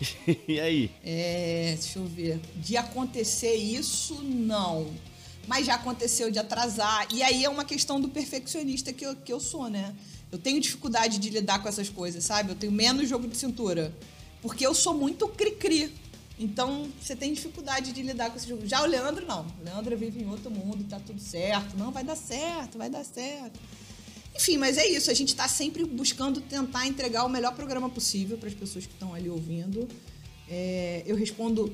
E 0.48 0.60
aí? 0.60 0.90
É, 1.04 1.74
deixa 1.78 1.98
eu 1.98 2.04
ver. 2.04 2.40
De 2.56 2.76
acontecer 2.76 3.54
isso, 3.54 4.22
não. 4.22 4.92
Mas 5.46 5.66
já 5.66 5.76
aconteceu 5.76 6.30
de 6.30 6.38
atrasar. 6.38 7.06
E 7.12 7.22
aí 7.22 7.44
é 7.44 7.48
uma 7.48 7.64
questão 7.64 8.00
do 8.00 8.08
perfeccionista 8.08 8.92
que 8.92 9.06
eu, 9.06 9.14
que 9.16 9.32
eu 9.32 9.40
sou, 9.40 9.70
né? 9.70 9.94
Eu 10.32 10.38
tenho 10.38 10.60
dificuldade 10.60 11.18
de 11.18 11.30
lidar 11.30 11.62
com 11.62 11.68
essas 11.68 11.88
coisas, 11.88 12.24
sabe? 12.24 12.50
Eu 12.50 12.56
tenho 12.56 12.72
menos 12.72 13.08
jogo 13.08 13.28
de 13.28 13.36
cintura. 13.36 13.94
Porque 14.42 14.66
eu 14.66 14.74
sou 14.74 14.92
muito 14.92 15.28
cri-cri. 15.28 15.92
Então, 16.38 16.88
você 17.00 17.14
tem 17.14 17.32
dificuldade 17.32 17.92
de 17.92 18.02
lidar 18.02 18.30
com 18.30 18.36
esse 18.36 18.48
jogo. 18.48 18.66
Já 18.66 18.82
o 18.82 18.86
Leandro, 18.86 19.24
não. 19.26 19.42
O 19.60 19.64
Leandro 19.64 19.96
vive 19.96 20.20
em 20.22 20.28
outro 20.28 20.50
mundo, 20.50 20.84
tá 20.88 20.98
tudo 20.98 21.20
certo. 21.20 21.76
Não, 21.76 21.92
vai 21.92 22.02
dar 22.02 22.16
certo, 22.16 22.76
vai 22.76 22.90
dar 22.90 23.04
certo. 23.04 23.58
Enfim, 24.34 24.56
mas 24.56 24.76
é 24.76 24.86
isso. 24.88 25.10
A 25.10 25.14
gente 25.14 25.28
está 25.28 25.46
sempre 25.46 25.84
buscando 25.84 26.40
tentar 26.40 26.86
entregar 26.88 27.24
o 27.24 27.28
melhor 27.28 27.54
programa 27.54 27.88
possível 27.88 28.36
para 28.36 28.48
as 28.48 28.54
pessoas 28.54 28.84
que 28.84 28.92
estão 28.92 29.14
ali 29.14 29.28
ouvindo. 29.30 29.86
É, 30.50 31.04
eu 31.06 31.14
respondo 31.14 31.72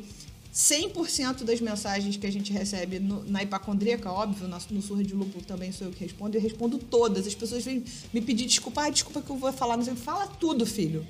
100% 0.52 1.42
das 1.44 1.58
mensagens 1.60 2.16
que 2.18 2.26
a 2.26 2.30
gente 2.30 2.52
recebe 2.52 2.98
no- 3.00 3.24
na 3.24 3.42
hipacondríaca, 3.42 4.10
óbvio, 4.12 4.46
na- 4.46 4.60
no 4.70 4.82
Surra 4.82 5.02
de 5.02 5.14
Lupo 5.14 5.40
também 5.42 5.72
sou 5.72 5.86
eu 5.86 5.92
que 5.92 6.00
respondo. 6.04 6.36
Eu 6.36 6.40
respondo 6.42 6.76
todas. 6.78 7.26
As 7.26 7.34
pessoas 7.34 7.64
vêm 7.64 7.82
me 8.12 8.20
pedir 8.20 8.44
desculpa. 8.46 8.82
Ah, 8.82 8.90
desculpa 8.90 9.22
que 9.22 9.30
eu 9.30 9.36
vou 9.36 9.50
falar. 9.54 9.78
Não 9.78 9.84
sei. 9.84 9.94
Fala 9.94 10.26
tudo, 10.26 10.66
filho. 10.66 11.06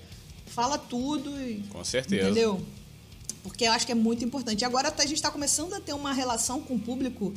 Fala 0.46 0.78
tudo. 0.78 1.30
E, 1.40 1.62
Com 1.68 1.82
certeza. 1.82 2.26
Entendeu? 2.26 2.60
Porque 3.42 3.64
eu 3.64 3.72
acho 3.72 3.86
que 3.86 3.92
é 3.92 3.94
muito 3.94 4.24
importante. 4.24 4.62
E 4.62 4.64
agora 4.64 4.92
a 4.96 5.02
gente 5.06 5.14
está 5.14 5.30
começando 5.30 5.74
a 5.74 5.80
ter 5.80 5.94
uma 5.94 6.12
relação 6.12 6.60
com 6.60 6.74
o 6.74 6.78
público 6.78 7.32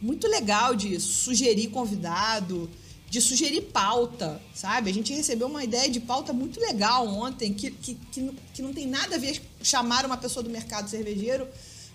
muito 0.00 0.26
legal 0.28 0.74
de 0.74 0.98
sugerir 1.00 1.68
convidado, 1.68 2.68
de 3.08 3.20
sugerir 3.20 3.62
pauta, 3.62 4.40
sabe? 4.54 4.90
A 4.90 4.94
gente 4.94 5.12
recebeu 5.12 5.46
uma 5.46 5.62
ideia 5.62 5.88
de 5.90 6.00
pauta 6.00 6.32
muito 6.32 6.58
legal 6.60 7.06
ontem, 7.06 7.52
que, 7.52 7.70
que, 7.70 7.94
que, 8.10 8.20
não- 8.20 8.34
que 8.54 8.62
não 8.62 8.72
tem 8.72 8.86
nada 8.86 9.16
a 9.16 9.18
ver 9.18 9.42
chamar 9.62 10.06
uma 10.06 10.16
pessoa 10.16 10.42
do 10.42 10.48
mercado 10.50 10.88
cervejeiro, 10.88 11.46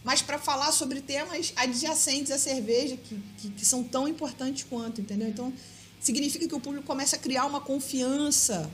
mas 0.04 0.22
para 0.22 0.38
falar 0.38 0.72
sobre 0.72 1.02
temas 1.02 1.52
adjacentes 1.56 2.32
à 2.32 2.38
cerveja, 2.38 2.96
que, 2.98 3.20
que, 3.40 3.50
que 3.50 3.66
são 3.66 3.84
tão 3.84 4.08
importantes 4.08 4.66
quanto, 4.70 5.02
entendeu? 5.02 5.28
Então, 5.28 5.52
significa 6.00 6.48
que 6.48 6.54
o 6.56 6.60
público 6.60 6.86
começa 6.86 7.16
a 7.16 7.20
criar 7.20 7.46
uma 7.46 7.60
confiança 7.60 8.70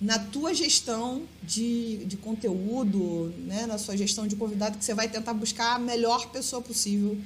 na 0.00 0.18
tua 0.18 0.54
gestão 0.54 1.26
de, 1.42 2.04
de 2.06 2.16
conteúdo, 2.16 3.34
né, 3.38 3.66
na 3.66 3.76
sua 3.76 3.96
gestão 3.96 4.26
de 4.26 4.34
convidado, 4.34 4.78
que 4.78 4.84
você 4.84 4.94
vai 4.94 5.08
tentar 5.08 5.34
buscar 5.34 5.74
a 5.74 5.78
melhor 5.78 6.30
pessoa 6.30 6.62
possível 6.62 7.18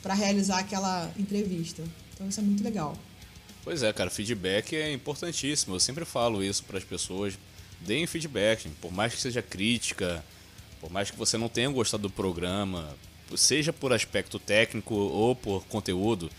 para 0.00 0.14
realizar 0.14 0.58
aquela 0.58 1.10
entrevista. 1.18 1.82
Então 2.12 2.28
isso 2.28 2.38
é 2.38 2.42
muito 2.42 2.62
legal. 2.62 2.96
Pois 3.64 3.82
é, 3.82 3.92
cara, 3.92 4.10
feedback 4.10 4.76
é 4.76 4.92
importantíssimo. 4.92 5.74
Eu 5.74 5.80
sempre 5.80 6.04
falo 6.04 6.44
isso 6.44 6.62
para 6.64 6.78
as 6.78 6.84
pessoas. 6.84 7.38
Deem 7.80 8.06
feedback, 8.06 8.68
por 8.80 8.92
mais 8.92 9.14
que 9.14 9.20
seja 9.20 9.42
crítica, 9.42 10.24
por 10.80 10.92
mais 10.92 11.10
que 11.10 11.16
você 11.16 11.36
não 11.36 11.48
tenha 11.48 11.68
gostado 11.70 12.02
do 12.02 12.10
programa, 12.10 12.94
seja 13.36 13.72
por 13.72 13.92
aspecto 13.92 14.38
técnico 14.38 14.94
ou 14.94 15.34
por 15.34 15.64
conteúdo. 15.64 16.30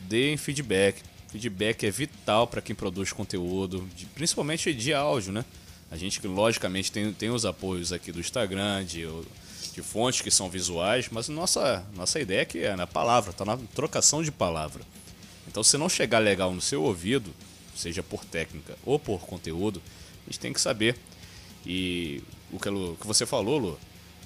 deem 0.00 0.36
feedback. 0.36 1.00
Feedback 1.34 1.84
é 1.84 1.90
vital 1.90 2.46
para 2.46 2.62
quem 2.62 2.76
produz 2.76 3.12
conteúdo, 3.12 3.88
de, 3.96 4.06
principalmente 4.06 4.72
de 4.72 4.94
áudio, 4.94 5.32
né? 5.32 5.44
A 5.90 5.96
gente, 5.96 6.24
logicamente, 6.24 6.92
tem, 6.92 7.12
tem 7.12 7.28
os 7.28 7.44
apoios 7.44 7.92
aqui 7.92 8.12
do 8.12 8.20
Instagram, 8.20 8.84
de, 8.84 9.04
de 9.72 9.82
fontes 9.82 10.20
que 10.20 10.30
são 10.30 10.48
visuais, 10.48 11.08
mas 11.10 11.28
nossa, 11.28 11.84
nossa 11.96 12.20
ideia 12.20 12.42
é 12.42 12.44
que 12.44 12.60
é 12.60 12.76
na 12.76 12.86
palavra, 12.86 13.32
tá 13.32 13.44
na 13.44 13.56
trocação 13.74 14.22
de 14.22 14.30
palavra. 14.30 14.84
Então, 15.48 15.64
se 15.64 15.76
não 15.76 15.88
chegar 15.88 16.20
legal 16.20 16.54
no 16.54 16.60
seu 16.60 16.84
ouvido, 16.84 17.34
seja 17.74 18.00
por 18.00 18.24
técnica 18.24 18.78
ou 18.84 18.96
por 18.96 19.26
conteúdo, 19.26 19.82
a 20.24 20.30
gente 20.30 20.38
tem 20.38 20.52
que 20.52 20.60
saber. 20.60 20.96
E 21.66 22.22
o 22.52 22.60
que, 22.60 22.68
o 22.68 22.96
que 23.00 23.06
você 23.08 23.26
falou, 23.26 23.58
Lu, 23.58 23.80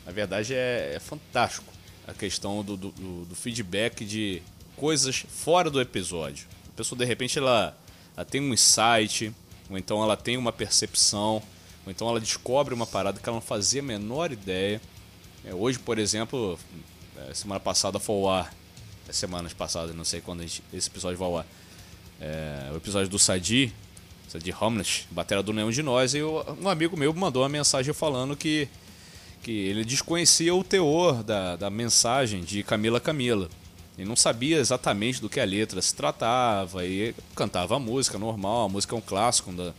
na 0.05 0.13
verdade 0.13 0.53
é, 0.53 0.93
é 0.97 1.01
fantástico 1.01 1.73
a 2.07 2.13
questão 2.13 2.63
do, 2.63 2.77
do, 2.77 2.91
do, 3.25 3.35
feedback 3.35 4.05
de 4.05 4.43
coisas 4.77 5.25
fora 5.27 5.71
do 5.71 5.81
episódio. 5.81 6.47
Pessoa, 6.79 6.97
de 6.97 7.05
repente, 7.05 7.37
ela, 7.41 7.76
ela 8.16 8.24
tem 8.24 8.41
um 8.41 8.55
insight, 8.55 9.35
ou 9.68 9.76
então 9.76 10.01
ela 10.01 10.16
tem 10.16 10.37
uma 10.37 10.53
percepção, 10.53 11.43
ou 11.85 11.91
então 11.91 12.09
ela 12.09 12.20
descobre 12.20 12.72
uma 12.72 12.87
parada 12.87 13.18
que 13.18 13.29
ela 13.29 13.35
não 13.35 13.43
fazia 13.43 13.83
a 13.83 13.85
menor 13.85 14.31
ideia. 14.31 14.81
É, 15.45 15.53
hoje, 15.53 15.76
por 15.76 15.99
exemplo, 15.99 16.57
é, 17.16 17.35
semana 17.35 17.59
passada 17.59 17.99
foi 17.99 18.14
ao 18.14 18.31
ar, 18.31 18.55
é, 19.09 19.12
semanas 19.12 19.53
passadas, 19.53 19.93
não 19.93 20.05
sei 20.05 20.20
quando 20.20 20.43
gente, 20.43 20.62
esse 20.72 20.89
episódio 20.89 21.18
vai 21.18 21.26
ao 21.26 21.39
ar, 21.39 21.47
é, 22.20 22.70
o 22.72 22.76
episódio 22.76 23.09
do 23.09 23.18
Sadi, 23.18 23.74
Sadi 24.29 24.55
Homeless, 24.61 25.05
batera 25.11 25.43
do 25.43 25.53
Nenhum 25.53 25.72
de 25.72 25.83
Nós, 25.83 26.14
e 26.14 26.22
um 26.22 26.68
amigo 26.68 26.97
meu 26.97 27.12
mandou 27.12 27.43
uma 27.43 27.49
mensagem 27.49 27.93
falando 27.93 28.37
que 28.37 28.68
que 29.43 29.53
ele 29.53 29.85
desconhecia 29.85 30.55
o 30.55 30.64
teor 30.64 31.22
da, 31.22 31.57
da 31.57 31.70
mensagem 31.70 32.43
de 32.43 32.62
Camila 32.62 33.01
Camila. 33.01 33.49
Ele 33.99 34.09
não 34.09 34.15
sabia 34.15 34.59
exatamente 34.59 35.21
do 35.21 35.29
que 35.29 35.41
a 35.41 35.45
letra 35.45 35.83
se 35.83 35.93
tratava 35.93 36.87
e 36.87 37.13
cantava 37.35 37.75
a 37.75 37.79
música 37.81 38.17
normal, 38.17 38.67
a 38.67 38.69
música 38.69 38.95
é 38.95 38.99
um 38.99 39.03
clássico 39.03 39.51
da, 39.51 39.75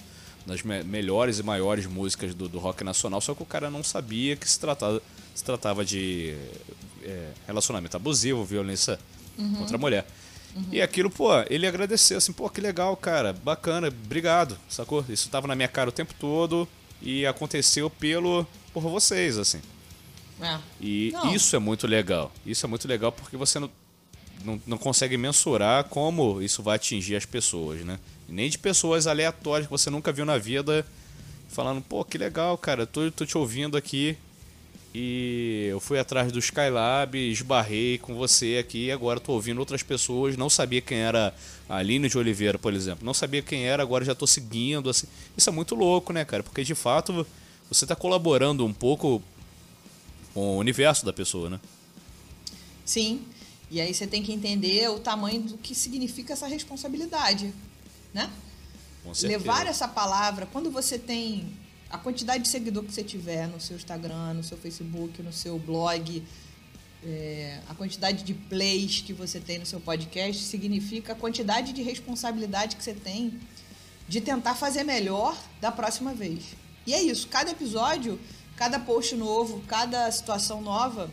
das 0.46 0.62
me 0.62 0.84
melhores 0.84 1.40
e 1.40 1.44
maiores 1.44 1.86
músicas 1.86 2.36
do, 2.36 2.50
do, 2.50 2.60
rock 2.60 2.84
nacional, 2.84 3.22
só 3.22 3.34
que 3.34 3.42
o 3.42 3.46
cara 3.46 3.70
não 3.72 3.82
sabia 3.82 4.36
que 4.36 4.50
se 4.50 4.60
tratava, 4.60 5.02
se 5.34 5.42
tratava 5.42 5.86
de 5.86 6.36
é, 7.02 7.30
relacionamento 7.48 7.96
abusivo, 7.96 8.44
violência 8.44 9.00
uhum. 9.38 9.56
contra 9.56 9.78
a 9.78 9.80
mulher. 9.80 10.06
Uhum. 10.54 10.66
E 10.70 10.82
aquilo, 10.82 11.10
pô, 11.10 11.30
ele 11.50 11.66
agradeceu 11.66 12.18
assim, 12.18 12.34
pô, 12.34 12.50
que 12.50 12.60
legal, 12.60 12.98
cara, 12.98 13.32
bacana, 13.32 13.88
obrigado, 13.88 14.58
sacou? 14.68 15.06
Isso 15.08 15.30
tava 15.30 15.48
na 15.48 15.56
minha 15.56 15.70
cara 15.70 15.88
o 15.88 15.94
tempo 15.94 16.14
todo 16.20 16.68
e 17.02 17.26
aconteceu 17.26 17.90
pelo 17.90 18.46
por 18.74 18.84
vocês, 18.84 19.38
assim. 19.38 19.62
É. 20.42 20.58
E 20.82 21.12
não. 21.14 21.34
isso 21.34 21.56
é 21.56 21.60
muito 21.60 21.86
legal. 21.86 22.32
Isso 22.46 22.66
é 22.66 22.70
muito 22.70 22.88
legal 22.88 23.12
porque 23.12 23.36
você 23.36 23.60
não, 23.60 23.70
não, 24.44 24.62
não, 24.66 24.78
consegue 24.78 25.18
mensurar 25.18 25.84
como 25.86 26.42
isso 26.42 26.64
vai 26.64 26.76
atingir 26.76 27.16
as 27.16 27.26
pessoas, 27.26 27.82
né? 27.82 28.00
Nem 28.28 28.50
de 28.50 28.58
pessoas 28.58 29.08
aleatórias 29.08 29.68
que 29.68 29.72
você 29.72 29.90
nunca 29.90 30.12
viu 30.12 30.26
na 30.26 30.38
vida 30.38 30.86
falando, 31.50 31.82
pô, 31.82 32.06
que 32.06 32.18
legal, 32.18 32.58
cara, 32.58 32.86
tô, 32.86 33.10
tô 33.12 33.26
te 33.26 33.38
ouvindo 33.38 33.76
aqui 33.76 34.16
e 34.94 35.68
eu 35.70 35.80
fui 35.80 36.00
atrás 36.00 36.32
do 36.32 36.40
Skylab, 36.40 37.16
esbarrei 37.16 37.98
com 37.98 38.16
você 38.16 38.58
aqui 38.60 38.86
e 38.86 38.92
agora 38.92 39.20
tô 39.20 39.34
ouvindo 39.34 39.60
outras 39.60 39.84
pessoas, 39.84 40.36
não 40.36 40.50
sabia 40.50 40.82
quem 40.82 41.00
era 41.00 41.34
a 41.68 41.78
Aline 41.78 42.10
de 42.10 42.18
Oliveira, 42.18 42.58
por 42.58 42.74
exemplo, 42.74 43.06
não 43.06 43.14
sabia 43.14 43.42
quem 43.42 43.66
era, 43.66 43.84
agora 43.84 44.04
já 44.04 44.16
tô 44.16 44.26
seguindo, 44.26 44.90
assim. 44.90 45.08
Isso 45.38 45.50
é 45.50 45.54
muito 45.54 45.76
louco, 45.76 46.12
né, 46.12 46.26
cara? 46.26 46.42
Porque 46.42 46.64
de 46.64 46.74
fato 46.74 47.26
você 47.70 47.86
está 47.86 47.96
colaborando 47.96 48.66
um 48.66 48.74
pouco 48.74 49.22
com 50.34 50.56
o 50.56 50.58
universo 50.58 51.06
da 51.06 51.14
pessoa, 51.14 51.50
né? 51.50 51.60
Sim. 52.84 53.22
E 53.72 53.80
aí 53.80 53.94
você 53.94 54.08
tem 54.08 54.24
que 54.24 54.34
entender 54.34 54.90
o 54.90 55.00
tamanho 55.00 55.42
do 55.42 55.58
que 55.58 55.76
significa 55.76 56.34
essa 56.34 56.48
responsabilidade, 56.48 57.54
né? 58.14 58.30
Levar 59.22 59.68
essa 59.68 59.88
palavra, 59.88 60.46
quando 60.46 60.72
você 60.72 60.98
tem 60.98 61.48
a 61.90 61.98
quantidade 61.98 62.44
de 62.44 62.50
seguidor 62.50 62.84
que 62.84 62.92
você 62.92 63.04
tiver 63.04 63.48
no 63.48 63.60
seu 63.60 63.76
Instagram, 63.76 64.36
no 64.36 64.44
seu 64.44 64.58
Facebook, 64.58 65.22
no 65.22 65.34
seu 65.34 65.58
blog, 65.58 66.24
é, 67.04 67.60
a 67.68 67.76
quantidade 67.76 68.24
de 68.24 68.34
plays 68.34 69.02
que 69.02 69.14
você 69.14 69.40
tem 69.40 69.60
no 69.60 69.66
seu 69.66 69.80
podcast, 69.80 70.44
significa 70.44 71.14
a 71.14 71.16
quantidade 71.16 71.72
de 71.72 71.82
responsabilidade 71.82 72.76
que 72.76 72.84
você 72.84 72.94
tem 72.94 73.40
de 74.08 74.20
tentar 74.20 74.56
fazer 74.56 74.84
melhor 74.84 75.38
da 75.62 75.72
próxima 75.72 76.14
vez. 76.14 76.44
E 76.86 76.94
é 76.94 77.02
isso, 77.02 77.28
cada 77.28 77.52
episódio, 77.52 78.20
cada 78.56 78.80
post 78.80 79.16
novo, 79.16 79.62
cada 79.68 80.12
situação 80.12 80.62
nova 80.62 81.12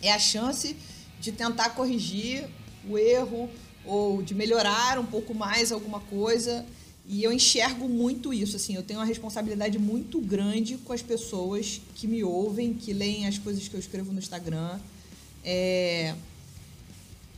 é 0.00 0.12
a 0.12 0.18
chance 0.18 0.76
de 1.24 1.32
tentar 1.32 1.70
corrigir 1.70 2.46
o 2.86 2.98
erro 2.98 3.48
ou 3.86 4.22
de 4.22 4.34
melhorar 4.34 4.98
um 4.98 5.06
pouco 5.06 5.34
mais 5.34 5.72
alguma 5.72 6.00
coisa. 6.00 6.64
E 7.06 7.22
eu 7.22 7.32
enxergo 7.32 7.88
muito 7.88 8.32
isso, 8.32 8.56
assim, 8.56 8.74
eu 8.74 8.82
tenho 8.82 8.98
uma 8.98 9.06
responsabilidade 9.06 9.78
muito 9.78 10.20
grande 10.20 10.78
com 10.78 10.92
as 10.92 11.02
pessoas 11.02 11.80
que 11.94 12.06
me 12.06 12.22
ouvem, 12.22 12.72
que 12.72 12.92
leem 12.92 13.26
as 13.26 13.36
coisas 13.38 13.68
que 13.68 13.74
eu 13.74 13.80
escrevo 13.80 14.12
no 14.12 14.18
Instagram. 14.18 14.78
É... 15.42 16.14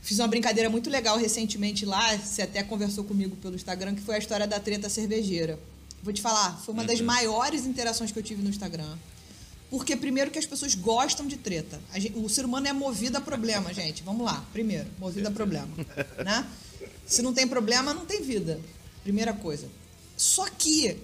Fiz 0.01 0.19
uma 0.19 0.27
brincadeira 0.27 0.69
muito 0.69 0.89
legal 0.89 1.17
recentemente 1.17 1.85
lá, 1.85 2.17
você 2.17 2.43
até 2.43 2.63
conversou 2.63 3.03
comigo 3.03 3.35
pelo 3.37 3.55
Instagram, 3.55 3.93
que 3.93 4.01
foi 4.01 4.15
a 4.15 4.19
história 4.19 4.47
da 4.47 4.57
treta 4.57 4.87
cervejeira. 4.87 5.59
Vou 6.01 6.13
te 6.13 6.21
falar, 6.21 6.57
foi 6.63 6.73
uma 6.73 6.85
das 6.85 6.99
uhum. 7.01 7.05
maiores 7.05 7.65
interações 7.65 8.11
que 8.11 8.19
eu 8.19 8.23
tive 8.23 8.41
no 8.41 8.49
Instagram. 8.49 8.97
Porque, 9.69 9.95
primeiro, 9.95 10.31
que 10.31 10.39
as 10.39 10.45
pessoas 10.45 10.73
gostam 10.75 11.27
de 11.27 11.35
treta. 11.35 11.79
Gente, 11.95 12.17
o 12.17 12.29
ser 12.29 12.45
humano 12.45 12.67
é 12.67 12.73
movido 12.73 13.17
a 13.17 13.21
problema, 13.21 13.73
gente. 13.73 14.01
Vamos 14.03 14.25
lá. 14.25 14.45
Primeiro, 14.53 14.87
movido 14.97 15.27
a 15.27 15.31
problema. 15.31 15.69
Né? 16.23 16.47
Se 17.05 17.21
não 17.21 17.33
tem 17.33 17.47
problema, 17.47 17.93
não 17.93 18.05
tem 18.05 18.21
vida. 18.21 18.59
Primeira 19.03 19.33
coisa. 19.33 19.67
Só 20.15 20.49
que 20.49 20.97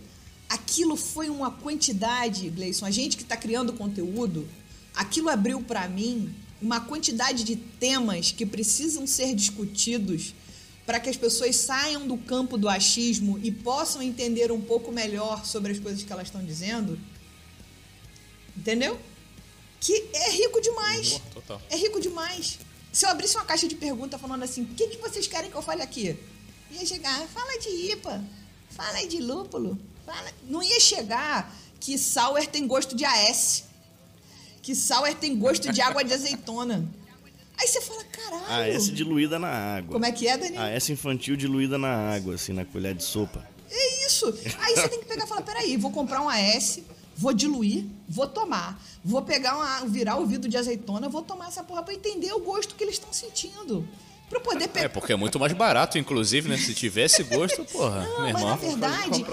aquilo 0.50 0.96
foi 0.96 1.30
uma 1.30 1.52
quantidade, 1.52 2.50
Gleison, 2.50 2.86
a 2.86 2.92
gente 2.92 3.18
que 3.18 3.24
está 3.24 3.36
criando 3.36 3.74
conteúdo, 3.74 4.48
aquilo 4.96 5.30
abriu 5.30 5.62
para 5.62 5.88
mim 5.88 6.34
uma 6.62 6.80
quantidade 6.80 7.44
de 7.44 7.56
temas 7.56 8.32
que 8.32 8.46
precisam 8.46 9.06
ser 9.06 9.36
discutidos 9.36 10.34
para 10.86 11.00
que 11.00 11.10
as 11.10 11.18
pessoas 11.18 11.56
saiam 11.56 12.08
do 12.08 12.18
campo 12.18 12.58
do 12.58 12.68
achismo 12.68 13.40
e 13.42 13.52
possam 13.52 14.02
entender 14.02 14.52
um 14.52 14.62
pouco 14.62 14.92
melhor 14.92 15.46
sobre 15.46 15.72
as 15.72 15.80
coisas 15.80 16.04
que 16.04 16.12
elas 16.12 16.28
estão 16.28 16.44
dizendo. 16.44 17.00
Entendeu? 18.56 19.00
Que 19.80 20.10
é 20.14 20.32
rico 20.32 20.62
demais. 20.62 21.22
Total. 21.34 21.62
É 21.70 21.76
rico 21.76 22.00
demais. 22.00 22.60
Se 22.92 23.06
eu 23.06 23.10
abrisse 23.10 23.36
uma 23.36 23.46
caixa 23.46 23.68
de 23.68 23.76
pergunta 23.76 24.18
falando 24.18 24.44
assim, 24.44 24.64
o 24.64 24.68
que, 24.68 24.88
que 24.88 24.98
vocês 24.98 25.28
querem 25.28 25.50
que 25.50 25.58
eu 25.58 25.62
fale 25.62 25.82
aqui? 25.82 26.18
Ia 26.72 26.86
chegar, 26.86 27.20
fala 27.28 27.60
de 27.60 27.70
IPA, 27.92 28.24
fala 28.70 29.06
de 29.08 29.20
lúpulo, 29.20 29.80
fala... 30.06 30.32
Não 30.48 30.62
ia 30.62 30.80
chegar 30.80 31.54
que 31.80 31.98
Sauer 31.98 32.48
tem 32.48 32.66
gosto 32.66 32.96
de 32.96 33.04
AS, 33.04 33.66
que 34.62 34.74
Sauer 34.74 35.16
tem 35.16 35.38
gosto 35.38 35.72
de 35.72 35.82
água 35.82 36.04
de 36.04 36.14
azeitona. 36.14 36.88
Aí 37.58 37.68
você 37.68 37.82
fala, 37.82 38.04
caralho. 38.06 38.46
A 38.48 38.68
S 38.68 38.92
diluída 38.92 39.38
na 39.38 39.50
água. 39.50 39.92
Como 39.92 40.06
é 40.06 40.12
que 40.12 40.28
é, 40.28 40.38
Dani? 40.38 40.58
A 40.58 40.70
S 40.70 40.92
infantil 40.92 41.36
diluída 41.36 41.78
na 41.78 42.14
água, 42.14 42.36
assim, 42.36 42.54
na 42.54 42.66
colher 42.66 42.96
de 42.96 43.04
sopa. 43.04 43.48
É 43.70 44.06
isso. 44.08 44.28
Aí 44.60 44.76
você 44.76 44.90
tem 44.90 45.00
que 45.00 45.06
pegar 45.06 45.26
e 45.26 45.28
falar, 45.28 45.42
peraí, 45.42 45.78
vou 45.78 45.92
comprar 45.92 46.22
um 46.22 46.30
AS, 46.30 46.80
vou 47.16 47.34
diluir, 47.34 47.86
vou 48.08 48.28
tomar. 48.28 48.82
Vou 49.04 49.22
pegar 49.22 49.56
uma, 49.56 49.86
virar 49.86 50.18
o 50.18 50.26
vidro 50.26 50.50
de 50.50 50.58
azeitona, 50.58 51.10
vou 51.10 51.22
tomar 51.22 51.48
essa 51.48 51.64
porra 51.64 51.84
pra 51.84 51.94
entender 51.94 52.32
o 52.34 52.40
gosto 52.40 52.76
que 52.76 52.84
eles 52.84 52.96
estão 52.96 53.12
sentindo. 53.12 53.88
Pra 54.30 54.40
poder 54.40 54.68
pegar. 54.68 54.86
É, 54.86 54.90
porque 54.90 55.14
é 55.14 55.16
muito 55.16 55.40
mais 55.40 55.54
barato, 55.54 55.98
inclusive, 55.98 56.50
né? 56.50 56.58
Se 56.58 56.74
tivesse 56.74 57.22
gosto, 57.24 57.64
porra, 57.72 58.04
Não, 58.04 58.20
meu 58.20 58.28
irmão. 58.30 58.44
Mas 58.44 58.50
na 58.50 58.56
verdade, 58.56 59.26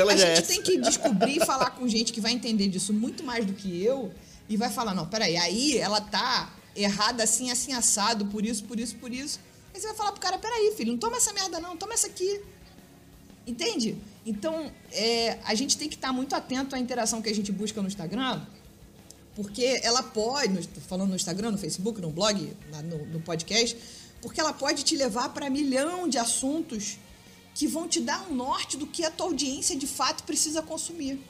a, 0.00 0.04
a 0.04 0.16
gente 0.16 0.46
tem 0.46 0.62
que 0.62 0.78
descobrir 0.78 1.36
e 1.42 1.44
falar 1.44 1.70
com 1.70 1.86
gente 1.86 2.12
que 2.12 2.20
vai 2.20 2.32
entender 2.32 2.68
disso 2.68 2.92
muito 2.92 3.22
mais 3.22 3.44
do 3.44 3.52
que 3.52 3.82
eu 3.82 4.12
e 4.48 4.56
vai 4.56 4.70
falar, 4.70 4.94
não, 4.94 5.06
peraí, 5.06 5.36
aí 5.36 5.76
ela 5.76 6.00
tá 6.00 6.50
errada 6.74 7.24
assim, 7.24 7.50
assim, 7.50 7.72
assado, 7.72 8.26
por 8.26 8.44
isso, 8.46 8.64
por 8.64 8.78
isso, 8.78 8.94
por 8.96 9.12
isso. 9.12 9.40
Aí 9.74 9.80
você 9.80 9.88
vai 9.88 9.96
falar 9.96 10.12
pro 10.12 10.20
cara, 10.20 10.38
peraí, 10.38 10.72
filho, 10.76 10.92
não 10.92 10.98
toma 10.98 11.16
essa 11.16 11.32
merda 11.32 11.60
não, 11.60 11.76
toma 11.76 11.94
essa 11.94 12.06
aqui. 12.06 12.40
Entende? 13.46 13.96
Então, 14.26 14.72
é, 14.90 15.38
a 15.44 15.54
gente 15.54 15.78
tem 15.78 15.88
que 15.88 15.94
estar 15.94 16.12
muito 16.12 16.34
atento 16.34 16.74
à 16.74 16.78
interação 16.80 17.22
que 17.22 17.28
a 17.28 17.34
gente 17.34 17.52
busca 17.52 17.80
no 17.80 17.86
Instagram, 17.86 18.44
porque 19.36 19.80
ela 19.84 20.02
pode, 20.02 20.68
falando 20.88 21.10
no 21.10 21.16
Instagram, 21.16 21.52
no 21.52 21.58
Facebook, 21.58 22.00
no 22.00 22.10
blog, 22.10 22.52
no, 22.84 23.06
no 23.06 23.20
podcast, 23.20 23.78
porque 24.20 24.40
ela 24.40 24.52
pode 24.52 24.82
te 24.82 24.96
levar 24.96 25.28
para 25.28 25.48
milhão 25.48 26.08
de 26.08 26.18
assuntos 26.18 26.98
que 27.54 27.68
vão 27.68 27.86
te 27.86 28.00
dar 28.00 28.26
um 28.28 28.34
norte 28.34 28.76
do 28.76 28.86
que 28.86 29.04
a 29.04 29.10
tua 29.10 29.26
audiência 29.26 29.76
de 29.76 29.86
fato 29.86 30.24
precisa 30.24 30.60
consumir. 30.60 31.20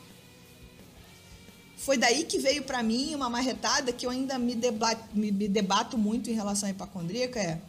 Foi 1.76 1.98
daí 1.98 2.24
que 2.24 2.38
veio 2.38 2.62
para 2.62 2.82
mim 2.82 3.14
uma 3.14 3.28
marretada 3.28 3.92
que 3.92 4.06
eu 4.06 4.10
ainda 4.10 4.38
me 4.38 4.54
debato, 4.54 5.04
me, 5.12 5.30
me 5.30 5.46
debato 5.46 5.98
muito 5.98 6.30
em 6.30 6.32
relação 6.32 6.66
à 6.66 6.72
hipacondríaca, 6.72 7.38
é 7.38 7.60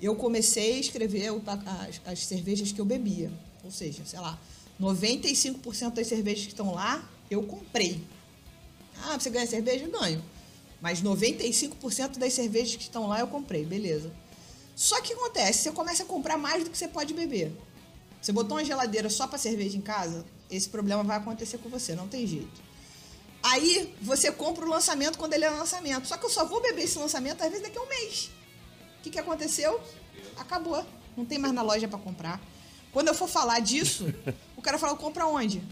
eu 0.00 0.16
comecei 0.16 0.74
a 0.74 0.80
escrever 0.80 1.28
as, 1.28 2.00
as 2.04 2.18
cervejas 2.26 2.72
que 2.72 2.80
eu 2.80 2.84
bebia. 2.84 3.30
Seja, 3.72 4.04
sei 4.04 4.20
lá, 4.20 4.38
95% 4.80 5.94
das 5.94 6.06
cervejas 6.06 6.44
que 6.44 6.52
estão 6.52 6.74
lá, 6.74 7.08
eu 7.30 7.42
comprei. 7.42 8.04
Ah, 9.04 9.18
você 9.18 9.30
ganha 9.30 9.46
cerveja? 9.46 9.88
Ganho. 9.88 10.22
Mas 10.80 11.02
95% 11.02 12.18
das 12.18 12.32
cervejas 12.32 12.76
que 12.76 12.82
estão 12.82 13.06
lá 13.06 13.20
eu 13.20 13.28
comprei, 13.28 13.64
beleza. 13.64 14.12
Só 14.74 15.00
que 15.00 15.12
acontece, 15.12 15.62
você 15.62 15.72
começa 15.72 16.02
a 16.02 16.06
comprar 16.06 16.36
mais 16.36 16.64
do 16.64 16.70
que 16.70 16.76
você 16.76 16.88
pode 16.88 17.14
beber. 17.14 17.52
Você 18.20 18.32
botou 18.32 18.56
uma 18.56 18.64
geladeira 18.64 19.08
só 19.08 19.26
para 19.26 19.38
cerveja 19.38 19.76
em 19.76 19.80
casa, 19.80 20.24
esse 20.50 20.68
problema 20.68 21.02
vai 21.02 21.16
acontecer 21.16 21.58
com 21.58 21.68
você, 21.68 21.94
não 21.94 22.08
tem 22.08 22.26
jeito. 22.26 22.60
Aí 23.42 23.94
você 24.00 24.30
compra 24.30 24.64
o 24.64 24.68
lançamento 24.68 25.18
quando 25.18 25.32
ele 25.34 25.44
é 25.44 25.50
lançamento. 25.50 26.06
Só 26.06 26.16
que 26.16 26.24
eu 26.24 26.30
só 26.30 26.44
vou 26.44 26.60
beber 26.60 26.84
esse 26.84 26.98
lançamento 26.98 27.42
às 27.42 27.48
vezes 27.48 27.62
daqui 27.62 27.78
a 27.78 27.82
um 27.82 27.88
mês. 27.88 28.30
O 28.98 29.02
que, 29.02 29.10
que 29.10 29.18
aconteceu? 29.18 29.80
Acabou. 30.36 30.84
Não 31.16 31.24
tem 31.24 31.38
mais 31.38 31.52
na 31.52 31.62
loja 31.62 31.88
para 31.88 31.98
comprar. 31.98 32.40
Quando 32.92 33.08
eu 33.08 33.14
for 33.14 33.28
falar 33.28 33.60
disso, 33.60 34.12
o 34.56 34.62
cara 34.62 34.78
fala, 34.78 34.96
compra 34.96 35.26
onde? 35.26 35.62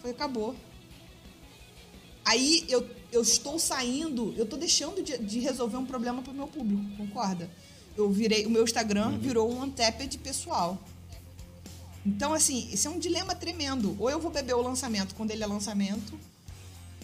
Foi, 0.00 0.10
acabou. 0.10 0.56
Aí 2.24 2.64
eu, 2.68 2.88
eu 3.12 3.22
estou 3.22 3.58
saindo, 3.58 4.34
eu 4.36 4.44
estou 4.44 4.58
deixando 4.58 5.02
de, 5.02 5.18
de 5.18 5.40
resolver 5.40 5.76
um 5.76 5.84
problema 5.84 6.22
para 6.22 6.32
o 6.32 6.34
meu 6.34 6.46
público, 6.46 6.82
concorda? 6.96 7.50
Eu 7.96 8.10
virei, 8.10 8.46
o 8.46 8.50
meu 8.50 8.64
Instagram 8.64 9.18
virou 9.18 9.52
um 9.52 9.62
Untapped 9.62 10.16
pessoal. 10.18 10.78
Então, 12.06 12.32
assim, 12.32 12.68
isso 12.72 12.88
é 12.88 12.90
um 12.90 12.98
dilema 12.98 13.34
tremendo. 13.34 13.94
Ou 13.98 14.08
eu 14.08 14.18
vou 14.18 14.30
beber 14.30 14.54
o 14.54 14.62
lançamento 14.62 15.14
quando 15.14 15.32
ele 15.32 15.42
é 15.42 15.46
lançamento, 15.46 16.18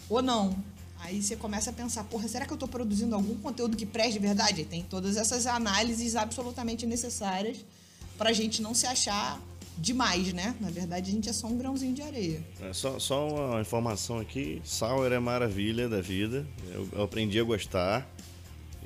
ou 0.08 0.22
não. 0.22 0.56
Aí 1.00 1.22
você 1.22 1.36
começa 1.36 1.68
a 1.68 1.72
pensar, 1.72 2.04
porra, 2.04 2.26
será 2.26 2.46
que 2.46 2.52
eu 2.52 2.56
estou 2.56 2.68
produzindo 2.68 3.14
algum 3.14 3.34
conteúdo 3.36 3.76
que 3.76 3.84
preste 3.84 4.14
de 4.14 4.20
verdade? 4.20 4.64
Tem 4.64 4.82
todas 4.82 5.18
essas 5.18 5.46
análises 5.46 6.16
absolutamente 6.16 6.86
necessárias 6.86 7.58
para 8.16 8.30
a 8.30 8.32
gente 8.32 8.62
não 8.62 8.74
se 8.74 8.86
achar 8.86 9.40
demais, 9.76 10.32
né? 10.32 10.54
Na 10.60 10.70
verdade, 10.70 11.10
a 11.10 11.12
gente 11.12 11.28
é 11.28 11.32
só 11.32 11.46
um 11.46 11.58
grãozinho 11.58 11.94
de 11.94 12.02
areia. 12.02 12.42
É, 12.62 12.72
só, 12.72 12.98
só 12.98 13.28
uma 13.28 13.60
informação 13.60 14.18
aqui: 14.18 14.60
Sour 14.64 15.12
é 15.12 15.18
maravilha 15.18 15.88
da 15.88 16.00
vida. 16.00 16.46
Eu, 16.72 16.88
eu 16.92 17.02
aprendi 17.02 17.38
a 17.38 17.44
gostar. 17.44 18.08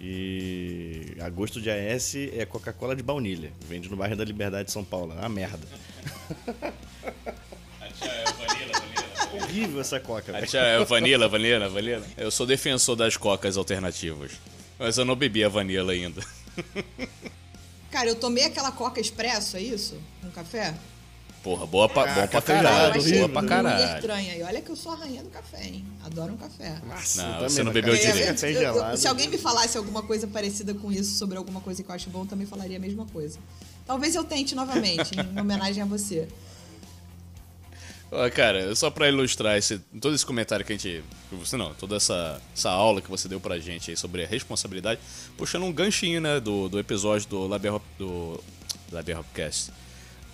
E 0.02 1.14
a 1.20 1.28
gosto 1.28 1.60
de 1.60 1.70
AS 1.70 2.14
é 2.14 2.46
Coca-Cola 2.46 2.96
de 2.96 3.02
baunilha. 3.02 3.52
Vende 3.68 3.86
no 3.90 3.96
bairro 3.96 4.16
da 4.16 4.24
Liberdade 4.24 4.64
de 4.66 4.72
São 4.72 4.82
Paulo. 4.82 5.12
É 5.12 5.16
uma 5.20 5.28
merda. 5.28 5.66
Horrível 9.32 9.80
essa 9.80 10.00
coca, 10.00 10.32
velho. 10.32 10.56
É 10.56 10.84
vanila, 10.84 11.28
vanila, 11.28 11.68
vanila. 11.68 12.02
Eu 12.16 12.30
sou 12.30 12.46
defensor 12.46 12.96
das 12.96 13.18
cocas 13.18 13.58
alternativas. 13.58 14.32
Mas 14.78 14.96
eu 14.96 15.04
não 15.04 15.14
bebi 15.14 15.44
a 15.44 15.48
vanila 15.50 15.92
ainda. 15.92 16.22
Cara, 17.91 18.09
eu 18.09 18.14
tomei 18.14 18.45
aquela 18.45 18.70
coca 18.70 19.01
expresso, 19.01 19.57
é 19.57 19.61
isso? 19.61 19.97
Um 20.24 20.30
café? 20.30 20.74
Porra, 21.43 21.66
boa 21.66 21.88
pra, 21.88 22.07
bom 22.07 22.26
pra 22.28 22.43
caralho. 22.43 22.95
eu 22.97 23.01
achei 23.01 23.18
Boa 23.18 23.28
pra 23.30 23.43
caralho. 23.45 23.95
estranha. 23.97 24.36
E 24.36 24.43
olha 24.43 24.61
que 24.61 24.70
eu 24.70 24.76
sou 24.76 24.93
a 24.93 24.97
rainha 24.97 25.22
do 25.22 25.30
café, 25.30 25.64
hein? 25.64 25.84
Adoro 26.05 26.34
um 26.34 26.36
café. 26.36 26.76
Nossa, 26.86 27.22
Não, 27.22 27.28
eu 27.28 27.34
também, 27.36 27.49
você 27.49 27.62
não 27.62 27.72
bebeu 27.72 27.95
direito. 27.97 28.26
Café 28.34 28.47
Eu- 28.49 28.53
eu- 28.53 28.61
gelado. 28.74 28.97
se 28.99 29.09
alguém 29.09 29.26
me 29.28 29.38
falasse 29.38 29.78
alguma 29.78 30.03
coisa 30.03 30.26
parecida 30.26 30.74
com 30.74 30.93
isso 30.93 31.16
sobre 31.16 31.38
alguma 31.38 31.62
coisa 31.62 31.82
que 31.82 31.91
eu 31.91 31.95
acho 31.95 32.11
bom, 32.11 32.20
eu 32.20 32.26
também 32.26 32.47
falaria 32.47 32.76
a 32.76 32.80
mesma 32.80 33.07
coisa. 33.07 33.38
Talvez 33.86 34.14
eu 34.14 34.22
tente 34.22 34.55
novamente, 34.55 35.12
em 35.18 35.41
homenagem 35.41 35.82
a 35.82 35.86
você. 35.86 36.28
Cara, 38.34 38.74
só 38.74 38.90
pra 38.90 39.08
ilustrar 39.08 39.56
esse, 39.56 39.78
todo 40.00 40.14
esse 40.14 40.26
comentário 40.26 40.64
que 40.64 40.72
a 40.72 40.76
gente. 40.76 41.02
Você 41.32 41.56
não, 41.56 41.72
toda 41.74 41.96
essa, 41.96 42.40
essa 42.54 42.70
aula 42.70 43.00
que 43.00 43.08
você 43.11 43.28
deu 43.28 43.38
pra 43.40 43.58
gente 43.58 43.90
aí 43.90 43.96
sobre 43.96 44.24
a 44.24 44.26
responsabilidade, 44.26 45.00
puxando 45.36 45.64
um 45.64 45.72
ganchinho, 45.72 46.20
né, 46.20 46.40
do, 46.40 46.68
do 46.68 46.78
episódio 46.78 47.28
do 47.28 47.46
Hop- 47.46 47.82
do 47.98 48.42
Laber 48.90 49.20
Hopcast, 49.20 49.70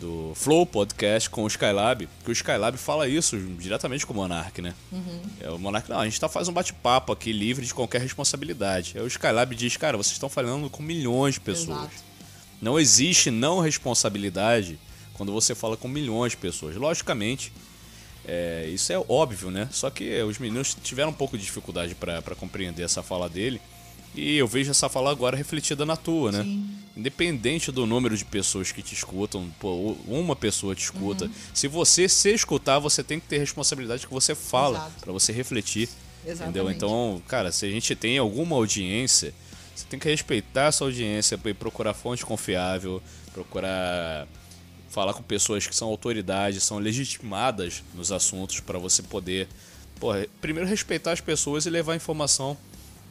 do 0.00 0.32
Flow 0.34 0.64
Podcast 0.64 1.28
com 1.28 1.44
o 1.44 1.46
Skylab, 1.46 2.08
que 2.24 2.30
o 2.30 2.32
Skylab 2.32 2.78
fala 2.78 3.06
isso 3.08 3.36
diretamente 3.58 4.06
com 4.06 4.14
o 4.14 4.16
Monark, 4.16 4.62
né? 4.62 4.74
É, 5.40 5.50
o 5.50 5.58
Monark, 5.58 5.88
não, 5.90 6.00
a 6.00 6.04
gente 6.06 6.18
tá 6.18 6.28
fazendo 6.30 6.52
um 6.52 6.54
bate-papo 6.54 7.12
aqui 7.12 7.30
livre 7.30 7.66
de 7.66 7.74
qualquer 7.74 8.00
responsabilidade. 8.00 8.94
Aí 8.96 9.02
o 9.02 9.06
Skylab 9.06 9.54
diz, 9.54 9.76
cara, 9.76 9.98
vocês 9.98 10.12
estão 10.12 10.28
falando 10.30 10.70
com 10.70 10.82
milhões 10.82 11.34
de 11.34 11.40
pessoas. 11.40 11.78
Exato. 11.78 12.04
Não 12.60 12.80
existe 12.80 13.30
não 13.30 13.60
responsabilidade 13.60 14.78
quando 15.12 15.32
você 15.32 15.54
fala 15.54 15.76
com 15.76 15.88
milhões 15.88 16.32
de 16.32 16.38
pessoas. 16.38 16.76
Logicamente, 16.76 17.52
é, 18.26 18.68
isso 18.68 18.92
é 18.92 18.98
óbvio, 19.08 19.50
né? 19.50 19.68
Só 19.70 19.88
que 19.88 20.20
os 20.22 20.38
meninos 20.38 20.76
tiveram 20.82 21.10
um 21.10 21.14
pouco 21.14 21.38
de 21.38 21.44
dificuldade 21.44 21.94
para 21.94 22.34
compreender 22.34 22.82
essa 22.82 23.02
fala 23.02 23.28
dele. 23.28 23.60
E 24.14 24.36
eu 24.36 24.48
vejo 24.48 24.70
essa 24.70 24.88
fala 24.88 25.10
agora 25.10 25.36
refletida 25.36 25.84
na 25.84 25.94
tua, 25.94 26.32
né? 26.32 26.42
Sim. 26.42 26.68
Independente 26.96 27.70
do 27.70 27.86
número 27.86 28.16
de 28.16 28.24
pessoas 28.24 28.72
que 28.72 28.82
te 28.82 28.94
escutam, 28.94 29.48
pô, 29.60 29.96
uma 30.08 30.34
pessoa 30.34 30.74
te 30.74 30.82
escuta. 30.82 31.26
Uhum. 31.26 31.32
Se 31.52 31.68
você 31.68 32.08
se 32.08 32.32
escutar, 32.32 32.78
você 32.78 33.04
tem 33.04 33.20
que 33.20 33.26
ter 33.26 33.38
responsabilidade 33.38 34.06
que 34.06 34.12
você 34.12 34.34
fala, 34.34 34.90
para 35.00 35.12
você 35.12 35.32
refletir. 35.32 35.88
Entendeu? 36.24 36.32
Exatamente. 36.32 36.76
Então, 36.76 37.22
cara, 37.28 37.52
se 37.52 37.66
a 37.66 37.70
gente 37.70 37.94
tem 37.94 38.18
alguma 38.18 38.56
audiência, 38.56 39.32
você 39.74 39.84
tem 39.88 40.00
que 40.00 40.08
respeitar 40.08 40.64
essa 40.64 40.82
audiência 40.82 41.38
e 41.44 41.54
procurar 41.54 41.92
fonte 41.92 42.24
confiável, 42.24 43.02
procurar 43.32 44.26
falar 44.96 45.12
com 45.12 45.22
pessoas 45.22 45.66
que 45.66 45.76
são 45.76 45.88
autoridades, 45.88 46.62
são 46.62 46.78
legitimadas 46.78 47.82
nos 47.94 48.10
assuntos 48.10 48.60
para 48.60 48.78
você 48.78 49.02
poder, 49.02 49.46
pô, 50.00 50.08
primeiro 50.40 50.66
respeitar 50.66 51.12
as 51.12 51.20
pessoas 51.20 51.66
e 51.66 51.70
levar 51.70 51.94
informação. 51.94 52.56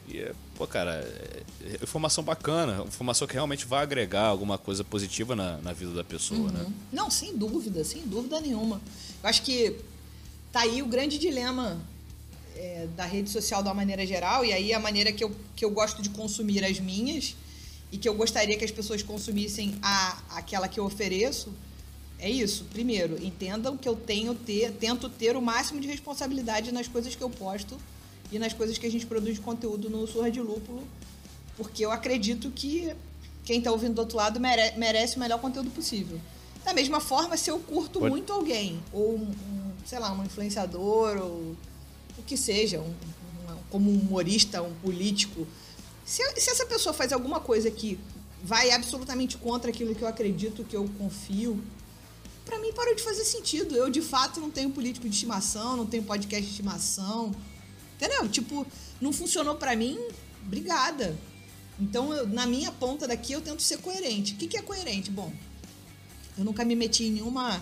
E, 0.08 0.18
é, 0.18 0.32
pô, 0.56 0.66
cara, 0.66 0.90
é- 0.94 1.42
é 1.64 1.84
informação 1.84 2.24
bacana, 2.24 2.82
informação 2.84 3.28
que 3.28 3.34
realmente 3.34 3.66
vai 3.66 3.84
agregar 3.84 4.24
alguma 4.26 4.58
coisa 4.58 4.82
positiva 4.82 5.36
na, 5.36 5.58
na 5.58 5.72
vida 5.72 5.92
da 5.92 6.02
pessoa, 6.02 6.50
né? 6.50 6.66
Não, 6.92 7.08
sem 7.08 7.36
dúvida, 7.36 7.84
sem 7.84 8.02
dúvida 8.02 8.40
nenhuma. 8.40 8.80
Eu 9.22 9.28
acho 9.28 9.42
que 9.42 9.76
tá 10.50 10.62
aí 10.62 10.82
o 10.82 10.86
grande 10.86 11.18
dilema 11.18 11.80
é, 12.56 12.88
da 12.96 13.04
rede 13.04 13.30
social 13.30 13.62
de 13.62 13.68
uma 13.68 13.74
maneira 13.74 14.04
geral, 14.04 14.44
e 14.44 14.52
aí 14.52 14.72
a 14.74 14.80
maneira 14.80 15.12
que 15.12 15.22
eu, 15.22 15.30
que 15.54 15.64
eu 15.64 15.70
gosto 15.70 16.02
de 16.02 16.08
consumir 16.10 16.64
as 16.64 16.80
minhas, 16.80 17.36
e 17.92 17.96
que 17.96 18.08
eu 18.08 18.14
gostaria 18.14 18.56
que 18.58 18.64
as 18.64 18.72
pessoas 18.72 19.04
consumissem 19.04 19.78
a, 19.80 20.18
aquela 20.30 20.66
que 20.66 20.80
eu 20.80 20.84
ofereço, 20.84 21.52
é 22.18 22.30
isso. 22.30 22.64
Primeiro, 22.72 23.22
entendam 23.22 23.76
que 23.76 23.88
eu 23.88 23.94
tenho 23.96 24.34
ter, 24.34 24.72
tento 24.72 25.08
ter 25.08 25.36
o 25.36 25.42
máximo 25.42 25.80
de 25.80 25.86
responsabilidade 25.88 26.72
nas 26.72 26.88
coisas 26.88 27.14
que 27.14 27.22
eu 27.22 27.30
posto 27.30 27.76
e 28.32 28.38
nas 28.38 28.52
coisas 28.52 28.76
que 28.78 28.86
a 28.86 28.90
gente 28.90 29.06
produz 29.06 29.34
de 29.36 29.40
conteúdo 29.40 29.88
no 29.90 30.06
Surra 30.06 30.30
de 30.30 30.40
Lúpulo, 30.40 30.82
porque 31.56 31.84
eu 31.84 31.90
acredito 31.92 32.50
que 32.50 32.92
quem 33.44 33.58
está 33.58 33.70
ouvindo 33.70 33.94
do 33.94 34.00
outro 34.00 34.16
lado 34.16 34.40
mere- 34.40 34.72
merece 34.76 35.16
o 35.16 35.20
melhor 35.20 35.40
conteúdo 35.40 35.70
possível. 35.70 36.20
Da 36.64 36.74
mesma 36.74 36.98
forma, 37.00 37.36
se 37.36 37.48
eu 37.50 37.58
curto 37.60 38.00
Pode- 38.00 38.10
muito 38.10 38.32
alguém, 38.32 38.80
ou 38.92 39.14
um, 39.16 39.22
um, 39.22 39.70
sei 39.86 39.98
lá, 40.00 40.12
um 40.12 40.24
influenciador, 40.24 41.16
ou 41.18 41.54
o 42.18 42.22
que 42.26 42.36
seja, 42.36 42.80
um, 42.80 42.88
um- 42.88 43.56
como 43.70 43.88
um 43.90 43.94
humorista, 44.00 44.60
um 44.62 44.74
político, 44.82 45.46
se, 46.04 46.22
se 46.40 46.50
essa 46.50 46.66
pessoa 46.66 46.92
faz 46.92 47.12
alguma 47.12 47.38
coisa 47.38 47.70
que 47.70 47.98
vai 48.42 48.72
absolutamente 48.72 49.36
contra 49.36 49.70
aquilo 49.70 49.94
que 49.94 50.02
eu 50.02 50.08
acredito, 50.08 50.64
que 50.64 50.74
eu 50.76 50.88
confio, 50.98 51.62
Pra 52.46 52.58
mim 52.60 52.72
parou 52.72 52.94
de 52.94 53.02
fazer 53.02 53.24
sentido. 53.24 53.76
Eu, 53.76 53.90
de 53.90 54.00
fato, 54.00 54.40
não 54.40 54.50
tenho 54.50 54.70
político 54.70 55.06
de 55.08 55.14
estimação, 55.14 55.76
não 55.76 55.84
tenho 55.84 56.04
podcast 56.04 56.42
de 56.42 56.50
estimação. 56.50 57.34
Entendeu? 57.96 58.26
Tipo, 58.28 58.66
não 59.00 59.12
funcionou 59.12 59.56
pra 59.56 59.76
mim, 59.76 59.98
obrigada. 60.46 61.14
Então, 61.78 62.12
eu- 62.14 62.26
na 62.26 62.46
minha 62.46 62.70
ponta 62.72 63.06
daqui, 63.06 63.32
eu 63.32 63.40
tento 63.42 63.60
ser 63.62 63.78
coerente. 63.78 64.32
O 64.32 64.36
que, 64.36 64.46
que 64.46 64.56
é 64.56 64.62
coerente? 64.62 65.10
Bom, 65.10 65.30
eu 66.38 66.44
nunca 66.44 66.64
me 66.64 66.74
meti 66.76 67.04
em 67.04 67.10
nenhuma 67.12 67.56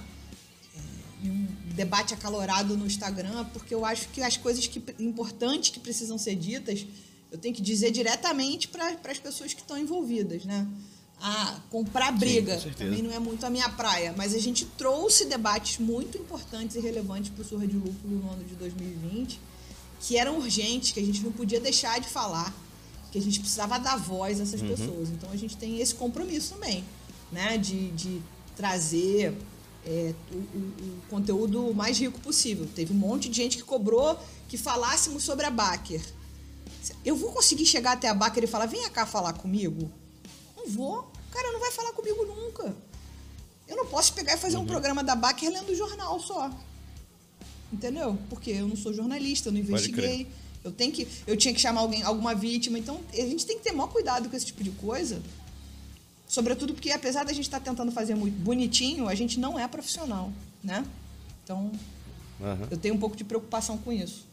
é, 0.77 1.27
um 1.29 1.47
debate 1.75 2.13
acalorado 2.15 2.77
no 2.77 2.87
Instagram, 2.87 3.45
porque 3.53 3.75
eu 3.75 3.85
acho 3.85 4.09
que 4.11 4.21
as 4.23 4.37
coisas 4.37 4.67
que, 4.67 4.83
importantes 4.99 5.71
que 5.71 5.81
precisam 5.81 6.19
ser 6.19 6.35
ditas, 6.37 6.87
eu 7.33 7.39
tenho 7.39 7.55
que 7.55 7.63
dizer 7.63 7.91
diretamente 7.91 8.69
para 8.69 8.97
as 9.09 9.19
pessoas 9.19 9.55
que 9.55 9.61
estão 9.61 9.79
envolvidas, 9.79 10.45
né? 10.45 10.69
Ah, 11.27 11.59
comprar 11.71 12.13
briga 12.13 12.61
certeza. 12.61 12.85
também 12.85 13.03
não 13.03 13.11
é 13.11 13.19
muito 13.19 13.47
a 13.47 13.49
minha 13.51 13.67
praia, 13.71 14.13
mas 14.15 14.35
a 14.35 14.39
gente 14.39 14.67
trouxe 14.67 15.25
debates 15.25 15.79
muito 15.79 16.19
importantes 16.19 16.77
e 16.77 16.81
relevantes 16.81 17.31
para 17.31 17.41
o 17.41 17.45
Surra 17.47 17.67
de 17.67 17.77
Lúpulo 17.77 18.17
no 18.23 18.31
ano 18.31 18.45
de 18.45 18.55
2020, 18.57 19.41
que 20.01 20.19
eram 20.19 20.37
urgentes, 20.37 20.91
que 20.93 21.01
a 21.01 21.03
gente 21.05 21.23
não 21.23 21.33
podia 21.33 21.59
deixar 21.59 21.99
de 21.99 22.09
falar, 22.09 22.53
que 23.11 23.17
a 23.17 23.23
gente 23.23 23.41
precisava 23.41 23.79
dar 23.79 23.97
voz 23.97 24.39
a 24.39 24.43
essas 24.43 24.61
pessoas. 24.61 25.09
Então 25.09 25.31
a 25.31 25.37
gente 25.37 25.57
tem 25.57 25.81
esse 25.81 25.95
compromisso 25.95 26.53
também, 26.55 26.85
né? 27.33 27.57
De, 27.57 27.91
de 27.93 28.21
trazer 28.55 29.35
é, 29.87 30.13
o, 30.31 30.37
o- 30.37 30.73
o 30.83 31.03
conteúdo 31.09 31.73
mais 31.75 31.99
rico 31.99 32.21
possível. 32.21 32.69
Teve 32.75 32.93
um 32.93 32.97
monte 32.97 33.31
de 33.31 33.37
gente 33.37 33.57
que 33.57 33.63
cobrou 33.63 34.19
que 34.47 34.59
falássemos 34.59 35.23
sobre 35.23 35.47
a 35.47 35.51
Baker. 35.51 36.03
Eu 37.03 37.17
vou 37.17 37.33
conseguir 37.33 37.65
chegar 37.65 37.93
até 37.93 38.09
a 38.11 38.15
Baker 38.15 38.45
e 38.45 38.47
falar, 38.47 38.67
vem 38.67 38.87
cá 38.91 39.07
falar 39.07 39.33
comigo? 39.33 39.91
Não 40.55 40.67
vou. 40.69 41.11
O 41.35 41.37
cara 41.37 41.51
não 41.51 41.59
vai 41.59 41.73
falar 41.73 41.93
comigo 41.95 42.25
nunca. 42.25 42.73
Eu 43.67 43.77
não 43.77 43.87
posso 43.87 44.13
pegar 44.13 44.35
e 44.35 44.39
fazer 44.39 44.57
um 44.57 44.65
programa 44.65 45.03
da 45.03 45.17
Baker 45.17 45.51
lendo 45.51 45.73
o 45.73 45.75
jornal 45.75 46.21
só. 46.21 46.49
Entendeu? 47.73 48.17
Porque 48.31 48.53
eu 48.53 48.69
não 48.69 48.77
sou 48.77 48.95
jornalista, 48.95 49.49
eu 49.49 49.53
não 49.53 49.59
investiguei. 49.59 50.29
Eu, 50.63 50.71
tenho 50.71 50.93
que, 50.93 51.09
eu 51.27 51.37
tinha 51.37 51.53
que 51.53 51.61
chamar 51.61 51.81
alguém, 51.81 52.05
alguma 52.05 52.37
vítima. 52.37 52.79
Então, 52.79 53.01
a 53.13 53.17
gente 53.17 53.45
tem 53.45 53.59
que 53.59 53.65
ter 53.65 53.73
maior 53.73 53.89
cuidado 53.89 54.31
com 54.31 54.37
esse 54.37 54.47
tipo 54.47 54.63
de 54.63 54.71
coisa. 54.71 55.21
Sobretudo 56.29 56.73
porque, 56.73 56.93
apesar 56.93 57.25
da 57.25 57.33
gente 57.33 57.47
estar 57.47 57.59
tentando 57.59 57.91
fazer 57.91 58.15
muito 58.15 58.39
bonitinho, 58.39 59.09
a 59.09 59.15
gente 59.17 59.41
não 59.41 59.59
é 59.59 59.67
profissional, 59.67 60.33
né? 60.63 60.87
Então, 61.43 61.73
Aham. 62.41 62.69
eu 62.71 62.79
tenho 62.79 62.95
um 62.95 62.99
pouco 62.99 63.17
de 63.17 63.25
preocupação 63.25 63.77
com 63.77 63.93
isso. 63.93 64.25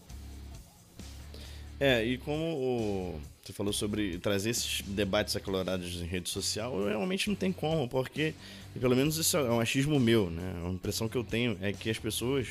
É, 1.80 2.06
e 2.06 2.20
como 2.20 2.44
o, 2.44 3.22
você 3.44 3.54
falou 3.54 3.74
sobre 3.74 4.18
trazer 4.20 4.52
esses 4.52 4.82
debates 4.86 5.36
acalorados 5.36 5.96
em 6.02 6.06
rede 6.06 6.30
social, 6.30 6.84
realmente 6.86 7.28
não 7.28 7.36
tem 7.36 7.52
como, 7.52 7.88
porque, 7.88 8.34
pelo 8.80 8.96
menos 8.96 9.18
isso 9.18 9.36
é 9.36 9.52
um 9.52 9.60
achismo 9.60 10.00
meu, 10.00 10.30
né? 10.30 10.54
A 10.66 10.70
impressão 10.70 11.10
que 11.10 11.18
eu 11.18 11.24
tenho 11.24 11.58
é 11.62 11.74
que 11.74 11.90
as 11.90 11.98
pessoas, 11.98 12.48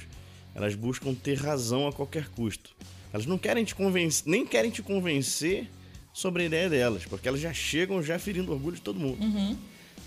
elas 0.54 0.74
buscam 0.74 1.14
ter 1.14 1.38
razão 1.38 1.86
a 1.86 1.92
qualquer 1.92 2.28
custo. 2.30 2.70
Elas 3.12 3.24
não 3.26 3.38
querem 3.38 3.64
te 3.64 3.74
convencer, 3.74 4.24
nem 4.28 4.44
querem 4.44 4.70
te 4.70 4.82
convencer 4.82 5.68
sobre 6.12 6.42
a 6.42 6.46
ideia 6.46 6.68
delas, 6.68 7.04
porque 7.06 7.28
elas 7.28 7.40
já 7.40 7.52
chegam 7.52 8.02
já 8.02 8.18
ferindo 8.18 8.50
o 8.50 8.54
orgulho 8.54 8.76
de 8.76 8.82
todo 8.82 8.98
mundo. 8.98 9.22
Uhum. 9.22 9.56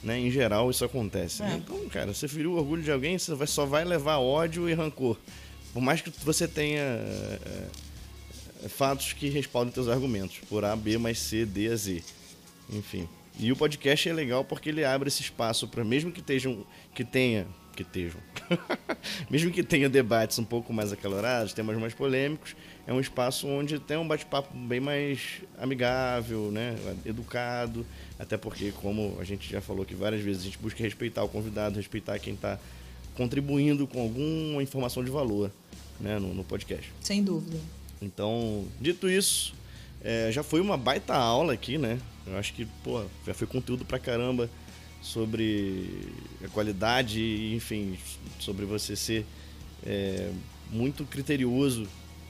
Né? 0.03 0.19
Em 0.19 0.29
geral, 0.29 0.69
isso 0.69 0.83
acontece. 0.83 1.41
É. 1.43 1.53
Então, 1.55 1.87
cara, 1.87 2.13
você 2.13 2.27
feriu 2.27 2.51
o 2.51 2.57
orgulho 2.57 2.83
de 2.83 2.91
alguém, 2.91 3.17
você 3.17 3.33
vai- 3.33 3.47
só 3.47 3.65
vai 3.65 3.85
levar 3.85 4.17
ódio 4.19 4.67
e 4.69 4.73
rancor. 4.73 5.17
Por 5.73 5.81
mais 5.81 6.01
que 6.01 6.09
você 6.25 6.45
tenha 6.45 6.81
é, 6.81 7.67
fatos 8.69 9.13
que 9.13 9.29
respaldem 9.29 9.73
teus 9.73 9.87
argumentos, 9.87 10.39
por 10.49 10.63
A, 10.63 10.75
B 10.75 10.97
mais 10.97 11.19
C, 11.19 11.45
D 11.45 11.69
a 11.69 11.75
Z. 11.75 12.03
Enfim. 12.69 13.07
E 13.39 13.51
o 13.51 13.55
podcast 13.55 14.07
é 14.07 14.13
legal 14.13 14.43
porque 14.43 14.69
ele 14.69 14.85
abre 14.85 15.07
esse 15.07 15.21
espaço 15.21 15.67
para 15.67 15.83
mesmo 15.83 16.11
que 16.11 16.19
estejam 16.19 16.65
que 16.93 17.03
tenha 17.03 17.47
que 17.75 17.81
estejam 17.81 18.19
mesmo 19.31 19.51
que 19.51 19.63
tenha 19.63 19.89
debates 19.89 20.37
um 20.37 20.43
pouco 20.43 20.71
mais 20.71 20.93
acalorados, 20.93 21.53
temas 21.53 21.75
mais 21.77 21.91
polêmicos, 21.91 22.55
é 22.85 22.93
um 22.93 22.99
espaço 22.99 23.47
onde 23.47 23.79
tem 23.79 23.97
um 23.97 24.07
bate-papo 24.07 24.55
bem 24.55 24.79
mais 24.79 25.41
amigável, 25.57 26.51
né, 26.51 26.75
educado, 27.03 27.83
até 28.19 28.37
porque 28.37 28.71
como 28.73 29.17
a 29.19 29.23
gente 29.23 29.49
já 29.49 29.59
falou 29.59 29.81
aqui 29.81 29.95
várias 29.95 30.21
vezes, 30.21 30.43
a 30.43 30.45
gente 30.45 30.59
busca 30.59 30.83
respeitar 30.83 31.23
o 31.23 31.29
convidado, 31.29 31.77
respeitar 31.77 32.19
quem 32.19 32.35
está 32.35 32.59
contribuindo 33.15 33.87
com 33.87 34.01
alguma 34.01 34.61
informação 34.61 35.03
de 35.03 35.09
valor, 35.09 35.51
né, 35.99 36.19
no, 36.19 36.31
no 36.31 36.43
podcast. 36.43 36.91
Sem 37.01 37.23
dúvida. 37.23 37.57
Então, 38.03 38.65
dito 38.79 39.09
isso, 39.09 39.53
é, 40.03 40.29
já 40.31 40.43
foi 40.43 40.59
uma 40.59 40.77
baita 40.77 41.13
aula 41.13 41.53
aqui, 41.53 41.77
né? 41.77 41.99
Eu 42.27 42.37
acho 42.37 42.53
que, 42.53 42.65
pô, 42.83 43.03
já 43.25 43.33
foi 43.33 43.47
conteúdo 43.47 43.85
pra 43.85 43.97
caramba 43.97 44.49
sobre 45.01 46.07
a 46.43 46.47
qualidade 46.47 47.53
enfim, 47.53 47.97
sobre 48.39 48.65
você 48.65 48.95
ser 48.95 49.25
é, 49.85 50.31
muito 50.71 51.05
criterioso 51.05 51.87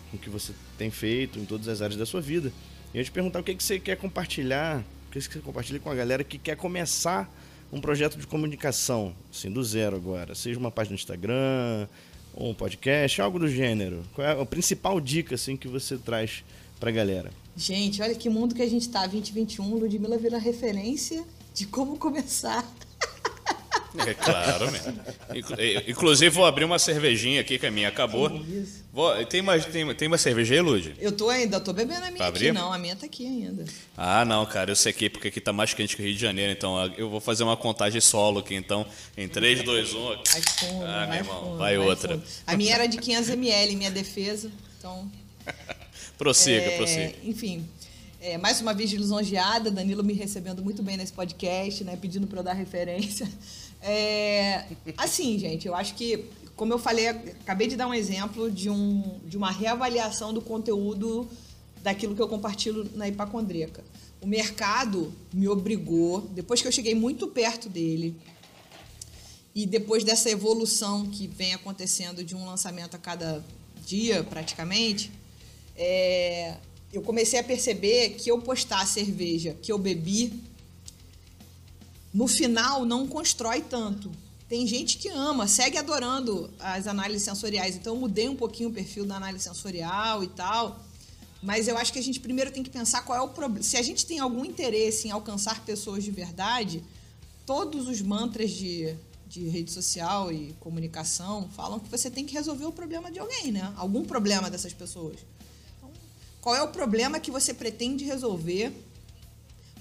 com 0.10 0.18
o 0.18 0.20
que 0.20 0.30
você 0.30 0.54
tem 0.78 0.90
feito 0.90 1.40
em 1.40 1.46
todas 1.46 1.68
as 1.68 1.82
áreas 1.82 1.98
da 1.98 2.06
sua 2.06 2.22
vida. 2.22 2.52
E 2.94 2.98
eu 2.98 3.04
te 3.04 3.12
perguntar 3.12 3.40
o 3.40 3.44
que, 3.44 3.56
que 3.56 3.64
você 3.64 3.80
quer 3.80 3.98
compartilhar, 3.98 4.84
o 5.08 5.12
que 5.12 5.22
você 5.22 5.40
compartilha 5.40 5.80
com 5.80 5.90
a 5.90 5.96
galera 5.96 6.24
que 6.24 6.38
quer 6.38 6.56
começar 6.56 7.32
um 7.72 7.82
projeto 7.82 8.18
de 8.18 8.28
comunicação, 8.28 9.16
assim, 9.32 9.50
do 9.50 9.64
zero 9.64 9.96
agora. 9.96 10.36
Seja 10.36 10.60
uma 10.60 10.70
página 10.70 10.92
no 10.92 11.00
Instagram, 11.00 11.88
ou 12.34 12.52
um 12.52 12.54
podcast, 12.54 13.22
algo 13.22 13.40
do 13.40 13.48
gênero. 13.48 14.04
Qual 14.14 14.26
é 14.28 14.42
a 14.42 14.46
principal 14.46 15.00
dica, 15.00 15.36
assim, 15.36 15.56
que 15.56 15.68
você 15.68 15.98
traz 15.98 16.44
pra 16.80 16.92
galera? 16.92 17.32
Gente, 17.56 18.02
olha 18.02 18.16
que 18.16 18.30
mundo 18.30 18.56
que 18.56 18.62
a 18.62 18.70
gente 18.70 18.90
tá, 18.90 19.02
2021, 19.02 19.76
Ludmilla 19.76 20.18
vira 20.18 20.38
referência 20.38 21.24
de 21.54 21.68
como 21.68 21.98
começar. 21.98 22.68
É 24.08 24.14
claro, 24.14 24.72
mesmo. 24.72 25.00
Eh, 25.58 25.84
Inclusive, 25.88 26.30
vou 26.30 26.46
abrir 26.46 26.66
uma 26.66 26.80
cervejinha 26.80 27.42
aqui, 27.42 27.60
que 27.60 27.66
a 27.66 27.72
minha 27.72 27.88
acabou. 27.90 28.30
Vou- 28.92 29.26
tem, 29.26 29.42
mais, 29.42 29.66
tem, 29.66 29.94
tem 29.96 30.08
uma 30.08 30.18
cerveja 30.18 30.56
aí, 30.56 30.62
Lud? 30.62 30.96
Eu 31.00 31.12
tô 31.12 31.30
ainda, 31.30 31.60
tô 31.60 31.72
bebendo 31.74 32.00
a 32.02 32.06
minha 32.06 32.18
Pra 32.18 32.28
aqui. 32.28 32.38
abrir? 32.38 32.54
Não, 32.54 32.74
a 32.74 32.78
minha 32.78 32.96
tá 32.96 33.06
aqui 33.06 33.26
ainda. 33.26 33.66
Ah, 33.96 34.26
não, 34.26 34.46
cara, 34.46 34.72
eu 34.72 34.76
sequei 34.76 35.10
porque 35.10 35.28
aqui 35.28 35.40
tá 35.40 35.54
mais 35.54 35.74
quente 35.74 35.96
que 35.96 36.02
o 36.02 36.06
Rio 36.06 36.16
de 36.16 36.20
Janeiro, 36.22 36.52
então 36.52 36.78
ah, 36.78 36.92
eu 36.98 37.10
vou 37.10 37.20
fazer 37.20 37.44
uma 37.44 37.56
contagem 37.58 38.02
solo 38.02 38.40
aqui, 38.40 38.56
então, 38.56 38.86
em 39.16 39.28
3, 39.28 39.62
2, 39.64 39.94
1. 39.94 40.06
Vai 40.08 40.42
fundo, 40.42 40.86
Ah, 40.86 41.00
meu 41.02 41.08
vai 41.10 41.18
irmão, 41.20 41.42
fundo, 41.44 41.58
vai 41.58 41.78
outra. 41.78 42.14
fundo. 42.18 42.24
A 42.48 42.58
minha 42.58 42.74
era 42.74 42.88
de 42.88 42.98
500ml, 42.98 43.76
minha 43.76 43.92
defesa. 43.92 44.52
Então, 44.80 45.10
Prossiga, 46.18 46.62
é, 46.66 46.78
prossiga. 46.78 47.14
enfim, 47.24 47.68
é, 48.22 48.38
mais 48.38 48.62
uma 48.62 48.74
vez 48.74 48.92
lisonjeada, 48.92 49.70
Danilo 49.72 50.04
me 50.04 50.14
recebendo 50.14 50.64
muito 50.64 50.82
bem 50.82 50.96
nesse 50.96 51.12
podcast, 51.12 51.84
né, 51.84 51.98
pedindo 52.00 52.28
para 52.28 52.40
eu 52.40 52.44
dar 52.44 52.54
referência. 52.54 53.28
É, 53.86 54.64
assim, 54.98 55.38
gente, 55.38 55.68
eu 55.68 55.76
acho 55.76 55.94
que, 55.96 56.26
como 56.56 56.72
eu 56.72 56.80
falei, 56.80 57.10
acabei 57.10 57.68
de 57.68 57.76
dar 57.76 57.86
um 57.86 57.94
exemplo 57.94 58.50
de, 58.50 58.70
um, 58.70 59.20
de 59.26 59.36
uma 59.36 59.52
reavaliação 59.52 60.34
do 60.34 60.42
conteúdo 60.42 61.30
daquilo 61.82 62.16
que 62.16 62.22
eu 62.22 62.30
compartilho 62.30 62.90
na 62.96 63.10
Hipacondríaca. 63.10 63.84
O 64.22 64.26
mercado 64.26 65.14
me 65.34 65.50
obrigou, 65.50 66.22
depois 66.22 66.62
que 66.62 66.68
eu 66.68 66.72
cheguei 66.72 66.96
muito 66.96 67.28
perto 67.28 67.68
dele, 67.68 68.16
e 69.54 69.66
depois 69.66 70.06
dessa 70.06 70.30
evolução 70.30 71.06
que 71.08 71.28
vem 71.28 71.54
acontecendo 71.54 72.24
de 72.24 72.34
um 72.34 72.46
lançamento 72.46 72.96
a 72.96 72.98
cada 72.98 73.44
dia, 73.86 74.24
praticamente, 74.24 75.12
é, 75.76 76.56
eu 76.94 77.02
comecei 77.02 77.38
a 77.38 77.44
perceber 77.44 78.12
que 78.12 78.32
eu 78.32 78.40
postar 78.40 78.82
a 78.82 78.86
cerveja 78.86 79.58
que 79.62 79.72
eu 79.72 79.78
bebi, 79.78 80.42
no 82.14 82.28
final 82.28 82.86
não 82.86 83.08
constrói 83.08 83.62
tanto. 83.62 84.12
Tem 84.48 84.68
gente 84.68 84.98
que 84.98 85.10
ama, 85.10 85.48
segue 85.48 85.78
adorando 85.78 86.50
as 86.60 86.86
análises 86.86 87.24
sensoriais. 87.24 87.76
Então 87.76 87.96
eu 87.96 88.00
mudei 88.00 88.30
um 88.30 88.36
pouquinho 88.36 88.70
o 88.70 88.74
perfil 88.74 89.06
da 89.06 89.16
análise 89.16 89.46
sensorial 89.46 90.24
e 90.24 90.28
tal. 90.28 90.80
Mas 91.42 91.68
eu 91.68 91.78
acho 91.78 91.92
que 91.92 92.00
a 92.00 92.04
gente 92.04 92.20
primeiro 92.20 92.52
tem 92.52 92.62
que 92.62 92.70
pensar 92.70 93.02
qual 93.02 93.18
é 93.18 93.22
o 93.22 93.30
problema. 93.30 93.64
Se 93.64 93.78
a 93.78 93.82
gente 93.82 94.06
tem 94.06 94.20
algum 94.20 94.46
interesse 94.46 95.08
em 95.08 95.12
alcançar 95.12 95.66
pessoas 95.66 96.04
de 96.04 96.12
verdade, 96.12 96.84
todos 97.46 97.88
os 97.88 98.02
mantras 98.02 98.52
de, 98.52 98.96
de 99.28 99.50
rede 99.50 99.72
social 99.72 100.32
e 100.32 100.54
comunicação 100.60 101.50
falam 101.56 101.80
que 101.80 101.90
você 101.90 102.10
tem 102.12 102.26
que 102.26 102.34
resolver 102.34 102.66
o 102.66 102.72
problema 102.72 103.12
de 103.12 103.20
alguém, 103.20 103.52
né? 103.52 103.74
Algum 103.76 104.06
problema 104.06 104.50
dessas 104.50 104.72
pessoas. 104.72 105.18
Então, 105.78 105.90
qual 106.40 106.56
é 106.56 106.62
o 106.62 106.68
problema 106.68 107.20
que 107.20 107.32
você 107.32 107.54
pretende 107.54 108.06
resolver 108.06 108.72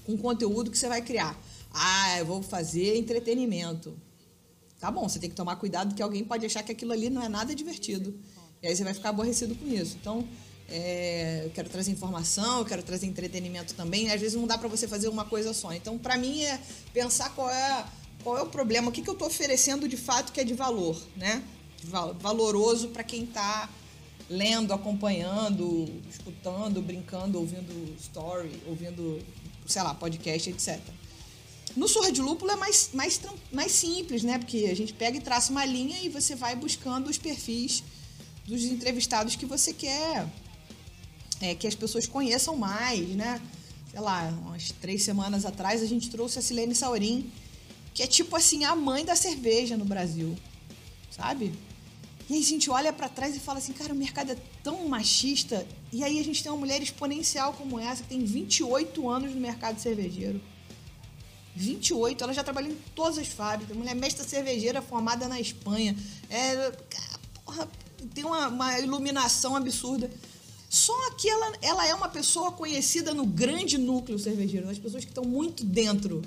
com 0.05 0.15
o 0.15 0.17
conteúdo 0.17 0.71
que 0.71 0.77
você 0.77 0.89
vai 0.89 1.01
criar? 1.01 1.39
Ah, 1.73 2.19
eu 2.19 2.25
vou 2.25 2.43
fazer 2.43 2.97
entretenimento. 2.97 3.97
Tá 4.79 4.91
bom, 4.91 5.07
você 5.07 5.17
tem 5.17 5.29
que 5.29 5.35
tomar 5.35 5.55
cuidado 5.55 5.95
que 5.95 6.03
alguém 6.03 6.23
pode 6.23 6.45
achar 6.45 6.61
que 6.61 6.71
aquilo 6.71 6.91
ali 6.91 7.09
não 7.09 7.23
é 7.23 7.29
nada 7.29 7.55
divertido. 7.55 8.13
E 8.61 8.67
aí 8.67 8.75
você 8.75 8.83
vai 8.83 8.93
ficar 8.93 9.09
aborrecido 9.09 9.55
com 9.55 9.67
isso. 9.67 9.97
Então, 9.99 10.27
é, 10.69 11.41
eu 11.45 11.49
quero 11.51 11.69
trazer 11.69 11.91
informação, 11.91 12.59
eu 12.59 12.65
quero 12.65 12.83
trazer 12.83 13.07
entretenimento 13.07 13.73
também. 13.73 14.11
Às 14.11 14.21
vezes 14.21 14.35
não 14.35 14.47
dá 14.47 14.57
para 14.57 14.67
você 14.67 14.87
fazer 14.87 15.07
uma 15.07 15.25
coisa 15.25 15.53
só. 15.53 15.73
Então, 15.73 15.97
para 15.97 16.17
mim, 16.17 16.43
é 16.43 16.59
pensar 16.93 17.29
qual 17.33 17.49
é, 17.49 17.85
qual 18.23 18.37
é 18.37 18.41
o 18.41 18.47
problema, 18.47 18.89
o 18.89 18.91
que, 18.91 19.01
que 19.01 19.09
eu 19.09 19.13
estou 19.13 19.27
oferecendo 19.27 19.87
de 19.87 19.97
fato 19.97 20.31
que 20.31 20.39
é 20.39 20.43
de 20.43 20.53
valor, 20.53 21.01
né? 21.15 21.43
Valoroso 22.19 22.89
para 22.89 23.03
quem 23.03 23.23
está 23.23 23.69
lendo, 24.29 24.73
acompanhando, 24.73 25.89
escutando, 26.09 26.81
brincando, 26.81 27.39
ouvindo 27.39 27.95
story, 27.99 28.61
ouvindo, 28.65 29.21
sei 29.65 29.83
lá, 29.83 29.93
podcast, 29.93 30.49
etc. 30.49 30.79
No 31.75 31.87
Surra 31.87 32.11
de 32.11 32.21
Lúpulo 32.21 32.51
é 32.51 32.55
mais, 32.55 32.91
mais, 32.93 33.19
mais 33.51 33.71
simples, 33.71 34.23
né? 34.23 34.37
Porque 34.37 34.67
a 34.71 34.75
gente 34.75 34.93
pega 34.93 35.17
e 35.17 35.21
traça 35.21 35.51
uma 35.51 35.65
linha 35.65 35.99
e 36.03 36.09
você 36.09 36.35
vai 36.35 36.55
buscando 36.55 37.09
os 37.09 37.17
perfis 37.17 37.83
dos 38.45 38.63
entrevistados 38.63 39.35
que 39.35 39.45
você 39.45 39.73
quer 39.73 40.27
é, 41.43 41.53
que 41.53 41.67
as 41.67 41.75
pessoas 41.75 42.07
conheçam 42.07 42.55
mais, 42.55 43.09
né? 43.09 43.41
Sei 43.91 43.99
lá, 43.99 44.33
umas 44.45 44.71
três 44.71 45.03
semanas 45.03 45.45
atrás 45.45 45.81
a 45.81 45.85
gente 45.85 46.09
trouxe 46.09 46.39
a 46.39 46.41
Silene 46.41 46.73
Saurim, 46.73 47.29
que 47.93 48.01
é 48.01 48.07
tipo 48.07 48.35
assim 48.35 48.63
a 48.63 48.73
mãe 48.75 49.03
da 49.03 49.15
cerveja 49.15 49.77
no 49.77 49.83
Brasil, 49.83 50.35
sabe? 51.11 51.53
E 52.29 52.35
aí 52.35 52.39
a 52.39 52.45
gente 52.45 52.69
olha 52.69 52.93
pra 52.93 53.09
trás 53.09 53.35
e 53.35 53.39
fala 53.39 53.59
assim, 53.59 53.73
cara, 53.73 53.93
o 53.93 53.95
mercado 53.95 54.31
é 54.31 54.37
tão 54.63 54.87
machista. 54.87 55.67
E 55.91 56.01
aí 56.03 56.17
a 56.17 56.23
gente 56.23 56.41
tem 56.41 56.49
uma 56.49 56.57
mulher 56.57 56.81
exponencial 56.81 57.51
como 57.53 57.77
essa, 57.77 58.01
que 58.01 58.09
tem 58.09 58.23
28 58.23 59.09
anos 59.09 59.35
no 59.35 59.41
mercado 59.41 59.79
cervejeiro. 59.79 60.41
28, 61.55 62.23
ela 62.23 62.33
já 62.33 62.43
trabalhou 62.43 62.71
em 62.71 62.77
todas 62.95 63.17
as 63.17 63.27
fábricas. 63.27 63.75
Mulher 63.75 63.95
mestra 63.95 64.23
cervejeira 64.23 64.81
formada 64.81 65.27
na 65.27 65.39
Espanha. 65.39 65.95
É, 66.29 66.71
porra, 67.45 67.67
tem 68.13 68.23
uma, 68.23 68.47
uma 68.47 68.79
iluminação 68.79 69.55
absurda. 69.55 70.09
Só 70.69 71.11
que 71.11 71.29
ela, 71.29 71.53
ela 71.61 71.87
é 71.87 71.93
uma 71.93 72.09
pessoa 72.09 72.51
conhecida 72.51 73.13
no 73.13 73.25
grande 73.25 73.77
núcleo 73.77 74.17
cervejeiro, 74.17 74.65
nas 74.65 74.79
pessoas 74.79 75.03
que 75.05 75.11
estão 75.11 75.23
muito 75.23 75.63
dentro, 75.63 76.23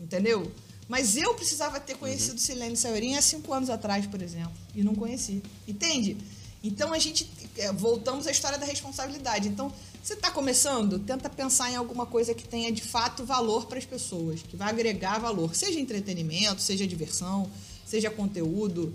entendeu? 0.00 0.50
Mas 0.88 1.16
eu 1.16 1.32
precisava 1.34 1.78
ter 1.78 1.96
conhecido 1.96 2.40
Silene 2.40 2.76
Saurin 2.76 3.14
há 3.14 3.22
cinco 3.22 3.52
anos 3.52 3.70
atrás, 3.70 4.06
por 4.06 4.20
exemplo, 4.20 4.52
e 4.74 4.82
não 4.82 4.94
conheci. 4.94 5.42
Entende? 5.66 6.16
Então 6.62 6.92
a 6.92 6.98
gente 6.98 7.30
é, 7.56 7.72
voltamos 7.72 8.26
à 8.26 8.30
história 8.30 8.58
da 8.58 8.66
responsabilidade. 8.66 9.48
Então, 9.48 9.72
você 10.04 10.12
está 10.12 10.30
começando, 10.30 10.98
tenta 10.98 11.30
pensar 11.30 11.70
em 11.70 11.76
alguma 11.76 12.04
coisa 12.04 12.34
que 12.34 12.46
tenha 12.46 12.70
de 12.70 12.82
fato 12.82 13.24
valor 13.24 13.64
para 13.64 13.78
as 13.78 13.86
pessoas, 13.86 14.42
que 14.42 14.54
vai 14.54 14.68
agregar 14.68 15.18
valor, 15.18 15.54
seja 15.54 15.80
entretenimento, 15.80 16.60
seja 16.60 16.86
diversão, 16.86 17.50
seja 17.86 18.10
conteúdo, 18.10 18.92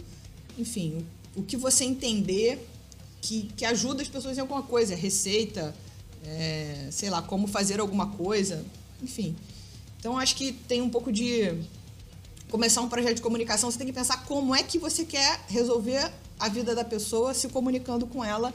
enfim, 0.56 1.04
o 1.36 1.42
que 1.42 1.58
você 1.58 1.84
entender 1.84 2.64
que, 3.24 3.50
que 3.58 3.66
ajuda 3.66 4.04
as 4.04 4.08
pessoas 4.08 4.38
em 4.38 4.42
alguma 4.42 4.62
coisa, 4.62 4.94
receita, 4.94 5.76
é, 6.24 6.90
sei 6.92 7.10
lá, 7.10 7.24
como 7.24 7.48
fazer 7.48 7.80
alguma 7.80 8.12
coisa, 8.12 8.64
enfim. 9.02 9.36
Então 10.00 10.16
acho 10.16 10.36
que 10.36 10.52
tem 10.52 10.80
um 10.80 10.92
pouco 10.92 11.12
de 11.12 11.56
começar 12.52 12.82
um 12.82 12.90
projeto 12.90 13.16
de 13.16 13.24
comunicação, 13.24 13.72
você 13.72 13.80
tem 13.80 13.88
que 13.88 13.94
pensar 13.94 14.26
como 14.26 14.54
é 14.54 14.62
que 14.62 14.78
você 14.78 15.04
quer 15.04 15.44
resolver 15.48 16.14
a 16.40 16.48
vida 16.48 16.76
da 16.76 16.86
pessoa 16.86 17.34
se 17.34 17.50
comunicando 17.50 18.06
com 18.06 18.24
ela 18.24 18.54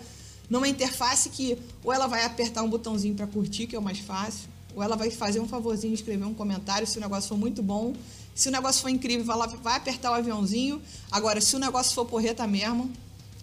numa 0.48 0.68
interface 0.68 1.30
que 1.30 1.58
ou 1.82 1.92
ela 1.92 2.06
vai 2.06 2.24
apertar 2.24 2.62
um 2.62 2.68
botãozinho 2.68 3.14
para 3.14 3.26
curtir, 3.26 3.66
que 3.66 3.76
é 3.76 3.78
o 3.78 3.82
mais 3.82 3.98
fácil, 3.98 4.48
ou 4.74 4.82
ela 4.82 4.96
vai 4.96 5.10
fazer 5.10 5.40
um 5.40 5.48
favorzinho 5.48 5.94
escrever 5.94 6.24
um 6.24 6.34
comentário 6.34 6.86
se 6.86 6.98
o 6.98 7.00
negócio 7.00 7.28
for 7.28 7.38
muito 7.38 7.62
bom. 7.62 7.94
Se 8.34 8.48
o 8.48 8.52
negócio 8.52 8.82
for 8.82 8.88
incrível, 8.88 9.32
ela 9.32 9.46
vai 9.46 9.76
apertar 9.76 10.10
o 10.10 10.14
aviãozinho. 10.14 10.82
Agora, 11.10 11.40
se 11.40 11.54
o 11.54 11.58
negócio 11.58 11.94
for 11.94 12.04
porreta 12.04 12.46
mesmo, 12.46 12.90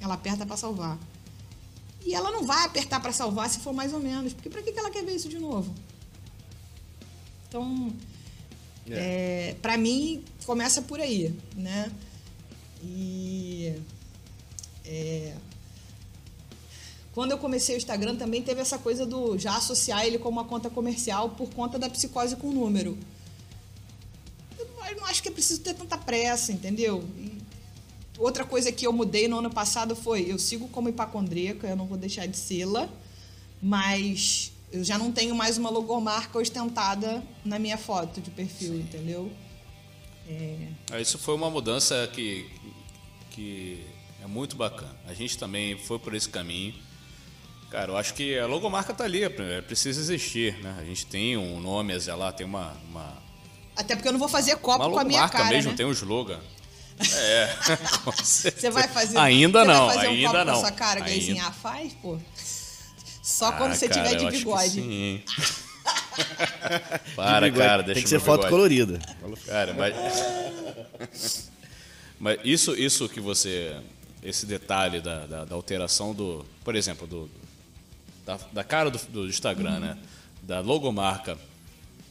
ela 0.02 0.16
aperta 0.16 0.46
para 0.46 0.58
salvar. 0.58 1.00
E 2.06 2.14
ela 2.14 2.32
não 2.32 2.46
vai 2.46 2.66
apertar 2.66 3.00
para 3.00 3.14
salvar 3.14 3.50
se 3.50 3.60
for 3.60 3.74
mais 3.74 3.94
ou 3.94 4.00
menos, 4.00 4.34
porque 4.34 4.50
para 4.50 4.62
que 4.62 4.78
ela 4.78 4.90
quer 4.90 5.06
ver 5.06 5.16
isso 5.16 5.30
de 5.30 5.40
novo? 5.40 5.74
Então, 7.48 7.94
é. 8.90 9.52
é 9.52 9.56
para 9.62 9.78
mim, 9.78 10.24
começa 10.46 10.82
por 10.82 11.00
aí, 11.00 11.34
né? 11.56 11.90
E 12.84 13.76
é, 14.84 15.36
quando 17.14 17.32
eu 17.32 17.38
comecei 17.38 17.76
o 17.76 17.78
Instagram 17.78 18.16
também 18.16 18.42
teve 18.42 18.62
essa 18.62 18.78
coisa 18.78 19.06
do 19.06 19.38
já 19.38 19.58
associar 19.58 20.06
ele 20.06 20.18
como 20.18 20.40
uma 20.40 20.46
conta 20.46 20.70
comercial 20.70 21.30
por 21.30 21.50
conta 21.50 21.78
da 21.78 21.90
psicose 21.90 22.36
com 22.36 22.52
número. 22.52 22.98
Eu 24.58 24.98
não 24.98 25.06
acho 25.06 25.22
que 25.22 25.30
é 25.30 25.32
preciso 25.32 25.62
ter 25.62 25.74
tanta 25.74 25.98
pressa, 25.98 26.52
entendeu? 26.52 27.04
E 27.18 27.38
outra 28.18 28.46
coisa 28.46 28.72
que 28.72 28.86
eu 28.86 28.94
mudei 28.94 29.28
no 29.28 29.40
ano 29.40 29.50
passado 29.50 29.96
foi 29.96 30.30
eu 30.30 30.38
sigo 30.38 30.68
como 30.70 30.90
hipacondríaca, 30.90 31.68
eu 31.68 31.76
não 31.76 31.86
vou 31.86 31.98
deixar 31.98 32.28
de 32.28 32.38
sê-la, 32.38 32.90
mas 33.62 34.52
eu 34.72 34.84
já 34.84 34.98
não 34.98 35.12
tenho 35.12 35.36
mais 35.36 35.58
uma 35.58 35.70
logomarca 35.70 36.40
ostentada 36.40 37.22
na 37.44 37.60
minha 37.60 37.78
foto 37.78 38.22
de 38.22 38.32
perfil, 38.32 38.76
entendeu? 38.76 39.32
É... 40.28 40.68
Ah, 40.92 41.00
isso 41.00 41.18
foi 41.18 41.36
uma 41.36 41.50
mudança 41.50 42.08
que, 42.14 42.50
que 43.32 43.86
é 44.24 44.28
muito 44.28 44.56
bacana. 44.56 44.96
A 45.06 45.14
gente 45.14 45.38
também 45.38 45.78
foi 45.78 46.00
por 46.00 46.14
esse 46.14 46.30
caminho. 46.30 46.74
Cara, 47.72 47.94
eu 47.94 47.98
acho 47.98 48.14
que 48.14 48.38
a 48.38 48.46
logomarca 48.46 48.94
tá 48.94 49.06
ali, 49.06 49.24
é, 49.24 49.62
precisa 49.62 50.02
existir, 50.02 50.58
né? 50.62 50.76
A 50.78 50.84
gente 50.84 51.06
tem 51.06 51.38
um 51.38 51.62
nome 51.62 51.94
a 51.94 52.00
zelar, 52.00 52.34
tem 52.34 52.46
uma, 52.46 52.76
uma... 52.90 53.18
Até 53.78 53.96
porque 53.96 54.10
eu 54.10 54.12
não 54.12 54.20
vou 54.20 54.28
fazer 54.28 54.58
copo 54.58 54.90
com 54.90 55.00
a 55.00 55.06
minha 55.06 55.30
cara, 55.30 55.46
mesmo, 55.46 55.72
né? 55.72 55.78
tem 55.78 55.86
um 55.86 55.92
slogan. 55.92 56.40
É, 57.02 57.50
Você 58.22 58.70
vai 58.70 58.88
fazer 58.88 59.18
Ainda 59.18 59.66
não, 59.66 59.88
vai 59.88 59.96
fazer 59.96 60.08
ainda 60.10 60.30
um 60.30 60.32
copo 60.32 60.46
não. 60.46 60.54
Com 60.54 60.60
a 60.60 60.62
sua 60.62 60.72
cara, 60.72 61.00
ainda... 61.00 61.10
Gayzinha, 61.10 61.46
ah, 61.48 61.52
faz, 61.52 61.94
pô. 61.94 62.20
Só 63.24 63.48
ah, 63.48 63.52
quando 63.54 63.74
você 63.74 63.90
cara, 63.90 64.10
tiver 64.10 64.20
de 64.20 64.38
bigode. 64.38 64.70
sim. 64.70 65.24
Para, 67.16 67.50
de 67.50 67.58
cara, 67.58 67.82
deixa 67.82 67.96
Tem 67.96 68.04
que 68.04 68.10
ser 68.10 68.20
foto 68.20 68.48
colorida. 68.50 69.00
Cara, 69.48 69.74
mas. 69.74 71.50
mas 72.20 72.40
isso, 72.44 72.76
isso 72.76 73.10
que 73.10 73.20
você. 73.20 73.76
Esse 74.22 74.46
detalhe 74.46 75.02
da, 75.02 75.26
da, 75.26 75.46
da 75.46 75.56
alteração 75.56 76.14
do. 76.14 76.46
Por 76.64 76.76
exemplo, 76.76 77.08
do, 77.08 77.28
da, 78.26 78.40
da 78.52 78.64
cara 78.64 78.90
do, 78.90 78.98
do 79.10 79.28
Instagram, 79.28 79.74
uhum. 79.74 79.80
né? 79.80 79.98
Da 80.44 80.60
logomarca 80.60 81.38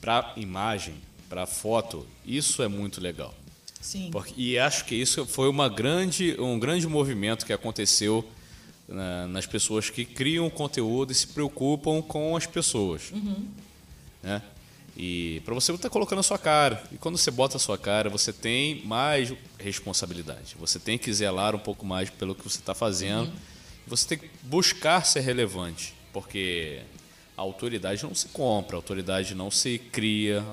para 0.01 0.33
imagem, 0.37 0.95
para 1.29 1.47
foto, 1.47 2.07
isso 2.25 2.63
é 2.63 2.69
muito 2.69 3.01
legal. 3.01 3.35
Sim. 3.81 4.11
Porque, 4.11 4.35
e 4.37 4.59
acho 4.59 4.85
que 4.85 4.95
isso 4.95 5.25
foi 5.27 5.49
uma 5.49 5.69
grande, 5.69 6.37
um 6.39 6.59
grande 6.59 6.87
movimento 6.87 7.47
que 7.47 7.53
aconteceu 7.53 8.29
na, 8.87 9.27
nas 9.27 9.47
pessoas 9.47 9.89
que 9.89 10.05
criam 10.05 10.51
conteúdo 10.51 11.13
e 11.13 11.15
se 11.15 11.27
preocupam 11.27 12.03
com 12.03 12.37
as 12.37 12.47
pessoas. 12.47 13.11
Uhum. 13.11 13.49
Né? 14.23 14.43
E 14.97 15.41
para 15.45 15.55
você 15.55 15.73
estar 15.73 15.89
tá 15.89 15.91
colocando 15.91 16.19
a 16.19 16.23
sua 16.23 16.39
cara. 16.39 16.83
E 16.93 16.99
quando 16.99 17.17
você 17.17 17.31
bota 17.31 17.57
a 17.57 17.61
sua 17.61 17.79
cara, 17.79 18.11
você 18.11 18.33
tem 18.33 18.85
mais 18.85 19.33
responsabilidade. 19.59 20.57
Você 20.59 20.79
tem 20.79 20.99
que 20.99 21.13
zelar 21.13 21.55
um 21.55 21.59
pouco 21.59 21.87
mais 21.87 22.11
pelo 22.11 22.35
que 22.35 22.45
você 22.45 22.59
está 22.59 22.75
fazendo. 22.75 23.29
Uhum. 23.29 23.37
Você 23.87 24.09
tem 24.09 24.19
que 24.19 24.31
buscar 24.43 25.07
ser 25.07 25.21
relevante. 25.21 25.95
Porque 26.13 26.81
a 27.37 27.43
autoridade 27.43 28.03
não 28.03 28.15
se 28.15 28.29
compra, 28.29 28.77
a 28.77 28.79
autoridade 28.79 29.35
não 29.35 29.51
se 29.51 29.79
cria, 29.79 30.45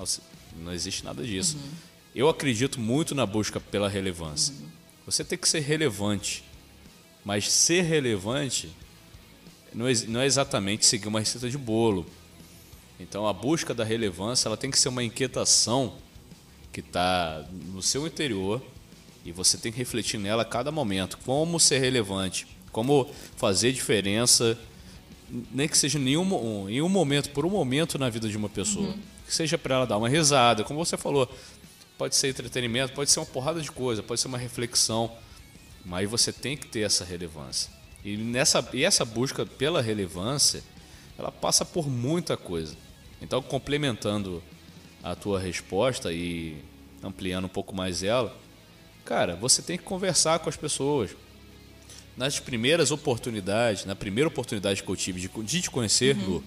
não 0.57 0.71
existe 0.71 1.03
nada 1.03 1.23
disso. 1.23 1.57
Uhum. 1.57 1.69
Eu 2.15 2.29
acredito 2.29 2.79
muito 2.79 3.13
na 3.13 3.25
busca 3.25 3.59
pela 3.59 3.89
relevância. 3.89 4.53
Uhum. 4.53 4.67
Você 5.05 5.23
tem 5.23 5.37
que 5.37 5.47
ser 5.47 5.59
relevante. 5.59 6.43
Mas 7.23 7.51
ser 7.51 7.81
relevante 7.81 8.69
não 9.73 10.21
é, 10.21 10.25
exatamente 10.25 10.85
seguir 10.85 11.07
uma 11.07 11.19
receita 11.19 11.49
de 11.49 11.57
bolo. 11.57 12.05
Então 12.99 13.27
a 13.27 13.33
busca 13.33 13.73
da 13.73 13.83
relevância 13.83 14.47
ela 14.47 14.57
tem 14.57 14.71
que 14.71 14.79
ser 14.79 14.89
uma 14.89 15.03
inquietação 15.03 15.95
que 16.71 16.79
está 16.79 17.45
no 17.51 17.81
seu 17.81 18.07
interior 18.07 18.61
e 19.25 19.31
você 19.31 19.57
tem 19.57 19.71
que 19.71 19.77
refletir 19.77 20.17
nela 20.17 20.43
a 20.43 20.45
cada 20.45 20.71
momento. 20.71 21.17
Como 21.19 21.59
ser 21.59 21.79
relevante, 21.79 22.47
como 22.71 23.11
fazer 23.35 23.71
diferença, 23.71 24.57
nem 25.29 25.67
que 25.67 25.77
seja 25.77 25.99
em 25.99 26.17
um, 26.17 26.69
em 26.69 26.81
um 26.81 26.89
momento, 26.89 27.29
por 27.31 27.45
um 27.45 27.49
momento 27.49 27.99
na 27.99 28.09
vida 28.09 28.29
de 28.29 28.37
uma 28.37 28.49
pessoa. 28.49 28.87
Uhum. 28.87 28.99
Que 29.25 29.33
seja 29.33 29.57
para 29.57 29.75
ela 29.75 29.85
dar 29.85 29.97
uma 29.97 30.07
risada, 30.07 30.63
como 30.63 30.83
você 30.83 30.97
falou. 30.97 31.29
Pode 31.97 32.15
ser 32.15 32.29
entretenimento, 32.29 32.93
pode 32.93 33.09
ser 33.09 33.19
uma 33.19 33.25
porrada 33.25 33.59
de 33.59 33.71
coisa, 33.71 34.01
pode 34.01 34.21
ser 34.21 34.27
uma 34.27 34.37
reflexão. 34.37 35.11
Mas 35.83 36.09
você 36.09 36.31
tem 36.31 36.55
que 36.55 36.67
ter 36.67 36.81
essa 36.81 37.03
relevância. 37.03 37.71
E, 38.03 38.15
nessa, 38.15 38.67
e 38.73 38.83
essa 38.83 39.03
busca 39.03 39.45
pela 39.45 39.81
relevância, 39.81 40.63
ela 41.17 41.31
passa 41.31 41.65
por 41.65 41.89
muita 41.89 42.37
coisa. 42.37 42.75
Então, 43.21 43.41
complementando 43.41 44.41
a 45.03 45.15
tua 45.15 45.39
resposta 45.39 46.11
e 46.11 46.57
ampliando 47.03 47.45
um 47.45 47.49
pouco 47.49 47.75
mais 47.75 48.03
ela, 48.03 48.35
cara, 49.03 49.35
você 49.35 49.61
tem 49.61 49.77
que 49.77 49.83
conversar 49.83 50.39
com 50.39 50.49
as 50.49 50.55
pessoas. 50.55 51.15
Nas 52.17 52.39
primeiras 52.39 52.91
oportunidades, 52.91 53.85
na 53.85 53.95
primeira 53.95 54.27
oportunidade 54.27 54.83
que 54.83 54.89
eu 54.89 54.95
tive 54.95 55.21
de, 55.21 55.29
de 55.43 55.61
te 55.61 55.69
conhecer, 55.69 56.17
uhum. 56.17 56.25
Lu, 56.25 56.43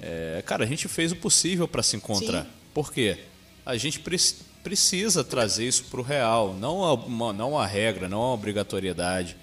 é, 0.00 0.42
cara, 0.46 0.64
a 0.64 0.66
gente 0.66 0.86
fez 0.88 1.12
o 1.12 1.16
possível 1.16 1.66
para 1.66 1.82
se 1.82 1.96
encontrar. 1.96 2.44
Sim. 2.44 2.50
Por 2.72 2.92
quê? 2.92 3.18
A 3.66 3.76
gente 3.76 4.00
precisa 4.00 4.54
precisa 4.64 5.22
trazer 5.22 5.68
isso 5.68 5.84
para 5.84 6.00
o 6.00 6.02
real, 6.02 6.54
não 6.54 6.78
uma, 6.78 7.32
não 7.34 7.50
uma 7.50 7.66
regra, 7.66 8.08
não 8.08 8.20
uma 8.20 8.32
obrigatoriedade. 8.32 9.36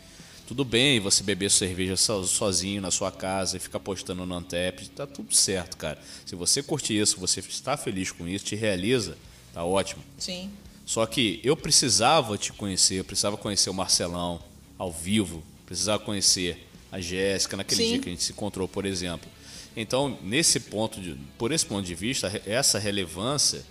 Tudo 0.48 0.66
bem 0.66 1.00
você 1.00 1.24
beber 1.24 1.52
cerveja 1.52 1.96
sozinho 1.96 2.82
na 2.82 2.90
sua 2.90 3.12
casa 3.12 3.56
e 3.56 3.60
ficar 3.60 3.80
postando 3.80 4.26
no 4.26 4.36
Antep, 4.36 4.90
tá 4.90 5.06
tudo 5.06 5.34
certo, 5.34 5.78
cara. 5.78 6.00
Se 6.26 6.36
você 6.36 6.62
curte 6.64 6.98
isso, 6.98 7.20
você 7.20 7.40
está 7.40 7.78
feliz 7.78 8.12
com 8.12 8.28
isso, 8.28 8.44
te 8.44 8.56
realiza, 8.56 9.16
tá 9.54 9.64
ótimo. 9.64 10.04
Sim. 10.18 10.52
Só 10.86 11.06
que 11.06 11.40
eu 11.44 11.56
precisava 11.56 12.36
te 12.38 12.52
conhecer, 12.52 12.96
eu 12.96 13.06
precisava 13.06 13.38
conhecer 13.38 13.70
o 13.70 13.74
Marcelão 13.74 14.42
ao 14.82 14.92
vivo, 14.92 15.44
precisava 15.64 16.04
conhecer 16.04 16.68
a 16.92 17.00
Jéssica 17.00 17.56
naquele 17.56 17.84
Sim. 17.84 17.90
dia 17.90 18.00
que 18.00 18.10
a 18.10 18.12
gente 18.12 18.24
se 18.24 18.32
encontrou, 18.32 18.68
por 18.68 18.84
exemplo. 18.84 19.30
Então, 19.78 20.18
nesse 20.24 20.60
ponto 20.60 21.00
de, 21.00 21.16
por 21.38 21.52
esse 21.52 21.64
ponto 21.64 21.86
de 21.86 21.94
vista, 21.94 22.42
essa 22.48 22.80
relevância 22.80 23.64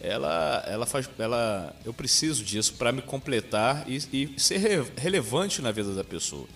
ela, 0.00 0.64
ela 0.66 0.86
faz, 0.86 1.08
ela, 1.20 1.72
eu 1.84 1.94
preciso 1.94 2.42
disso 2.42 2.74
para 2.74 2.90
me 2.90 3.00
completar 3.00 3.88
e, 3.88 3.98
e 4.12 4.40
ser 4.40 4.56
re, 4.56 4.84
relevante 4.96 5.62
na 5.62 5.70
vida 5.70 5.94
da 5.94 6.02
pessoa, 6.02 6.48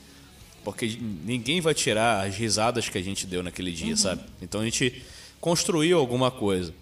porque 0.65 0.99
ninguém 1.25 1.61
vai 1.61 1.73
tirar 1.73 2.27
as 2.27 2.35
risadas 2.35 2.89
que 2.89 2.99
a 2.99 3.03
gente 3.03 3.29
deu 3.29 3.45
naquele 3.45 3.71
dia, 3.71 3.91
uhum. 3.91 3.97
sabe? 3.97 4.25
Então 4.43 4.61
a 4.61 4.65
gente 4.65 5.05
construiu 5.41 6.01
alguma 6.01 6.33
coisa. 6.33 6.75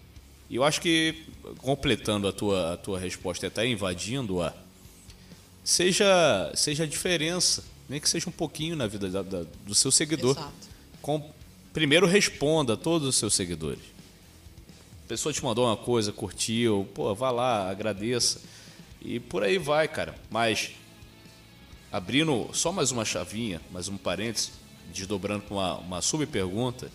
E 0.49 0.55
eu 0.55 0.63
acho 0.63 0.81
que 0.81 1.25
completando 1.57 2.27
a 2.27 2.33
tua, 2.33 2.73
a 2.73 2.77
tua 2.77 2.97
resposta, 2.97 3.45
até 3.45 3.67
invadindo 3.67 4.41
a 4.41 4.51
seja 5.63 6.51
seja 6.55 6.83
a 6.83 6.87
diferença, 6.87 7.63
nem 7.87 7.99
que 7.99 8.09
seja 8.09 8.29
um 8.29 8.33
pouquinho 8.33 8.75
na 8.75 8.87
vida 8.87 9.09
da, 9.09 9.21
da, 9.21 9.45
do 9.65 9.73
seu 9.75 9.91
seguidor. 9.91 10.37
Com, 11.01 11.31
primeiro 11.73 12.07
responda 12.07 12.73
a 12.73 12.77
todos 12.77 13.07
os 13.07 13.15
seus 13.15 13.33
seguidores 13.33 13.93
a 15.03 15.07
pessoa 15.07 15.33
te 15.33 15.43
mandou 15.43 15.65
uma 15.65 15.75
coisa, 15.75 16.13
curtiu, 16.13 16.87
pô, 16.93 17.13
vá 17.13 17.29
lá, 17.29 17.69
agradeça. 17.69 18.39
E 19.01 19.19
por 19.19 19.43
aí 19.43 19.57
vai, 19.57 19.87
cara. 19.87 20.15
Mas 20.31 20.71
abrindo 21.91 22.49
só 22.53 22.71
mais 22.71 22.91
uma 22.91 23.03
chavinha, 23.03 23.61
mais 23.69 23.89
um 23.89 23.97
parênteses, 23.97 24.51
desdobrando 24.93 25.43
para 25.43 25.53
uma, 25.53 25.77
uma 25.79 26.01
sub-pergunta. 26.01 26.89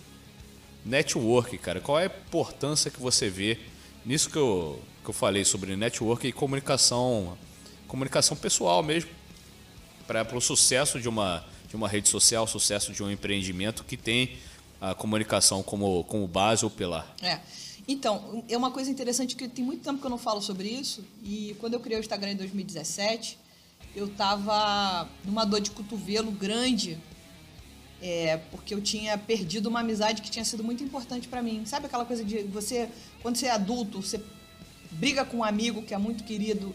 Network, 0.87 1.59
cara, 1.59 1.81
qual 1.81 2.01
é 2.01 2.05
a 2.05 2.07
importância 2.07 2.91
que 2.91 2.99
você 2.99 3.29
vê 3.29 3.59
nisso 4.07 4.31
que 4.31 4.39
eu, 4.39 4.81
que 5.05 5.11
eu 5.11 5.15
falei 5.15 5.45
sobre 5.45 5.77
network 5.77 6.27
e 6.27 6.33
comunicação, 6.33 7.37
comunicação 7.89 8.37
pessoal 8.37 8.83
mesmo, 8.83 9.11
para 10.07 10.37
o 10.37 10.41
sucesso 10.41 11.01
de 11.01 11.09
uma, 11.09 11.45
de 11.69 11.75
uma 11.75 11.89
rede 11.89 12.09
social, 12.09 12.47
sucesso 12.47 12.93
de 12.93 13.03
um 13.03 13.11
empreendimento 13.11 13.83
que 13.85 13.97
tem 13.97 14.39
a 14.81 14.95
comunicação 14.95 15.63
como, 15.63 16.05
como 16.05 16.29
base 16.29 16.65
ou 16.65 16.71
pilar? 16.71 17.13
É. 17.21 17.41
Então, 17.87 18.45
é 18.49 18.57
uma 18.57 18.71
coisa 18.71 18.91
interessante 18.91 19.35
que 19.35 19.49
tem 19.49 19.65
muito 19.65 19.83
tempo 19.83 19.99
que 19.99 20.07
eu 20.07 20.11
não 20.11 20.19
falo 20.19 20.43
sobre 20.43 20.69
isso. 20.69 21.03
E 21.25 21.57
quando 21.59 21.75
eu 21.75 21.81
criei 21.81 21.99
o 21.99 22.01
Instagram 22.01 22.33
em 22.33 22.37
2017, 22.37 23.39
eu 23.97 24.07
estava 24.07 25.09
numa 25.25 25.45
dor 25.45 25.61
de 25.61 25.71
cotovelo 25.71 26.31
grande, 26.31 26.99
é, 28.01 28.37
porque 28.51 28.75
eu 28.75 28.81
tinha 28.81 29.17
perdido 29.17 29.67
uma 29.69 29.81
amizade 29.81 30.21
que 30.21 30.31
tinha 30.31 30.45
sido 30.45 30.63
muito 30.63 30.85
importante 30.85 31.27
para 31.27 31.43
mim. 31.43 31.65
Sabe 31.65 31.87
aquela 31.87 32.05
coisa 32.05 32.23
de 32.23 32.43
você, 32.45 32.91
quando 33.23 33.37
você 33.37 33.47
é 33.47 33.53
adulto, 33.53 34.03
você 34.03 34.21
briga 34.91 35.25
com 35.25 35.39
um 35.39 35.45
amigo 35.45 35.83
que 35.83 35.95
é 35.95 35.99
muito 35.99 36.25
querido 36.25 36.75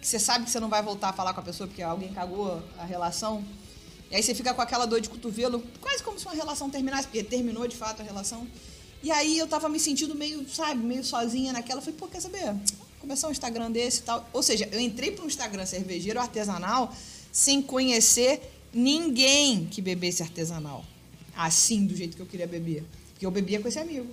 que 0.00 0.06
você 0.06 0.18
sabe 0.18 0.44
que 0.44 0.50
você 0.50 0.60
não 0.60 0.68
vai 0.68 0.82
voltar 0.82 1.10
a 1.10 1.12
falar 1.12 1.34
com 1.34 1.40
a 1.40 1.42
pessoa 1.42 1.66
porque 1.66 1.82
alguém 1.82 2.12
cagou 2.12 2.62
a 2.78 2.84
relação. 2.84 3.44
E 4.10 4.16
aí 4.16 4.22
você 4.22 4.34
fica 4.34 4.54
com 4.54 4.62
aquela 4.62 4.86
dor 4.86 5.00
de 5.00 5.08
cotovelo, 5.08 5.62
quase 5.80 6.02
como 6.02 6.18
se 6.18 6.26
uma 6.26 6.34
relação 6.34 6.70
terminasse, 6.70 7.08
porque 7.08 7.22
terminou 7.22 7.66
de 7.66 7.76
fato 7.76 8.00
a 8.00 8.04
relação. 8.04 8.46
E 9.02 9.10
aí 9.10 9.38
eu 9.38 9.46
tava 9.46 9.68
me 9.68 9.78
sentindo 9.78 10.14
meio, 10.14 10.48
sabe, 10.48 10.82
meio 10.82 11.04
sozinha 11.04 11.52
naquela. 11.52 11.80
Falei, 11.80 11.96
pô, 11.98 12.08
quer 12.08 12.20
saber? 12.20 12.54
Começar 13.00 13.28
um 13.28 13.30
Instagram 13.30 13.70
desse 13.70 14.00
e 14.00 14.02
tal. 14.02 14.28
Ou 14.32 14.42
seja, 14.42 14.68
eu 14.72 14.80
entrei 14.80 15.12
para 15.12 15.24
um 15.24 15.28
Instagram 15.28 15.66
cervejeiro 15.66 16.18
artesanal 16.18 16.92
sem 17.30 17.62
conhecer 17.62 18.40
ninguém 18.72 19.66
que 19.66 19.80
bebesse 19.80 20.22
artesanal. 20.22 20.84
Assim, 21.36 21.86
do 21.86 21.94
jeito 21.94 22.16
que 22.16 22.22
eu 22.22 22.26
queria 22.26 22.46
beber. 22.46 22.84
Porque 23.10 23.24
eu 23.24 23.30
bebia 23.30 23.60
com 23.60 23.68
esse 23.68 23.78
amigo. 23.78 24.08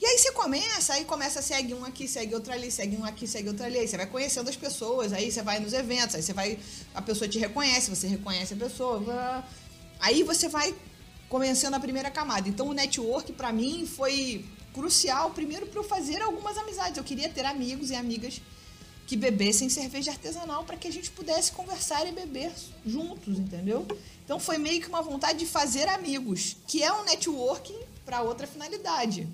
E 0.00 0.04
aí 0.04 0.18
você 0.18 0.30
começa, 0.32 0.92
aí 0.92 1.04
começa 1.04 1.38
a 1.38 1.42
seguir 1.42 1.74
um 1.74 1.84
aqui, 1.84 2.06
segue 2.06 2.34
outro 2.34 2.52
ali, 2.52 2.70
segue 2.70 2.96
um 2.96 3.04
aqui, 3.04 3.26
segue 3.26 3.48
outro 3.48 3.64
ali. 3.64 3.78
Aí 3.78 3.88
você 3.88 3.96
vai 3.96 4.06
conhecendo 4.06 4.48
as 4.48 4.56
pessoas, 4.56 5.12
aí 5.12 5.30
você 5.30 5.42
vai 5.42 5.58
nos 5.58 5.72
eventos, 5.72 6.14
aí 6.14 6.22
você 6.22 6.32
vai. 6.32 6.58
A 6.94 7.00
pessoa 7.00 7.28
te 7.28 7.38
reconhece, 7.38 7.88
você 7.88 8.06
reconhece 8.06 8.54
a 8.54 8.56
pessoa. 8.56 9.44
Aí 9.98 10.22
você 10.22 10.48
vai 10.48 10.74
convencendo 11.28 11.76
a 11.76 11.80
primeira 11.80 12.10
camada. 12.10 12.48
Então 12.48 12.68
o 12.68 12.72
network 12.74 13.32
para 13.32 13.52
mim 13.52 13.86
foi 13.86 14.44
crucial, 14.74 15.30
primeiro 15.30 15.66
para 15.66 15.80
eu 15.80 15.84
fazer 15.84 16.20
algumas 16.20 16.58
amizades. 16.58 16.98
Eu 16.98 17.04
queria 17.04 17.28
ter 17.30 17.46
amigos 17.46 17.90
e 17.90 17.94
amigas 17.94 18.42
que 19.06 19.16
bebessem 19.16 19.68
cerveja 19.68 20.10
artesanal 20.10 20.64
para 20.64 20.76
que 20.76 20.88
a 20.88 20.92
gente 20.92 21.10
pudesse 21.10 21.52
conversar 21.52 22.06
e 22.06 22.12
beber 22.12 22.52
juntos, 22.84 23.38
entendeu? 23.38 23.86
Então 24.24 24.38
foi 24.38 24.58
meio 24.58 24.80
que 24.80 24.88
uma 24.88 25.00
vontade 25.00 25.38
de 25.38 25.46
fazer 25.46 25.88
amigos, 25.88 26.56
que 26.66 26.82
é 26.82 26.92
um 26.92 27.04
networking 27.04 27.78
para 28.04 28.20
outra 28.20 28.46
finalidade. 28.46 29.28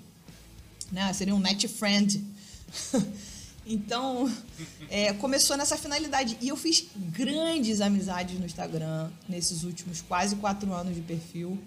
Né? 0.93 1.11
Seria 1.11 1.35
um 1.35 1.39
net 1.39 1.67
friend. 1.67 2.23
então, 3.65 4.31
é, 4.89 5.11
começou 5.13 5.57
nessa 5.57 5.75
finalidade. 5.77 6.37
E 6.39 6.47
eu 6.47 6.55
fiz 6.55 6.85
grandes 6.95 7.81
amizades 7.81 8.39
no 8.39 8.45
Instagram 8.45 9.09
nesses 9.27 9.63
últimos 9.63 10.01
quase 10.01 10.35
quatro 10.37 10.71
anos 10.71 10.95
de 10.95 11.01
perfil 11.01 11.59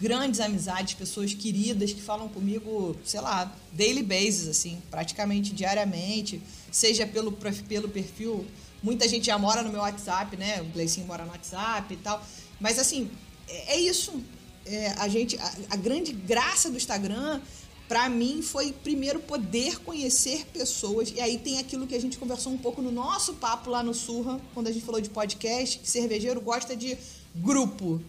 grandes 0.00 0.40
amizades, 0.40 0.94
pessoas 0.94 1.34
queridas 1.34 1.92
que 1.92 2.00
falam 2.00 2.28
comigo, 2.28 2.96
sei 3.04 3.20
lá, 3.20 3.52
daily 3.72 4.02
basis, 4.02 4.46
assim, 4.48 4.80
praticamente 4.90 5.52
diariamente, 5.52 6.40
seja 6.70 7.06
pelo, 7.06 7.32
pelo 7.32 7.88
perfil. 7.88 8.46
Muita 8.82 9.08
gente 9.08 9.26
já 9.26 9.36
mora 9.36 9.62
no 9.62 9.70
meu 9.70 9.80
WhatsApp, 9.80 10.36
né? 10.36 10.62
O 10.62 10.66
Gleicinho 10.66 11.06
mora 11.06 11.24
no 11.24 11.30
WhatsApp 11.30 11.92
e 11.92 11.96
tal. 11.96 12.24
Mas, 12.60 12.78
assim, 12.78 13.10
é, 13.48 13.74
é 13.74 13.80
isso. 13.80 14.22
É, 14.64 14.90
a 14.98 15.08
gente, 15.08 15.36
a, 15.36 15.52
a 15.70 15.76
grande 15.76 16.12
graça 16.12 16.70
do 16.70 16.76
Instagram 16.76 17.40
para 17.88 18.08
mim 18.08 18.42
foi 18.42 18.70
primeiro 18.70 19.18
poder 19.18 19.80
conhecer 19.80 20.46
pessoas 20.52 21.10
e 21.10 21.20
aí 21.20 21.38
tem 21.38 21.58
aquilo 21.58 21.86
que 21.86 21.94
a 21.94 22.00
gente 22.00 22.18
conversou 22.18 22.52
um 22.52 22.58
pouco 22.58 22.82
no 22.82 22.92
nosso 22.92 23.34
papo 23.34 23.70
lá 23.70 23.82
no 23.82 23.94
Surra, 23.94 24.38
quando 24.52 24.68
a 24.68 24.72
gente 24.72 24.84
falou 24.84 25.00
de 25.00 25.08
podcast, 25.08 25.78
que 25.78 25.88
cervejeiro 25.88 26.40
gosta 26.40 26.76
de 26.76 26.98
grupo, 27.34 28.00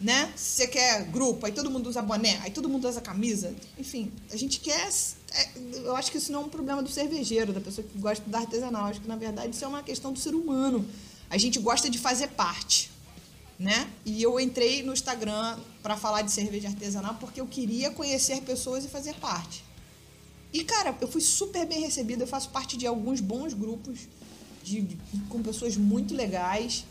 né? 0.00 0.32
Você 0.34 0.66
quer 0.66 1.04
grupo, 1.04 1.44
aí 1.44 1.52
todo 1.52 1.70
mundo 1.70 1.88
usa 1.88 2.00
boné, 2.00 2.40
aí 2.42 2.50
todo 2.50 2.68
mundo 2.68 2.88
usa 2.88 3.00
camisa. 3.00 3.54
Enfim, 3.78 4.10
a 4.30 4.36
gente 4.36 4.58
quer. 4.58 4.88
É, 5.34 5.48
eu 5.84 5.94
acho 5.94 6.10
que 6.10 6.18
isso 6.18 6.32
não 6.32 6.42
é 6.42 6.44
um 6.44 6.48
problema 6.48 6.82
do 6.82 6.90
cervejeiro, 6.90 7.52
da 7.52 7.60
pessoa 7.60 7.86
que 7.86 7.98
gosta 7.98 8.28
da 8.28 8.38
artesanal. 8.38 8.82
Eu 8.82 8.88
acho 8.88 9.00
que, 9.00 9.08
na 9.08 9.16
verdade, 9.16 9.54
isso 9.54 9.64
é 9.64 9.68
uma 9.68 9.82
questão 9.82 10.12
do 10.12 10.18
ser 10.18 10.34
humano. 10.34 10.84
A 11.30 11.38
gente 11.38 11.58
gosta 11.58 11.88
de 11.88 11.98
fazer 11.98 12.28
parte, 12.28 12.90
né? 13.62 13.88
E 14.04 14.20
eu 14.20 14.40
entrei 14.40 14.82
no 14.82 14.92
Instagram 14.92 15.56
para 15.82 15.96
falar 15.96 16.22
de 16.22 16.32
cerveja 16.32 16.68
artesanal 16.68 17.16
porque 17.20 17.40
eu 17.40 17.46
queria 17.46 17.90
conhecer 17.90 18.42
pessoas 18.42 18.84
e 18.84 18.88
fazer 18.88 19.14
parte. 19.14 19.64
E, 20.52 20.64
cara, 20.64 20.94
eu 21.00 21.08
fui 21.08 21.20
super 21.20 21.64
bem 21.64 21.80
recebida. 21.80 22.24
Eu 22.24 22.26
faço 22.26 22.50
parte 22.50 22.76
de 22.76 22.86
alguns 22.86 23.20
bons 23.20 23.54
grupos 23.54 24.00
de, 24.62 24.82
de 24.82 24.98
com 25.28 25.40
pessoas 25.42 25.76
muito 25.76 26.14
legais. 26.14 26.84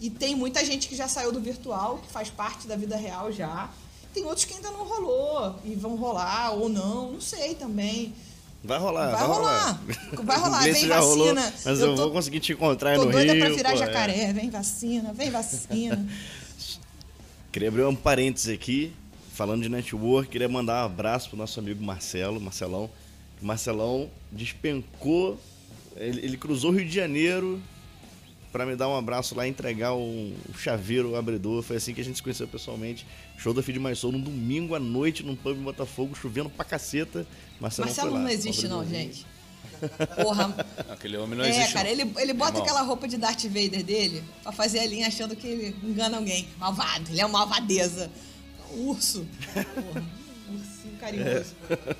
E 0.00 0.08
tem 0.08 0.34
muita 0.34 0.64
gente 0.64 0.88
que 0.88 0.96
já 0.96 1.06
saiu 1.06 1.30
do 1.30 1.40
virtual, 1.40 1.98
que 1.98 2.10
faz 2.10 2.30
parte 2.30 2.66
da 2.66 2.74
vida 2.74 2.96
real 2.96 3.30
já. 3.30 3.70
Tem 4.14 4.24
outros 4.24 4.46
que 4.46 4.54
ainda 4.54 4.70
não 4.70 4.84
rolou 4.84 5.56
e 5.64 5.74
vão 5.74 5.94
rolar 5.94 6.52
ou 6.52 6.68
não, 6.68 7.12
não 7.12 7.20
sei 7.20 7.54
também. 7.54 8.14
Vai 8.62 8.78
rolar, 8.78 9.10
vai, 9.10 9.18
vai 9.18 9.26
rolar. 9.26 9.38
rolar. 9.38 9.80
Vai 10.24 10.38
rolar, 10.38 10.62
vem 10.64 10.72
vacina. 10.72 10.98
Rolou, 10.98 11.34
mas 11.34 11.80
eu, 11.80 11.94
tô, 11.94 12.02
vou 12.02 12.10
conseguir 12.10 12.40
te 12.40 12.52
encontrar 12.52 12.96
no 12.96 13.04
Rio. 13.04 13.12
Tô 13.12 13.18
doida 13.18 13.36
pra 13.36 13.48
virar 13.50 13.70
pô, 13.70 13.76
é. 13.76 13.78
jacaré, 13.78 14.20
é. 14.20 14.32
vem 14.32 14.50
vacina, 14.50 15.12
vem 15.12 15.30
vacina. 15.30 16.06
queria 17.52 17.68
abrir 17.68 17.84
um 17.84 17.94
parênteses 17.94 18.52
aqui, 18.52 18.92
falando 19.32 19.62
de 19.62 19.68
network, 19.68 20.28
queria 20.28 20.48
mandar 20.48 20.82
um 20.82 20.86
abraço 20.86 21.28
pro 21.28 21.38
nosso 21.38 21.58
amigo 21.60 21.82
Marcelo, 21.82 22.40
Marcelão. 22.40 22.90
Marcelão 23.40 24.10
despencou, 24.32 25.38
ele, 25.96 26.20
ele 26.24 26.36
cruzou 26.36 26.72
o 26.72 26.74
Rio 26.74 26.84
de 26.84 26.94
Janeiro, 26.94 27.62
para 28.52 28.64
me 28.64 28.74
dar 28.76 28.88
um 28.88 28.96
abraço 28.96 29.34
lá 29.34 29.46
e 29.46 29.50
entregar 29.50 29.94
um, 29.94 30.34
chaveiro 30.56 31.16
abridor. 31.16 31.62
Foi 31.62 31.76
assim 31.76 31.94
que 31.94 32.00
a 32.00 32.04
gente 32.04 32.16
se 32.16 32.22
conheceu 32.22 32.48
pessoalmente. 32.48 33.06
Show 33.36 33.52
da 33.52 33.62
Feed 33.62 33.78
Mais 33.78 33.98
Soul 33.98 34.12
num 34.12 34.20
domingo 34.20 34.74
à 34.74 34.80
noite 34.80 35.22
num 35.22 35.36
pub 35.36 35.56
em 35.56 35.62
Botafogo, 35.62 36.14
chovendo 36.14 36.48
pra 36.48 36.64
caceta. 36.64 37.26
Marcelo, 37.60 37.86
Marcelo 37.86 38.10
não, 38.12 38.20
não 38.22 38.30
existe, 38.30 38.66
não, 38.66 38.86
gente. 38.86 39.26
Porra. 40.22 40.54
Aquele 40.88 41.16
homem 41.16 41.38
não 41.38 41.44
é, 41.44 41.50
existe. 41.50 41.70
É, 41.70 41.72
cara, 41.72 41.88
ele, 41.88 42.10
ele 42.16 42.32
bota 42.32 42.58
aquela 42.58 42.82
roupa 42.82 43.06
de 43.06 43.16
Darth 43.16 43.44
Vader 43.44 43.82
dele 43.82 44.24
pra 44.42 44.50
fazer 44.50 44.80
a 44.80 44.86
linha 44.86 45.06
achando 45.06 45.36
que 45.36 45.46
ele 45.46 45.76
engana 45.82 46.16
alguém. 46.16 46.48
Malvado, 46.58 47.10
ele 47.10 47.20
é 47.20 47.26
uma 47.26 47.40
malvadeza. 47.40 48.10
Um 48.72 48.88
urso. 48.88 49.26
Porra, 49.52 50.04
um 50.50 50.54
ursinho 50.54 50.96
carinhoso. 50.98 51.54
É. 51.70 51.96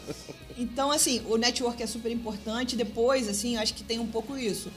Então, 0.57 0.91
assim, 0.91 1.23
o 1.27 1.37
network 1.37 1.83
é 1.83 1.87
super 1.87 2.11
importante. 2.11 2.75
Depois, 2.75 3.29
assim, 3.29 3.57
acho 3.57 3.75
que 3.75 3.85
tem 3.85 3.99
um 3.99 4.07
pouco 4.07 4.37
isso 4.37 4.71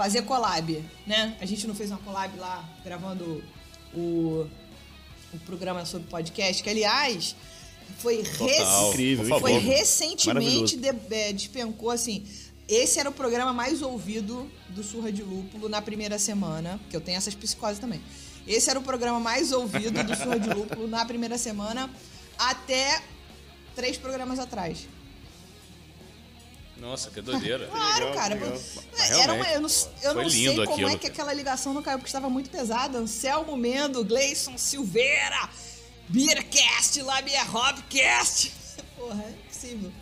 fazer 0.00 0.22
collab, 0.22 0.82
né? 1.06 1.36
A 1.42 1.44
gente 1.44 1.66
não 1.66 1.74
fez 1.74 1.90
uma 1.90 1.98
collab 1.98 2.34
lá 2.38 2.66
gravando 2.82 3.44
o, 3.92 4.46
o 5.30 5.38
programa 5.44 5.84
sobre 5.84 6.08
podcast, 6.08 6.62
que 6.62 6.70
aliás 6.70 7.36
foi, 7.98 8.22
rec... 8.22 8.62
Incrível, 8.88 9.38
foi 9.38 9.58
recentemente 9.58 10.78
de, 10.78 10.88
é, 11.10 11.34
despencou 11.34 11.90
assim. 11.90 12.24
Esse 12.66 12.98
era 12.98 13.10
o 13.10 13.12
programa 13.12 13.52
mais 13.52 13.82
ouvido 13.82 14.50
do 14.70 14.82
Surra 14.82 15.12
de 15.12 15.22
Lúpulo 15.22 15.68
na 15.68 15.82
primeira 15.82 16.18
semana, 16.18 16.80
que 16.88 16.96
eu 16.96 17.00
tenho 17.02 17.18
essas 17.18 17.34
psicoses 17.34 17.78
também. 17.78 18.00
Esse 18.46 18.70
era 18.70 18.78
o 18.78 18.82
programa 18.82 19.20
mais 19.20 19.52
ouvido 19.52 20.02
do 20.02 20.16
Surra 20.16 20.40
de 20.40 20.48
Lúpulo 20.48 20.88
na 20.88 21.04
primeira 21.04 21.36
semana 21.36 21.90
até 22.38 23.02
três 23.76 23.98
programas 23.98 24.38
atrás. 24.38 24.88
Nossa, 26.80 27.10
que 27.10 27.20
doideira. 27.20 27.66
Claro, 27.66 28.06
legal, 28.06 28.14
cara. 28.14 28.34
Legal. 28.34 28.58
Era 28.98 29.32
uma, 29.34 29.48
eu 29.48 29.60
não, 29.60 29.68
eu 30.02 30.14
não 30.14 30.30
sei 30.30 30.56
como 30.56 30.72
aquilo. 30.72 30.88
é 30.88 30.96
que 30.96 31.06
aquela 31.06 31.32
ligação 31.32 31.74
não 31.74 31.82
caiu, 31.82 31.98
porque 31.98 32.08
estava 32.08 32.30
muito 32.30 32.48
pesada. 32.48 32.98
Anselmo 32.98 33.56
Mendo, 33.56 34.02
Gleison 34.02 34.56
Silveira, 34.56 35.48
Beercast, 36.08 37.02
lá 37.02 37.20
minha 37.20 37.44
Hobcast. 37.44 38.52
Porra, 38.96 39.22
é 39.22 39.30
impossível. 39.30 39.92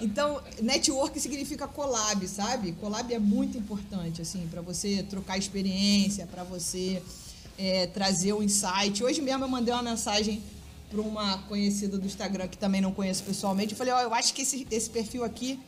Então, 0.00 0.42
network 0.60 1.18
significa 1.20 1.66
collab, 1.66 2.26
sabe? 2.26 2.72
Collab 2.72 3.12
é 3.12 3.18
muito 3.18 3.56
importante, 3.56 4.22
assim, 4.22 4.46
para 4.48 4.60
você 4.60 5.04
trocar 5.04 5.38
experiência, 5.38 6.26
para 6.26 6.44
você 6.44 7.02
é, 7.56 7.86
trazer 7.86 8.32
o 8.32 8.42
insight. 8.42 9.02
Hoje 9.02 9.20
mesmo 9.20 9.44
eu 9.44 9.48
mandei 9.48 9.72
uma 9.72 9.82
mensagem 9.82 10.42
para 10.90 11.00
uma 11.00 11.38
conhecida 11.42 11.98
do 11.98 12.06
Instagram 12.06 12.48
que 12.48 12.56
também 12.56 12.80
não 12.80 12.92
conheço 12.92 13.22
pessoalmente. 13.24 13.72
Eu 13.72 13.78
falei, 13.78 13.92
ó, 13.92 13.98
oh, 13.98 14.02
eu 14.02 14.14
acho 14.14 14.32
que 14.32 14.42
esse, 14.42 14.66
esse 14.70 14.88
perfil 14.88 15.24
aqui 15.24 15.58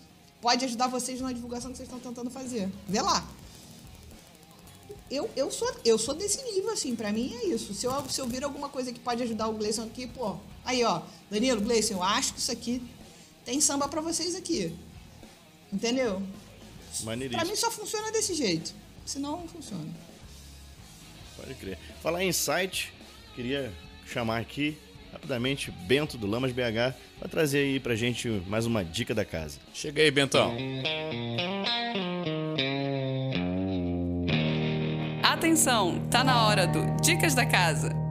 pode 0.41 0.65
ajudar 0.65 0.89
vocês 0.89 1.21
na 1.21 1.33
divulgação 1.33 1.71
que 1.71 1.77
vocês 1.77 1.89
estão 1.89 2.01
tentando 2.01 2.31
fazer. 2.31 2.69
Vê 2.89 3.01
lá. 3.01 3.27
Eu, 5.11 5.29
eu, 5.35 5.51
sou, 5.51 5.69
eu 5.85 5.99
sou 5.99 6.15
desse 6.15 6.43
nível, 6.45 6.71
assim, 6.71 6.95
pra 6.95 7.13
mim 7.13 7.35
é 7.35 7.47
isso. 7.47 7.75
Se 7.75 7.85
eu, 7.85 8.09
se 8.09 8.21
eu 8.21 8.27
vir 8.27 8.45
alguma 8.45 8.69
coisa 8.69 8.93
que 8.93 9.01
pode 9.01 9.23
ajudar 9.23 9.49
o 9.49 9.55
Gleison 9.55 9.85
aqui, 9.85 10.07
pô. 10.07 10.37
Aí, 10.65 10.85
ó, 10.85 11.03
Danilo, 11.31 11.61
Gleison, 11.61 11.95
eu 11.95 12.03
acho 12.03 12.35
que 12.35 12.39
isso 12.39 12.53
aqui 12.53 12.83
tem 13.45 13.61
samba 13.61 13.89
pra 13.89 14.01
vocês 14.01 14.35
aqui. 14.35 14.75
Entendeu? 15.73 16.23
Pra 17.31 17.45
mim 17.45 17.57
só 17.57 17.71
funciona 17.71 18.13
desse 18.13 18.35
jeito. 18.35 18.73
Senão 19.05 19.41
não 19.41 19.49
funciona. 19.49 19.89
Pode 21.37 21.55
crer. 21.55 21.79
Falar 22.03 22.23
em 22.23 22.33
site, 22.33 22.93
queria 23.35 23.73
chamar 24.07 24.41
aqui 24.41 24.79
rapidamente 25.21 25.71
Bento 25.71 26.17
do 26.17 26.27
Lamas 26.27 26.51
BH 26.51 26.97
para 27.19 27.29
trazer 27.29 27.59
aí 27.59 27.79
pra 27.79 27.95
gente 27.95 28.43
mais 28.49 28.65
uma 28.65 28.83
dica 28.83 29.15
da 29.15 29.25
casa. 29.25 29.59
Chega 29.75 30.01
aí, 30.01 30.11
Bentão. 30.11 30.57
Atenção, 35.23 36.01
tá 36.11 36.25
na 36.25 36.47
hora 36.47 36.67
do 36.67 36.97
Dicas 37.03 37.35
da 37.35 37.45
Casa. 37.45 38.10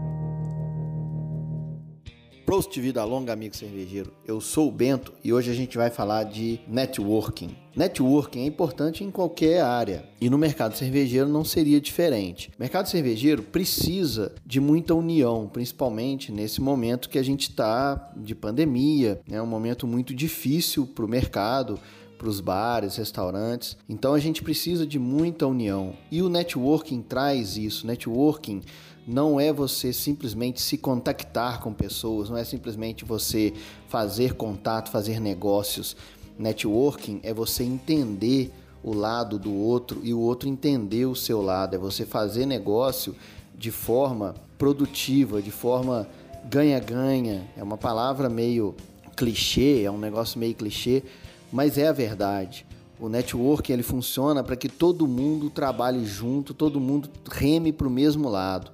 Prost 2.49 2.75
Vida 2.79 3.03
Longa, 3.03 3.31
amigo 3.31 3.55
cervejeiro. 3.55 4.11
Eu 4.25 4.41
sou 4.41 4.69
o 4.69 4.71
Bento 4.71 5.13
e 5.23 5.31
hoje 5.31 5.51
a 5.51 5.53
gente 5.53 5.77
vai 5.77 5.91
falar 5.91 6.23
de 6.23 6.59
networking. 6.67 7.55
Networking 7.75 8.39
é 8.39 8.45
importante 8.47 9.03
em 9.03 9.11
qualquer 9.11 9.61
área 9.61 10.03
e 10.19 10.31
no 10.31 10.37
mercado 10.39 10.75
cervejeiro 10.75 11.29
não 11.29 11.45
seria 11.45 11.79
diferente. 11.79 12.49
O 12.57 12.59
mercado 12.59 12.89
cervejeiro 12.89 13.43
precisa 13.43 14.33
de 14.43 14.59
muita 14.59 14.95
união, 14.95 15.47
principalmente 15.47 16.31
nesse 16.31 16.59
momento 16.59 17.07
que 17.07 17.19
a 17.19 17.23
gente 17.23 17.51
está 17.51 18.11
de 18.17 18.33
pandemia, 18.33 19.21
é 19.27 19.33
né? 19.33 19.41
um 19.43 19.45
momento 19.45 19.85
muito 19.85 20.11
difícil 20.11 20.87
para 20.87 21.05
o 21.05 21.07
mercado 21.07 21.79
para 22.19 22.27
os 22.27 22.41
bares, 22.41 22.97
restaurantes. 22.97 23.77
Então 23.87 24.13
a 24.13 24.19
gente 24.19 24.43
precisa 24.43 24.85
de 24.85 24.99
muita 24.99 25.47
união 25.47 25.95
e 26.11 26.21
o 26.21 26.27
networking 26.29 27.01
traz 27.01 27.55
isso. 27.55 27.87
Networking 27.87 28.61
não 29.07 29.39
é 29.39 29.51
você 29.51 29.91
simplesmente 29.91 30.61
se 30.61 30.77
contactar 30.77 31.61
com 31.61 31.73
pessoas, 31.73 32.29
não 32.29 32.37
é 32.37 32.43
simplesmente 32.43 33.03
você 33.03 33.53
fazer 33.87 34.33
contato, 34.33 34.91
fazer 34.91 35.19
negócios. 35.19 35.95
Networking 36.37 37.19
é 37.23 37.33
você 37.33 37.63
entender 37.63 38.51
o 38.83 38.93
lado 38.93 39.37
do 39.37 39.53
outro 39.53 39.99
e 40.03 40.13
o 40.13 40.19
outro 40.19 40.47
entender 40.47 41.05
o 41.05 41.15
seu 41.15 41.41
lado, 41.41 41.75
é 41.75 41.79
você 41.79 42.05
fazer 42.05 42.45
negócio 42.45 43.15
de 43.57 43.71
forma 43.71 44.35
produtiva, 44.57 45.41
de 45.41 45.51
forma 45.51 46.07
ganha-ganha. 46.49 47.47
É 47.57 47.63
uma 47.63 47.77
palavra 47.77 48.29
meio 48.29 48.75
clichê, 49.15 49.83
é 49.83 49.91
um 49.91 49.97
negócio 49.97 50.39
meio 50.39 50.55
clichê, 50.55 51.03
mas 51.51 51.77
é 51.77 51.87
a 51.87 51.91
verdade. 51.91 52.65
O 52.99 53.07
networking 53.07 53.73
ele 53.73 53.83
funciona 53.83 54.43
para 54.43 54.55
que 54.55 54.67
todo 54.67 55.07
mundo 55.07 55.49
trabalhe 55.49 56.05
junto, 56.05 56.53
todo 56.53 56.79
mundo 56.79 57.09
reme 57.31 57.71
para 57.71 57.87
o 57.87 57.91
mesmo 57.91 58.27
lado. 58.27 58.71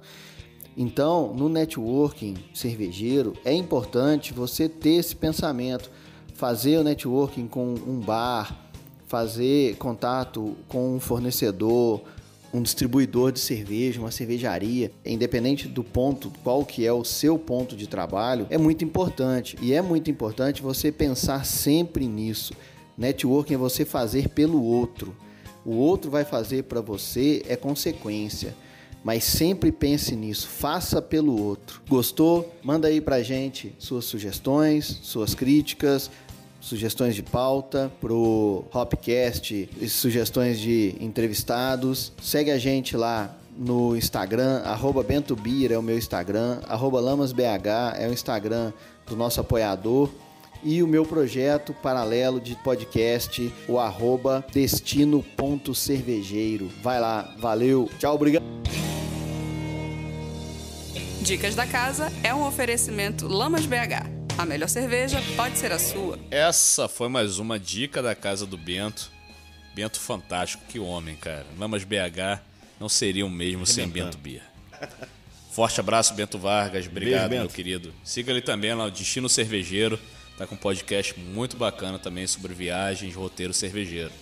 Então, 0.76 1.32
no 1.32 1.48
networking 1.48 2.34
cervejeiro, 2.52 3.34
é 3.44 3.54
importante 3.54 4.34
você 4.34 4.68
ter 4.68 4.96
esse 4.96 5.14
pensamento, 5.14 5.90
fazer 6.34 6.78
o 6.78 6.84
networking 6.84 7.46
com 7.46 7.74
um 7.86 8.00
bar, 8.00 8.66
fazer 9.06 9.76
contato 9.76 10.56
com 10.68 10.96
um 10.96 11.00
fornecedor, 11.00 12.02
um 12.52 12.62
distribuidor 12.62 13.32
de 13.32 13.38
cerveja, 13.38 14.00
uma 14.00 14.10
cervejaria, 14.10 14.90
independente 15.04 15.68
do 15.68 15.84
ponto, 15.84 16.32
qual 16.42 16.64
que 16.64 16.86
é 16.86 16.92
o 16.92 17.04
seu 17.04 17.38
ponto 17.38 17.76
de 17.76 17.86
trabalho, 17.86 18.46
é 18.50 18.58
muito 18.58 18.84
importante. 18.84 19.56
E 19.60 19.72
é 19.72 19.80
muito 19.80 20.10
importante 20.10 20.62
você 20.62 20.90
pensar 20.90 21.44
sempre 21.46 22.06
nisso. 22.06 22.54
Networking 22.96 23.54
é 23.54 23.58
você 23.58 23.84
fazer 23.84 24.28
pelo 24.28 24.62
outro. 24.62 25.14
O 25.64 25.74
outro 25.76 26.10
vai 26.10 26.24
fazer 26.24 26.64
para 26.64 26.80
você 26.80 27.42
é 27.48 27.56
consequência 27.56 28.54
mas 29.06 29.22
sempre 29.22 29.70
pense 29.70 30.16
nisso, 30.16 30.48
faça 30.48 31.00
pelo 31.00 31.40
outro. 31.40 31.80
Gostou? 31.88 32.52
Manda 32.60 32.88
aí 32.88 33.00
pra 33.00 33.22
gente 33.22 33.72
suas 33.78 34.04
sugestões, 34.04 34.98
suas 35.00 35.32
críticas, 35.32 36.10
sugestões 36.60 37.14
de 37.14 37.22
pauta 37.22 37.88
pro 38.00 38.64
Hopcast, 38.74 39.70
sugestões 39.88 40.58
de 40.58 40.96
entrevistados. 41.00 42.12
Segue 42.20 42.50
a 42.50 42.58
gente 42.58 42.96
lá 42.96 43.32
no 43.56 43.96
Instagram, 43.96 44.62
arroba 44.64 45.04
BentoBir 45.04 45.70
é 45.70 45.78
o 45.78 45.82
meu 45.82 45.96
Instagram, 45.96 46.58
arroba 46.66 46.98
LamasBH 46.98 47.94
é 48.00 48.08
o 48.08 48.12
Instagram 48.12 48.72
do 49.06 49.14
nosso 49.14 49.40
apoiador 49.40 50.10
e 50.62 50.82
o 50.82 50.86
meu 50.86 51.04
projeto 51.04 51.74
paralelo 51.74 52.40
de 52.40 52.54
podcast, 52.56 53.52
o 53.68 53.78
arroba 53.78 54.42
destino.cervejeiro. 54.52 56.70
Vai 56.82 56.98
lá, 57.00 57.34
valeu, 57.38 57.90
tchau, 57.98 58.14
obrigado. 58.14 58.44
Dicas 61.20 61.54
da 61.54 61.66
Casa 61.66 62.10
é 62.22 62.32
um 62.32 62.46
oferecimento 62.46 63.26
Lamas 63.26 63.66
BH. 63.66 64.06
A 64.38 64.46
melhor 64.46 64.68
cerveja 64.68 65.20
pode 65.34 65.58
ser 65.58 65.72
a 65.72 65.78
sua. 65.78 66.18
Essa 66.30 66.88
foi 66.88 67.08
mais 67.08 67.38
uma 67.38 67.58
dica 67.58 68.02
da 68.02 68.14
casa 68.14 68.46
do 68.46 68.56
Bento. 68.56 69.10
Bento 69.74 69.98
fantástico, 69.98 70.62
que 70.68 70.78
homem, 70.78 71.16
cara. 71.16 71.46
Lamas 71.58 71.84
BH 71.84 72.40
não 72.78 72.88
seria 72.88 73.26
o 73.26 73.30
mesmo 73.30 73.66
sem 73.66 73.88
Bento 73.88 74.18
Bia. 74.18 74.42
Forte 75.50 75.80
abraço, 75.80 76.14
Bento 76.14 76.38
Vargas. 76.38 76.86
Obrigado, 76.86 77.30
Beijo, 77.30 77.44
meu 77.44 77.50
querido. 77.50 77.92
Siga 78.04 78.30
ele 78.30 78.42
também 78.42 78.74
lá 78.74 78.84
no 78.84 78.90
Destino 78.90 79.28
Cervejeiro. 79.28 79.98
Tá 80.36 80.46
com 80.46 80.54
um 80.54 80.58
podcast 80.58 81.18
muito 81.18 81.56
bacana 81.56 81.98
também 81.98 82.26
sobre 82.26 82.52
viagens, 82.52 83.14
roteiro 83.14 83.54
cervejeiro. 83.54 84.12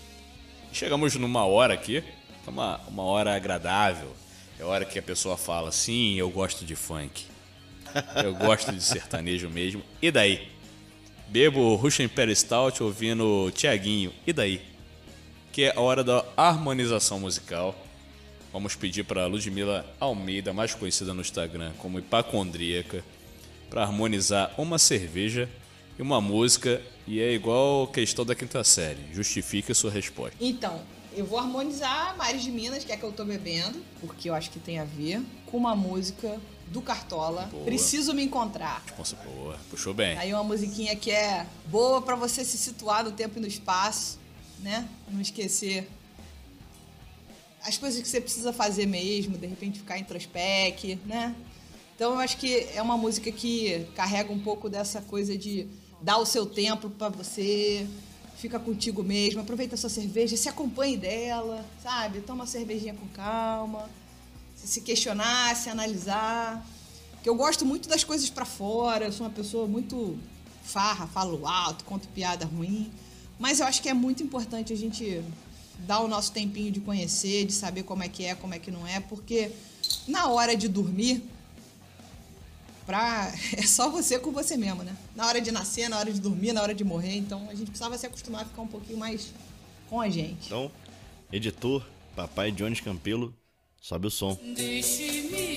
Chegamos 0.72 1.14
numa 1.16 1.44
hora 1.44 1.74
aqui, 1.74 2.02
uma, 2.46 2.80
uma 2.88 3.02
hora 3.02 3.34
agradável 3.34 4.14
é 4.58 4.62
hora 4.62 4.84
que 4.84 4.98
a 4.98 5.02
pessoa 5.02 5.36
fala, 5.36 5.72
sim, 5.72 6.14
eu 6.14 6.30
gosto 6.30 6.64
de 6.64 6.76
funk. 6.76 7.26
Eu 8.24 8.34
gosto 8.34 8.72
de 8.72 8.82
sertanejo 8.82 9.48
mesmo. 9.48 9.80
E 10.02 10.10
daí? 10.10 10.48
Bebo 11.28 11.76
Russian 11.76 12.06
Imperial 12.06 12.34
Stout 12.34 12.82
ouvindo 12.82 13.52
Tiaguinho. 13.52 14.12
E 14.26 14.32
daí? 14.32 14.60
Que 15.52 15.64
é 15.64 15.76
a 15.76 15.80
hora 15.80 16.02
da 16.02 16.24
harmonização 16.36 17.20
musical. 17.20 17.72
Vamos 18.52 18.74
pedir 18.74 19.04
para 19.04 19.26
Ludmila 19.26 19.86
Almeida, 20.00 20.52
mais 20.52 20.74
conhecida 20.74 21.14
no 21.14 21.20
Instagram 21.20 21.72
como 21.78 22.00
Hipacondríaca, 22.00 23.04
para 23.70 23.82
harmonizar 23.82 24.52
uma 24.58 24.78
cerveja 24.78 25.48
e 25.98 26.02
uma 26.02 26.20
música. 26.20 26.82
E 27.06 27.20
é 27.20 27.32
igual 27.32 27.84
a 27.84 27.88
questão 27.88 28.24
da 28.24 28.34
quinta 28.34 28.62
série. 28.64 29.00
Justifique 29.12 29.72
a 29.72 29.74
sua 29.74 29.90
resposta. 29.90 30.36
Então, 30.40 30.80
eu 31.12 31.24
vou 31.24 31.38
harmonizar 31.38 32.16
Mares 32.16 32.42
de 32.42 32.50
Minas, 32.50 32.84
que 32.84 32.92
é 32.92 32.96
que 32.96 33.02
eu 33.02 33.12
tô 33.12 33.24
bebendo, 33.24 33.82
porque 34.00 34.30
eu 34.30 34.34
acho 34.34 34.50
que 34.50 34.58
tem 34.58 34.78
a 34.78 34.84
ver, 34.84 35.22
com 35.46 35.56
uma 35.56 35.76
música 35.76 36.40
do 36.68 36.80
Cartola. 36.80 37.42
Boa. 37.50 37.64
Preciso 37.64 38.14
me 38.14 38.24
encontrar. 38.24 38.82
Boa, 39.24 39.58
puxou 39.70 39.92
bem. 39.92 40.16
Aí 40.16 40.32
uma 40.32 40.42
musiquinha 40.42 40.96
que 40.96 41.10
é 41.10 41.46
boa 41.66 42.00
para 42.00 42.16
você 42.16 42.44
se 42.44 42.56
situar 42.56 43.04
no 43.04 43.12
tempo 43.12 43.38
e 43.38 43.40
no 43.40 43.46
espaço, 43.46 44.18
né? 44.60 44.88
Não 45.10 45.20
esquecer 45.20 45.86
as 47.62 47.78
coisas 47.78 48.00
que 48.00 48.08
você 48.08 48.20
precisa 48.20 48.52
fazer 48.52 48.86
mesmo, 48.86 49.38
de 49.38 49.46
repente 49.46 49.78
ficar 49.78 49.98
introspec, 49.98 50.98
né? 51.06 51.34
Então 51.94 52.12
eu 52.12 52.18
acho 52.18 52.36
que 52.36 52.66
é 52.74 52.82
uma 52.82 52.96
música 52.96 53.30
que 53.30 53.86
carrega 53.94 54.32
um 54.32 54.38
pouco 54.38 54.68
dessa 54.68 55.00
coisa 55.00 55.36
de 55.36 55.66
dar 56.04 56.18
o 56.18 56.26
seu 56.26 56.44
tempo 56.44 56.90
para 56.90 57.08
você 57.08 57.86
fica 58.36 58.60
contigo 58.60 59.02
mesmo, 59.02 59.40
aproveita 59.40 59.74
a 59.74 59.78
sua 59.78 59.88
cerveja, 59.88 60.36
se 60.36 60.50
acompanhe 60.50 60.98
dela, 60.98 61.64
sabe? 61.82 62.20
Toma 62.20 62.40
uma 62.40 62.46
cervejinha 62.46 62.92
com 62.92 63.08
calma, 63.08 63.88
se 64.54 64.82
questionar, 64.82 65.56
se 65.56 65.70
analisar. 65.70 66.64
Que 67.22 67.28
eu 67.28 67.34
gosto 67.34 67.64
muito 67.64 67.88
das 67.88 68.04
coisas 68.04 68.28
para 68.28 68.44
fora, 68.44 69.06
eu 69.06 69.12
sou 69.12 69.26
uma 69.26 69.32
pessoa 69.32 69.66
muito 69.66 70.18
farra, 70.62 71.06
falo 71.06 71.46
alto, 71.46 71.84
conto 71.86 72.06
piada 72.08 72.44
ruim, 72.44 72.92
mas 73.38 73.60
eu 73.60 73.66
acho 73.66 73.80
que 73.80 73.88
é 73.88 73.94
muito 73.94 74.22
importante 74.22 74.74
a 74.74 74.76
gente 74.76 75.22
dar 75.78 76.00
o 76.00 76.08
nosso 76.08 76.32
tempinho 76.32 76.70
de 76.70 76.80
conhecer, 76.80 77.46
de 77.46 77.52
saber 77.54 77.82
como 77.82 78.02
é 78.02 78.08
que 78.08 78.26
é, 78.26 78.34
como 78.34 78.52
é 78.52 78.58
que 78.58 78.70
não 78.70 78.86
é, 78.86 79.00
porque 79.00 79.50
na 80.06 80.28
hora 80.28 80.54
de 80.54 80.68
dormir, 80.68 81.24
pra... 82.86 83.32
é 83.56 83.62
só 83.62 83.88
você 83.88 84.18
com 84.18 84.30
você 84.30 84.56
mesmo, 84.56 84.82
né? 84.82 84.96
Na 85.14 85.26
hora 85.26 85.40
de 85.40 85.50
nascer, 85.50 85.88
na 85.88 85.98
hora 85.98 86.12
de 86.12 86.20
dormir, 86.20 86.52
na 86.52 86.62
hora 86.62 86.74
de 86.74 86.84
morrer. 86.84 87.16
Então 87.16 87.48
a 87.48 87.54
gente 87.54 87.66
precisava 87.66 87.96
se 87.98 88.06
acostumar 88.06 88.42
a 88.42 88.44
ficar 88.44 88.62
um 88.62 88.66
pouquinho 88.66 88.98
mais 88.98 89.32
com 89.88 90.00
a 90.00 90.08
gente. 90.08 90.46
Então, 90.46 90.70
editor, 91.32 91.84
papai 92.16 92.50
Jones 92.50 92.80
Campelo, 92.80 93.34
sobe 93.80 94.06
o 94.06 94.10
som. 94.10 94.38
Deixe-me 94.54 95.53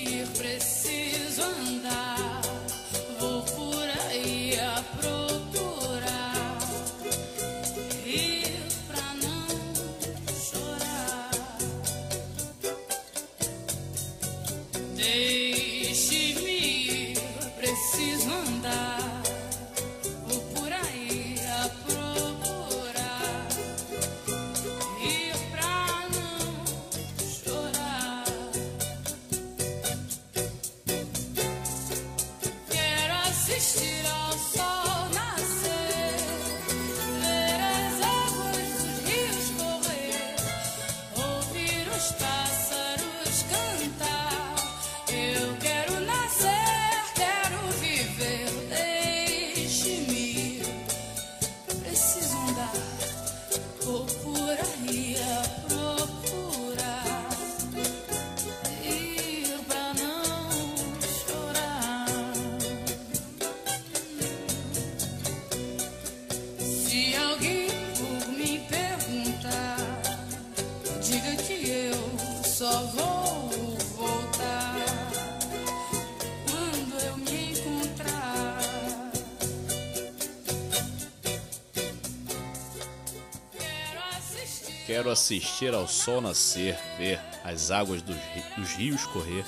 assistir. 85.28 85.74
Ao 85.74 85.86
sol 85.86 86.20
nascer, 86.20 86.78
ver 86.96 87.20
as 87.44 87.70
águas 87.70 88.00
dos, 88.02 88.16
dos 88.56 88.70
rios 88.72 89.04
correr, 89.06 89.44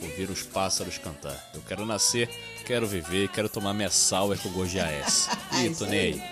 ouvir 0.00 0.30
os 0.30 0.42
pássaros 0.42 0.98
cantar. 0.98 1.50
Eu 1.54 1.62
quero 1.62 1.86
nascer, 1.86 2.28
quero 2.66 2.86
viver, 2.86 3.28
quero 3.28 3.48
tomar 3.48 3.72
minha 3.72 3.90
salva 3.90 4.36
com 4.36 4.50
gosto 4.50 4.72
de 4.72 4.80
AS. 4.80 5.28
Ih, 5.62 5.74
tô 5.74 5.86
nem 5.86 5.98
aí. 6.00 6.22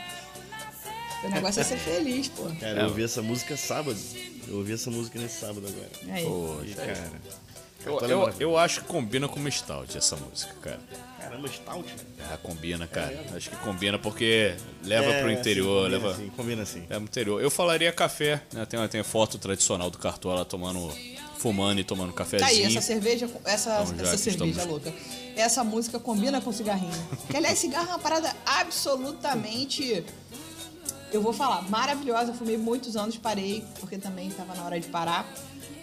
O 1.24 1.28
negócio 1.28 1.60
é 1.60 1.64
ser 1.64 1.78
feliz, 1.78 2.28
pô. 2.28 2.44
Cara, 2.60 2.82
eu 2.82 2.88
ouvi 2.88 3.04
essa 3.04 3.22
música 3.22 3.56
sábado. 3.56 3.98
Eu 4.48 4.56
ouvi 4.56 4.72
essa 4.72 4.90
música 4.90 5.18
nesse 5.18 5.40
sábado 5.40 5.66
agora. 5.66 5.90
Aí. 6.14 6.70
E, 6.70 6.74
cara. 6.74 7.12
Eu, 7.84 7.98
é 8.00 8.12
eu, 8.12 8.34
eu 8.40 8.58
acho 8.58 8.82
que 8.82 8.86
combina 8.86 9.28
com 9.28 9.38
uma 9.38 9.50
stout 9.50 9.96
essa 9.96 10.16
música, 10.16 10.54
cara. 10.62 10.80
Caramba, 11.30 11.48
stout. 11.48 11.84
Ah, 12.28 12.36
combina, 12.42 12.86
cara. 12.88 13.24
Acho 13.36 13.50
que 13.50 13.56
combina 13.58 13.98
porque 13.98 14.54
leva 14.82 15.12
pro 15.20 15.30
É, 15.30 15.32
interior, 15.32 15.84
sim, 15.84 15.90
combina 15.92 15.96
leva. 15.96 16.10
assim, 16.10 16.28
combina 16.36 16.62
assim. 16.62 16.82
É 16.90 16.94
pro 16.94 17.02
interior. 17.04 17.40
Eu 17.40 17.50
falaria 17.50 17.92
café, 17.92 18.42
né? 18.52 18.66
Tem, 18.66 18.88
tem 18.88 19.00
a 19.00 19.04
foto 19.04 19.38
tradicional 19.38 19.90
do 19.90 19.98
Cartola 19.98 20.44
tomando. 20.44 20.92
fumando 21.38 21.80
e 21.80 21.84
tomando 21.84 22.12
cafezinho. 22.12 22.50
Tá 22.50 22.54
aí, 22.54 22.64
essa 22.76 22.86
cerveja, 22.86 23.26
essa, 23.46 23.82
Então, 23.88 24.04
essa 24.04 24.18
cerveja 24.18 24.44
estamos- 24.50 24.66
louca. 24.66 24.92
Essa 25.36 25.64
música 25.64 25.98
combina 25.98 26.38
com 26.38 26.52
cigarrinho. 26.52 26.92
Que, 27.30 27.36
aliás, 27.38 27.58
cigarro 27.58 27.86
é 27.86 27.90
uma 27.92 27.98
parada 27.98 28.36
absolutamente. 28.44 30.04
Eu 31.12 31.20
vou 31.20 31.32
falar, 31.32 31.68
maravilhosa. 31.68 32.32
Fumei 32.32 32.56
muitos 32.56 32.96
anos, 32.96 33.16
parei, 33.16 33.64
porque 33.78 33.98
também 33.98 34.30
tava 34.30 34.54
na 34.54 34.64
hora 34.64 34.78
de 34.78 34.88
parar. 34.88 35.26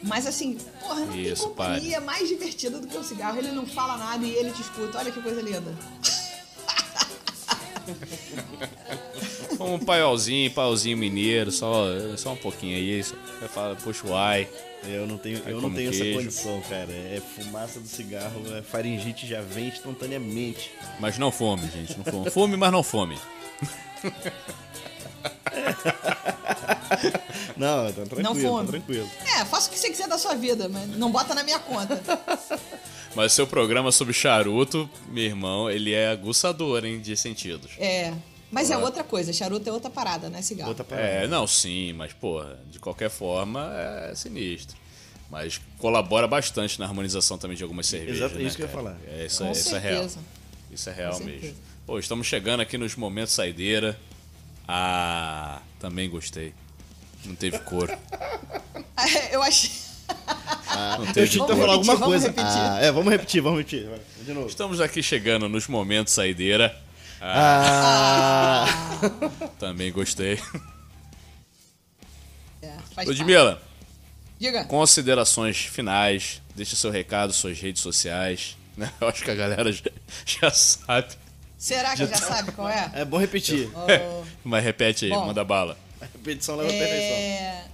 Mas 0.03 0.27
assim, 0.27 0.57
porra, 0.79 1.05
não 1.05 1.15
Isso, 1.15 1.43
tem 1.43 1.49
companhia 1.49 2.01
mais 2.01 2.27
divertida 2.27 2.79
do 2.79 2.87
que 2.87 2.97
o 2.97 3.03
cigarro. 3.03 3.37
Ele 3.37 3.51
não 3.51 3.65
fala 3.65 3.97
nada 3.97 4.25
e 4.25 4.31
ele 4.31 4.51
te 4.51 4.61
escuta. 4.61 4.97
Olha 4.99 5.11
que 5.11 5.21
coisa 5.21 5.41
linda. 5.41 5.73
Um 9.59 9.79
paiolzinho, 9.79 10.51
paiolzinho 10.51 10.97
mineiro, 10.97 11.51
só, 11.51 11.85
só 12.15 12.33
um 12.33 12.37
pouquinho 12.37 12.75
aí. 12.75 13.03
Eu 13.41 13.49
falo, 13.49 13.75
puxa 13.77 14.07
o 14.07 14.15
ai. 14.15 14.47
Eu 14.83 15.07
não 15.07 15.17
tenho, 15.17 15.41
eu 15.45 15.59
não 15.59 15.73
tenho 15.73 15.89
essa 15.89 16.05
condição, 16.13 16.61
cara. 16.69 16.91
É 16.91 17.21
fumaça 17.35 17.79
do 17.79 17.87
cigarro, 17.87 18.41
é 18.55 18.61
faringite 18.61 19.25
já 19.25 19.41
vem 19.41 19.67
instantaneamente. 19.67 20.71
Mas 20.99 21.17
não 21.17 21.31
fome, 21.31 21.67
gente. 21.69 21.97
Não 21.97 22.05
fome. 22.05 22.29
Fome, 22.29 22.57
mas 22.57 22.71
não 22.71 22.83
fome. 22.83 23.17
Não, 27.57 27.91
tá 27.91 28.05
tranquilo, 28.05 28.23
Não 28.23 28.65
tá 28.65 28.71
tranquilo. 28.71 29.09
É, 29.35 29.45
faça 29.45 29.67
o 29.67 29.71
que 29.71 29.79
você 29.79 29.89
quiser 29.89 30.07
da 30.07 30.17
sua 30.17 30.35
vida, 30.35 30.69
mas 30.69 30.87
não 30.97 31.11
bota 31.11 31.33
na 31.33 31.43
minha 31.43 31.59
conta. 31.59 31.99
Mas 33.15 33.33
seu 33.33 33.47
programa 33.47 33.91
sobre 33.91 34.13
charuto, 34.13 34.87
meu 35.07 35.23
irmão, 35.23 35.71
ele 35.71 35.91
é 35.91 36.09
aguçador, 36.09 36.85
hein, 36.85 36.99
de 36.99 37.17
sentidos. 37.17 37.71
É. 37.79 38.13
Mas 38.51 38.69
é 38.69 38.77
outra 38.77 39.03
coisa, 39.03 39.33
charuto 39.33 39.67
é 39.67 39.71
outra 39.71 39.89
parada, 39.89 40.29
né, 40.29 40.41
cigarro? 40.43 40.69
Outra 40.69 40.83
parada. 40.83 41.07
É, 41.07 41.27
não, 41.27 41.47
sim, 41.47 41.93
mas, 41.93 42.13
porra, 42.13 42.59
de 42.69 42.77
qualquer 42.77 43.09
forma, 43.09 43.71
é 43.73 44.13
sinistro. 44.13 44.77
Mas 45.31 45.59
colabora 45.79 46.27
bastante 46.27 46.79
na 46.79 46.85
harmonização 46.85 47.39
também 47.39 47.57
de 47.57 47.63
algumas 47.63 47.87
cervejas. 47.87 48.17
Exato, 48.17 48.35
né, 48.35 48.43
isso 48.43 48.55
que 48.55 48.61
eu 48.61 48.67
ia 48.67 48.71
cara? 48.71 48.83
falar. 48.83 48.99
É, 49.07 49.25
isso, 49.25 49.39
Com 49.39 49.49
é, 49.49 49.51
isso 49.51 49.75
é 49.75 49.79
real. 49.79 50.07
Isso 50.71 50.89
é 50.89 50.93
real 50.93 51.17
Com 51.17 51.23
mesmo. 51.25 51.55
Pô, 51.85 51.97
estamos 51.99 52.27
chegando 52.27 52.61
aqui 52.61 52.77
nos 52.77 52.95
momentos 52.95 53.33
saideira. 53.33 53.99
Ah, 54.67 55.61
também 55.79 56.09
gostei. 56.09 56.53
Não 57.25 57.35
teve 57.35 57.57
cor. 57.59 57.89
Eu 59.31 59.41
achei. 59.43 59.71
Não 60.97 61.05
Eu 61.05 61.13
teve 61.13 61.37
Vamos 61.37 61.55
falar 61.57 61.73
repetir, 61.73 61.73
alguma 61.73 61.93
vamos 61.95 62.07
coisa. 62.07 62.27
repetir. 62.27 62.45
Ah, 62.61 62.79
é, 62.81 62.91
vamos 62.91 63.11
repetir, 63.11 63.41
vamos 63.41 63.59
repetir. 63.59 63.87
Vai, 63.89 63.99
De 64.25 64.33
novo. 64.33 64.47
Estamos 64.47 64.81
aqui 64.81 65.01
chegando 65.03 65.47
nos 65.49 65.67
momentos 65.67 66.13
saideira. 66.13 66.75
Ah, 67.21 68.65
Também 69.59 69.91
gostei. 69.91 70.39
É. 72.61 73.03
Ludmilla, 73.05 73.61
Diga. 74.39 74.63
considerações 74.65 75.57
finais. 75.57 76.41
Deixa 76.55 76.75
seu 76.75 76.91
recado, 76.91 77.33
suas 77.33 77.59
redes 77.59 77.81
sociais. 77.81 78.57
Eu 79.01 79.07
acho 79.07 79.23
que 79.23 79.31
a 79.31 79.35
galera 79.35 79.71
já, 79.71 79.83
já 80.25 80.51
sabe. 80.51 81.15
Será 81.57 81.95
que 81.95 82.05
já 82.05 82.17
sabe 82.17 82.51
qual 82.51 82.69
é? 82.69 82.91
é 82.93 83.05
bom 83.05 83.17
repetir. 83.17 83.69
Mas 84.43 84.63
repete 84.63 85.05
aí, 85.05 85.11
Bom. 85.11 85.25
manda 85.25 85.43
bala. 85.43 85.77
A 85.99 86.05
repetição 86.05 86.55
leva 86.55 86.69
à 86.69 86.73
perfeição. 86.73 87.17
É, 87.17 87.65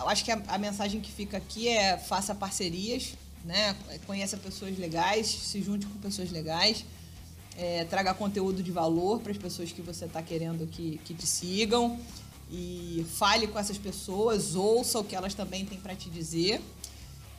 eu 0.00 0.08
acho 0.08 0.24
que 0.24 0.32
a, 0.32 0.42
a 0.48 0.58
mensagem 0.58 1.00
que 1.00 1.10
fica 1.10 1.36
aqui 1.36 1.68
é 1.68 1.96
faça 1.96 2.34
parcerias, 2.34 3.14
né? 3.44 3.76
Conheça 4.06 4.36
pessoas 4.36 4.76
legais, 4.76 5.26
se 5.26 5.62
junte 5.62 5.86
com 5.86 5.98
pessoas 6.00 6.30
legais, 6.30 6.84
é, 7.56 7.84
traga 7.84 8.12
conteúdo 8.14 8.62
de 8.62 8.72
valor 8.72 9.20
para 9.20 9.30
as 9.30 9.38
pessoas 9.38 9.70
que 9.70 9.80
você 9.80 10.06
está 10.06 10.20
querendo 10.20 10.66
que, 10.66 11.00
que 11.04 11.14
te 11.14 11.26
sigam 11.26 11.98
e 12.50 13.06
fale 13.14 13.46
com 13.46 13.58
essas 13.58 13.78
pessoas, 13.78 14.54
ouça 14.54 14.98
o 14.98 15.04
que 15.04 15.14
elas 15.14 15.34
também 15.34 15.64
têm 15.64 15.78
para 15.78 15.94
te 15.94 16.10
dizer. 16.10 16.60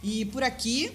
E 0.02 0.24
por 0.26 0.44
aqui, 0.44 0.94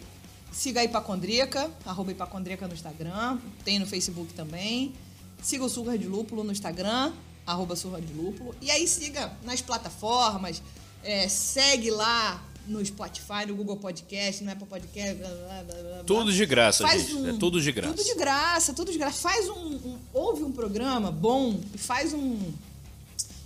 siga 0.55 0.81
a 0.81 0.85
Hipacondríaca, 0.85 1.71
arroba 1.85 2.13
Hipacondríaca 2.13 2.67
no 2.69 2.75
Instagram, 2.75 3.39
tem 3.65 3.79
no 3.79 3.87
Facebook 3.87 4.33
também. 4.35 4.95
Siga 5.43 5.65
o 5.65 5.69
Surra 5.69 5.99
de 5.99 6.07
Lúpulo 6.07 6.43
no 6.45 6.53
Instagram, 6.53 7.13
arroba 7.47 7.77
Surra 7.77 8.01
de 8.01 8.13
Lúpulo. 8.15 8.55
E 8.63 8.71
aí 8.71 8.87
siga 8.89 9.31
nas 9.43 9.61
plataformas, 9.61 10.63
é, 11.03 11.29
segue 11.29 11.91
lá 11.91 12.43
no 12.67 12.83
Spotify, 12.85 13.45
no 13.47 13.55
Google 13.55 13.77
Podcast, 13.77 14.43
no 14.43 14.51
Apple 14.51 14.67
Podcast, 14.67 15.15
blá, 15.17 15.29
blá, 15.29 15.63
blá, 15.65 15.75
blá. 15.83 16.05
Tudo 16.07 16.33
de 16.33 16.47
graça, 16.47 16.87
Faz 16.87 17.03
gente. 17.03 17.15
um- 17.15 17.29
É 17.29 17.39
tudo 17.39 17.61
de 17.61 17.71
graça. 17.73 17.93
Tudo 17.95 18.05
de 18.07 18.15
graça, 18.15 18.73
tudo 18.73 18.93
de 18.93 18.97
graça. 18.99 19.19
Faz 19.21 19.49
um, 19.51 19.75
um- 19.77 19.99
ouve 20.15 20.45
um 20.45 20.51
programa 20.53 21.11
bom 21.13 21.61
e 21.75 21.77
faz 21.79 22.15
um, 22.15 22.39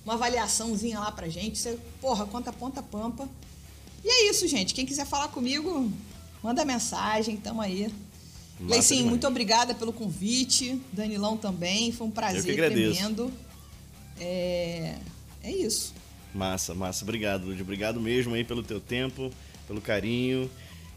uma 0.05 0.15
avaliaçãozinha 0.15 1.01
lá 1.01 1.11
pra 1.11 1.29
gente. 1.29 1.59
Você, 1.59 1.77
porra, 2.01 2.27
conta 2.27 2.53
ponta 2.53 2.81
pampa. 2.81 3.29
E 4.05 4.09
é 4.09 4.31
isso, 4.31 4.47
gente. 4.47 4.73
Quem 4.73 4.87
quiser 4.87 5.05
falar 5.05 5.27
comigo, 5.29 5.91
manda 6.43 6.65
mensagem, 6.65 7.37
tamo 7.37 7.61
aí. 7.61 7.93
Massa 8.61 8.75
Leicinho, 8.75 8.99
demais. 8.99 9.11
muito 9.11 9.27
obrigada 9.27 9.75
pelo 9.75 9.93
convite. 9.93 10.81
Danilão 10.93 11.37
também, 11.37 11.93
foi 11.93 12.07
um 12.07 12.11
prazer 12.11 12.55
tremendo. 12.57 13.33
É, 14.21 14.97
é 15.43 15.51
isso. 15.51 15.95
Massa, 16.35 16.75
massa. 16.75 17.05
Obrigado, 17.05 17.47
Lud. 17.47 17.61
Obrigado 17.63 18.01
mesmo 18.01 18.35
aí 18.35 18.45
pelo 18.45 18.63
teu 18.63 18.81
tempo, 18.81 19.31
pelo 19.67 19.81
carinho. 19.81 20.51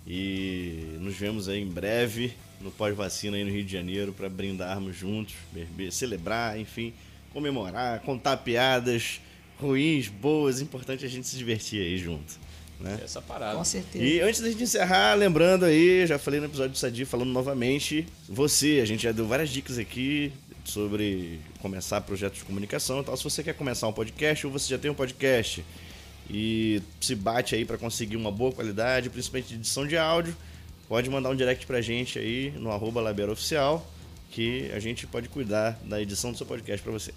E 0.06 0.98
nos 1.00 1.16
vemos 1.16 1.48
aí 1.48 1.62
em 1.62 1.68
breve 1.68 2.34
no 2.62 2.72
pós-vacina 2.72 3.38
aí 3.38 3.44
no 3.44 3.52
Rio 3.52 3.64
de 3.64 3.72
Janeiro 3.72 4.14
para 4.14 4.30
brindarmos 4.30 4.96
juntos, 4.96 5.34
beber, 5.52 5.92
celebrar, 5.92 6.60
enfim, 6.60 6.94
comemorar, 7.34 8.00
contar 8.02 8.38
piadas 8.38 9.20
ruins, 9.60 10.08
boas. 10.08 10.62
Importante 10.62 11.06
a 11.06 11.08
gente 11.08 11.28
se 11.28 11.38
divertir 11.38 11.82
aí 11.82 11.98
junto, 11.98 12.40
né? 12.82 13.00
Essa 13.04 13.22
parada. 13.22 13.58
Com 13.58 13.64
certeza. 13.64 14.04
E 14.04 14.20
antes 14.22 14.42
da 14.42 14.50
gente 14.50 14.64
encerrar, 14.64 15.14
lembrando 15.16 15.66
aí, 15.66 16.06
já 16.06 16.18
falei 16.20 16.40
no 16.40 16.48
episódio 16.48 16.72
do 16.72 16.78
Sadi, 16.78 17.06
falando 17.06 17.30
novamente, 17.32 18.06
você, 18.28 18.80
a 18.82 18.86
gente 18.86 19.04
já 19.04 19.12
deu 19.12 19.28
várias 19.28 19.50
dicas 19.50 19.78
aqui 19.78 20.32
sobre 20.66 21.40
começar 21.60 22.02
projetos 22.02 22.40
de 22.40 22.46
comunicação 22.46 23.02
e 23.02 23.04
tal. 23.04 23.16
Se 23.18 23.24
você 23.24 23.44
quer 23.44 23.54
começar 23.54 23.88
um 23.88 23.94
podcast 23.94 24.46
ou 24.46 24.52
você 24.54 24.70
já 24.70 24.78
tem 24.78 24.92
um 24.92 24.94
podcast 24.96 25.64
e 26.30 26.82
se 27.00 27.16
bate 27.16 27.56
aí 27.56 27.66
para 27.66 27.78
conseguir 27.78 28.16
uma 28.16 28.32
boa 28.32 28.52
qualidade, 28.52 29.10
principalmente 29.10 29.50
de 29.50 29.56
edição 29.56 29.86
de 29.88 29.98
áudio, 29.98 30.36
pode 30.88 31.10
mandar 31.10 31.30
um 31.30 31.36
direct 31.36 31.66
pra 31.66 31.82
gente 31.82 32.20
aí 32.20 32.52
no 32.58 32.72
arroba 32.72 33.02
Labero 33.02 33.32
Oficial, 33.32 33.86
que 34.30 34.72
a 34.72 34.80
gente 34.80 35.06
pode 35.08 35.28
cuidar 35.30 35.80
da 35.84 36.02
edição 36.02 36.32
do 36.32 36.38
seu 36.38 36.46
podcast 36.46 36.82
para 36.82 36.92
você. 36.92 37.12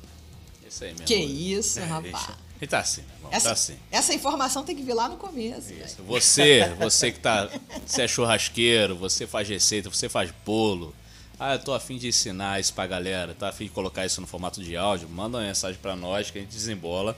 Isso 0.69 0.83
aí 0.85 0.91
mesmo. 0.91 1.07
Que 1.07 1.15
isso, 1.15 1.79
É, 1.79 1.85
rapaz. 1.85 2.31
E 2.65 2.67
tá 2.67 2.79
assim, 2.79 3.03
tá 3.21 3.29
Essa, 3.31 3.53
assim. 3.53 3.77
essa 3.91 4.15
informação 4.15 4.65
tem 4.65 4.75
que 4.75 4.83
vir 4.83 4.95
lá 4.95 5.07
no 5.07 5.19
começo. 5.19 5.71
Isso. 5.71 6.03
Você, 6.05 6.75
você 6.79 7.13
que 7.13 7.21
tá. 7.21 7.51
Você 7.85 8.01
é 8.01 8.09
churrasqueiro, 8.09 8.97
você 8.97 9.27
faz 9.27 9.47
receita, 9.47 9.91
você 9.91 10.09
faz 10.09 10.33
bolo. 10.47 10.95
Ah, 11.39 11.53
eu 11.57 11.59
tô 11.59 11.75
afim 11.75 11.99
de 11.99 12.09
ensinar 12.09 12.59
isso 12.59 12.73
pra 12.73 12.87
galera, 12.87 13.35
tá 13.35 13.51
afim 13.51 13.65
de 13.65 13.71
colocar 13.71 14.07
isso 14.07 14.19
no 14.19 14.27
formato 14.27 14.63
de 14.63 14.75
áudio, 14.79 15.07
manda 15.11 15.37
uma 15.37 15.45
mensagem 15.45 15.79
pra 15.79 15.95
nós 15.95 16.31
que 16.31 16.39
a 16.39 16.41
gente 16.41 16.53
desembola. 16.53 17.15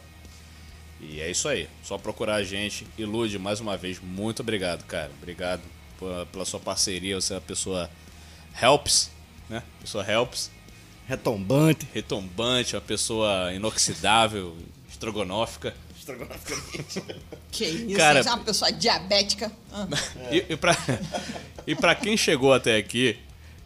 E 1.01 1.21
é 1.21 1.31
isso 1.31 1.47
aí. 1.49 1.69
Só 1.85 1.97
procurar 1.97 2.35
a 2.37 2.43
gente. 2.43 2.85
Ilude, 2.99 3.39
mais 3.39 3.61
uma 3.61 3.77
vez, 3.77 4.01
muito 4.01 4.41
obrigado, 4.41 4.83
cara. 4.85 5.13
Obrigado 5.23 5.63
pela 6.33 6.45
sua 6.45 6.59
parceria. 6.59 7.15
Você 7.21 7.35
é 7.35 7.37
uma 7.37 7.43
pessoa 7.43 7.89
helps, 8.61 9.13
né? 9.49 9.63
Pessoa 9.81 10.05
helps, 10.11 10.51
Retombante. 11.07 11.87
retombante, 11.95 12.75
uma 12.75 12.81
pessoa 12.83 13.53
inoxidável, 13.55 14.57
estrogonófica. 14.97 15.75
Que 17.51 17.65
isso, 17.65 17.97
Cara- 17.97 18.23
você 18.23 18.29
é 18.29 18.33
uma 18.33 18.45
pessoa 18.45 18.73
diabética. 18.73 19.51
Ah. 19.73 19.87
E, 20.31 20.45
e, 20.53 20.57
pra, 20.57 20.77
e 21.67 21.75
pra 21.75 21.95
quem 21.95 22.17
chegou 22.17 22.53
até 22.53 22.77
aqui, 22.77 23.19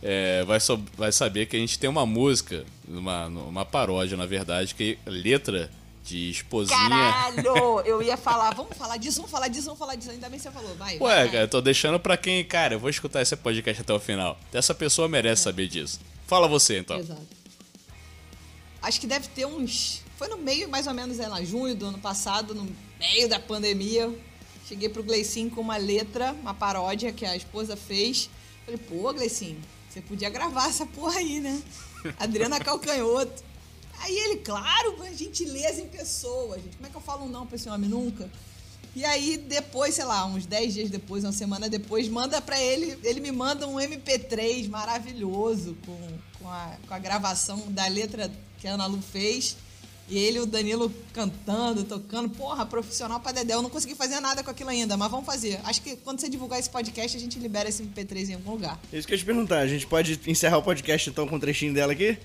é, 0.03 0.45
vai, 0.45 0.61
so- 0.61 0.83
vai 0.97 1.13
saber 1.13 1.47
que 1.47 1.57
a 1.57 1.59
gente 1.59 1.79
tem 1.79 1.89
uma 1.89 2.05
música, 2.07 2.65
uma, 2.89 3.27
uma 3.27 3.65
paródia, 3.65 4.17
na 4.17 4.27
verdade, 4.27 4.75
que 4.75 4.99
é 5.07 5.11
letra 5.11 5.71
de 6.05 6.31
esposinha. 6.31 6.77
Caralho! 6.79 7.81
Eu 7.85 8.03
ia 8.03 8.17
falar, 8.17 8.55
vamos 8.55 8.77
falar 8.77 8.97
disso, 8.97 9.17
vamos 9.19 9.31
falar 9.31 9.49
disso, 9.49 9.65
vamos 9.67 9.79
falar 9.79 9.95
disso. 9.95 10.11
Ainda 10.11 10.29
bem 10.29 10.39
que 10.39 10.43
você 10.43 10.51
falou, 10.51 10.75
vai. 10.77 10.99
Ué, 10.99 11.15
vai. 11.17 11.27
cara, 11.31 11.45
eu 11.45 11.49
tô 11.49 11.61
deixando 11.61 11.99
pra 12.01 12.17
quem, 12.17 12.45
cara, 12.45 12.75
eu 12.75 12.79
vou 12.81 12.91
escutar 12.91 13.21
esse 13.23 13.37
podcast 13.37 13.83
até 13.83 13.93
o 13.93 14.01
final. 14.01 14.39
Essa 14.53 14.75
pessoa 14.75 15.09
merece 15.09 15.43
saber 15.43 15.69
disso. 15.69 16.01
Fala 16.27 16.49
você, 16.49 16.79
então. 16.79 16.99
Exato. 16.99 17.21
Acho 18.83 19.01
que 19.01 19.07
deve 19.07 19.29
ter 19.29 19.45
uns. 19.47 20.03
Foi 20.21 20.29
no 20.29 20.37
meio, 20.37 20.69
mais 20.69 20.87
ou 20.87 20.93
menos, 20.93 21.19
é 21.19 21.27
lá, 21.27 21.43
junho 21.43 21.75
do 21.75 21.87
ano 21.87 21.99
passado, 21.99 22.55
no 22.55 22.69
meio 22.99 23.27
da 23.27 23.41
pandemia. 23.41 24.15
Cheguei 24.69 24.91
pro 24.91 25.03
Gleicinho 25.03 25.51
com 25.51 25.63
uma 25.63 25.79
letra, 25.79 26.33
uma 26.43 26.53
paródia 26.53 27.11
que 27.11 27.25
a 27.25 27.35
esposa 27.35 27.75
fez 27.75 28.29
Falei, 28.67 28.79
pô, 28.87 29.11
Gleicinho, 29.15 29.59
você 29.89 30.03
podia 30.03 30.29
gravar 30.29 30.69
essa 30.69 30.85
porra 30.85 31.21
aí, 31.21 31.41
né? 31.41 31.63
Adriana 32.21 32.61
Calcanhoto. 32.61 33.43
Aí 33.99 34.15
ele, 34.15 34.37
claro, 34.41 34.95
gentileza 35.17 35.81
em 35.81 35.89
pessoa, 35.89 36.59
gente. 36.59 36.77
Como 36.77 36.87
é 36.87 36.91
que 36.91 36.97
eu 36.97 37.01
falo 37.01 37.25
um 37.25 37.29
não 37.31 37.47
pra 37.47 37.57
esse 37.57 37.71
homem? 37.71 37.89
Nunca. 37.89 38.31
E 38.95 39.07
aí, 39.07 39.39
depois, 39.39 39.95
sei 39.95 40.05
lá, 40.05 40.27
uns 40.27 40.45
10 40.45 40.75
dias 40.75 40.91
depois, 40.91 41.25
uma 41.25 41.33
semana 41.33 41.67
depois, 41.67 42.11
manda 42.11 42.43
pra 42.43 42.61
ele, 42.61 42.99
ele 43.05 43.21
me 43.21 43.33
manda 43.33 43.67
um 43.67 43.77
MP3 43.77 44.69
maravilhoso 44.69 45.79
com, 45.87 45.99
com, 46.39 46.47
a, 46.47 46.77
com 46.87 46.93
a 46.93 46.99
gravação 46.99 47.73
da 47.73 47.87
letra 47.87 48.31
que 48.59 48.69
a 48.69 48.75
Ana 48.75 48.85
Lu 48.85 49.01
fez. 49.01 49.57
E 50.11 50.19
ele 50.19 50.39
e 50.39 50.41
o 50.41 50.47
Danilo 50.47 50.93
cantando, 51.13 51.85
tocando. 51.85 52.29
Porra, 52.31 52.67
profissional 52.67 53.21
pra 53.21 53.31
Dedé. 53.31 53.55
Eu 53.55 53.63
não 53.63 53.71
consegui 53.71 53.95
fazer 53.95 54.19
nada 54.19 54.43
com 54.43 54.51
aquilo 54.51 54.69
ainda, 54.71 54.97
mas 54.97 55.09
vamos 55.11 55.25
fazer. 55.25 55.61
Acho 55.65 55.81
que 55.81 55.95
quando 55.97 56.21
você 56.21 56.29
divulgar 56.29 56.59
esse 56.59 56.69
podcast, 56.69 57.17
a 57.17 57.21
gente 57.21 57.39
libera 57.39 57.69
esse 57.69 57.83
MP3 57.85 58.31
em 58.31 58.35
algum 58.35 58.51
lugar. 58.53 58.79
Isso 58.93 59.07
que 59.07 59.15
eu 59.15 59.17
ia 59.17 59.21
te 59.23 59.25
perguntar. 59.25 59.61
A 59.61 59.67
gente 59.69 59.87
pode 59.87 60.19
encerrar 60.27 60.59
o 60.59 60.63
podcast 60.63 61.09
então 61.09 61.29
com 61.29 61.37
um 61.37 61.41
trechinho 61.41 61.73
dela 61.73 61.93
aqui? 61.93 62.19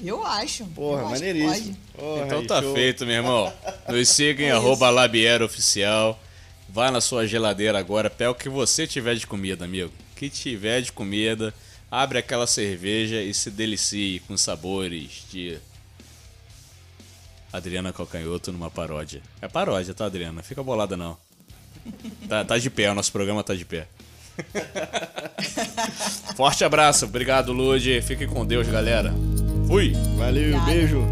Eu 0.00 0.24
acho. 0.24 0.64
Porra, 0.66 1.00
eu 1.02 1.06
acho 1.08 1.14
que 1.22 1.26
maneiríssimo. 1.32 1.76
pode. 1.94 2.06
Porra, 2.06 2.26
Então 2.26 2.46
tá 2.46 2.62
show. 2.62 2.74
feito, 2.74 3.04
meu 3.04 3.16
irmão. 3.16 3.52
Nos 3.88 4.08
siga 4.08 4.42
em 4.42 4.46
É 4.46 4.52
arroba 4.52 4.88
Labiero 4.90 5.44
Oficial. 5.46 6.20
Vá 6.68 6.90
na 6.90 7.00
sua 7.00 7.26
geladeira 7.26 7.78
agora, 7.78 8.10
pega 8.10 8.30
o 8.30 8.34
que 8.34 8.48
você 8.48 8.86
tiver 8.86 9.14
de 9.16 9.26
comida, 9.26 9.64
amigo. 9.64 9.90
O 10.12 10.16
que 10.16 10.28
tiver 10.28 10.80
de 10.82 10.92
comida, 10.92 11.54
abre 11.90 12.18
aquela 12.18 12.46
cerveja 12.46 13.22
e 13.22 13.32
se 13.32 13.50
delicie 13.50 14.20
com 14.28 14.36
sabores 14.36 15.24
de 15.30 15.58
Adriana 17.52 17.92
Calcanhoto 17.92 18.52
numa 18.52 18.70
paródia. 18.70 19.22
É 19.40 19.48
paródia, 19.48 19.94
tá, 19.94 20.06
Adriana? 20.06 20.42
Fica 20.42 20.62
bolada 20.62 20.96
não. 20.96 21.16
Tá, 22.28 22.44
tá 22.44 22.58
de 22.58 22.68
pé, 22.68 22.90
o 22.90 22.94
nosso 22.94 23.12
programa 23.12 23.42
tá 23.42 23.54
de 23.54 23.64
pé. 23.64 23.86
Forte 26.36 26.64
abraço, 26.64 27.06
obrigado, 27.06 27.52
Lude. 27.52 28.00
Fique 28.02 28.26
com 28.26 28.44
Deus, 28.44 28.68
galera. 28.68 29.14
Fui! 29.66 29.92
Valeu, 30.16 30.60
beijo. 30.62 31.02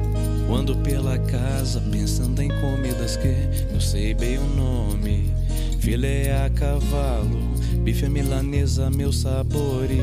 Quando 0.46 0.76
pela 0.76 1.18
casa, 1.18 1.80
pensando 1.80 2.42
em 2.42 2.48
comidas 2.60 3.16
que 3.16 3.34
eu 3.72 3.80
sei 3.80 4.14
bem 4.14 4.38
o 4.38 4.46
nome. 4.46 5.32
Filé 5.80 6.44
a 6.44 6.50
cavalo, 6.50 7.40
bife 7.82 8.06
à 8.06 8.10
milanesa, 8.10 8.90
meus 8.90 9.20
sabores. 9.20 9.98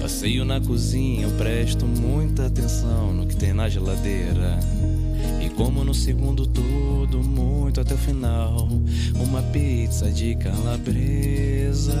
Passeio 0.00 0.44
na 0.44 0.60
cozinha, 0.60 1.26
eu 1.26 1.30
presto 1.32 1.86
muita 1.86 2.46
atenção 2.46 3.12
no 3.12 3.26
que 3.26 3.36
tem 3.36 3.52
na 3.52 3.68
geladeira. 3.68 4.58
E 5.40 5.48
como 5.50 5.84
no 5.84 5.94
segundo 5.94 6.46
tudo, 6.46 7.22
muito 7.22 7.80
até 7.80 7.94
o 7.94 7.98
final. 7.98 8.68
Uma 9.14 9.42
pizza 9.42 10.10
de 10.10 10.34
calabresa. 10.36 11.94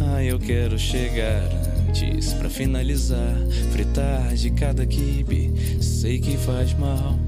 Ah, 0.00 0.22
eu 0.22 0.38
quero 0.38 0.78
chegar 0.78 1.42
antes 1.88 2.32
pra 2.34 2.50
finalizar. 2.50 3.34
Fritar 3.72 4.34
de 4.34 4.50
cada 4.50 4.86
quibe, 4.86 5.52
sei 5.80 6.18
que 6.18 6.36
faz 6.36 6.72
mal. 6.78 7.18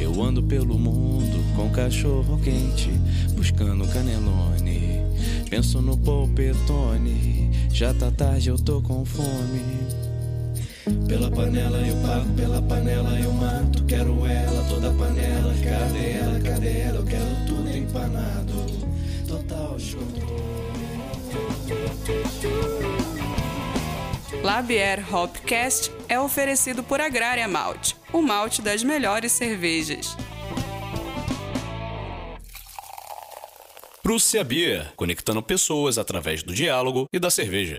Eu 0.00 0.22
ando 0.22 0.42
pelo 0.42 0.78
mundo 0.78 1.42
com 1.54 1.70
cachorro 1.70 2.38
quente, 2.38 2.90
buscando 3.36 3.86
canelone. 3.88 5.00
Penso 5.48 5.82
no 5.82 5.96
polpetone, 5.96 7.50
já 7.72 7.92
tá 7.92 8.10
tarde, 8.10 8.48
eu 8.48 8.58
tô 8.58 8.80
com 8.80 9.04
fome. 9.04 10.01
Pela 11.06 11.30
panela 11.30 11.78
eu 11.78 11.96
pago, 11.96 12.34
pela 12.34 12.62
panela 12.62 13.20
eu 13.20 13.32
mato. 13.32 13.84
Quero 13.84 14.26
ela, 14.26 14.64
toda 14.68 14.90
a 14.90 14.94
panela. 14.94 15.54
Cadê 15.62 16.12
ela, 16.12 16.40
cadê 16.40 16.80
ela? 16.80 16.98
Eu 16.98 17.04
quero 17.04 17.46
tudo 17.46 17.76
empanado. 17.76 18.52
Total 19.28 19.76
descontrole. 19.76 20.42
Labier 24.42 25.14
Hopcast 25.14 25.92
é 26.08 26.18
oferecido 26.18 26.82
por 26.82 27.00
Agrária 27.00 27.46
Malte, 27.46 27.96
o 28.12 28.20
malte 28.20 28.60
das 28.60 28.82
melhores 28.82 29.30
cervejas. 29.30 30.16
Prússia 34.02 34.42
Beer, 34.42 34.92
conectando 34.96 35.40
pessoas 35.42 35.96
através 35.96 36.42
do 36.42 36.52
diálogo 36.52 37.06
e 37.12 37.20
da 37.20 37.30
cerveja. 37.30 37.76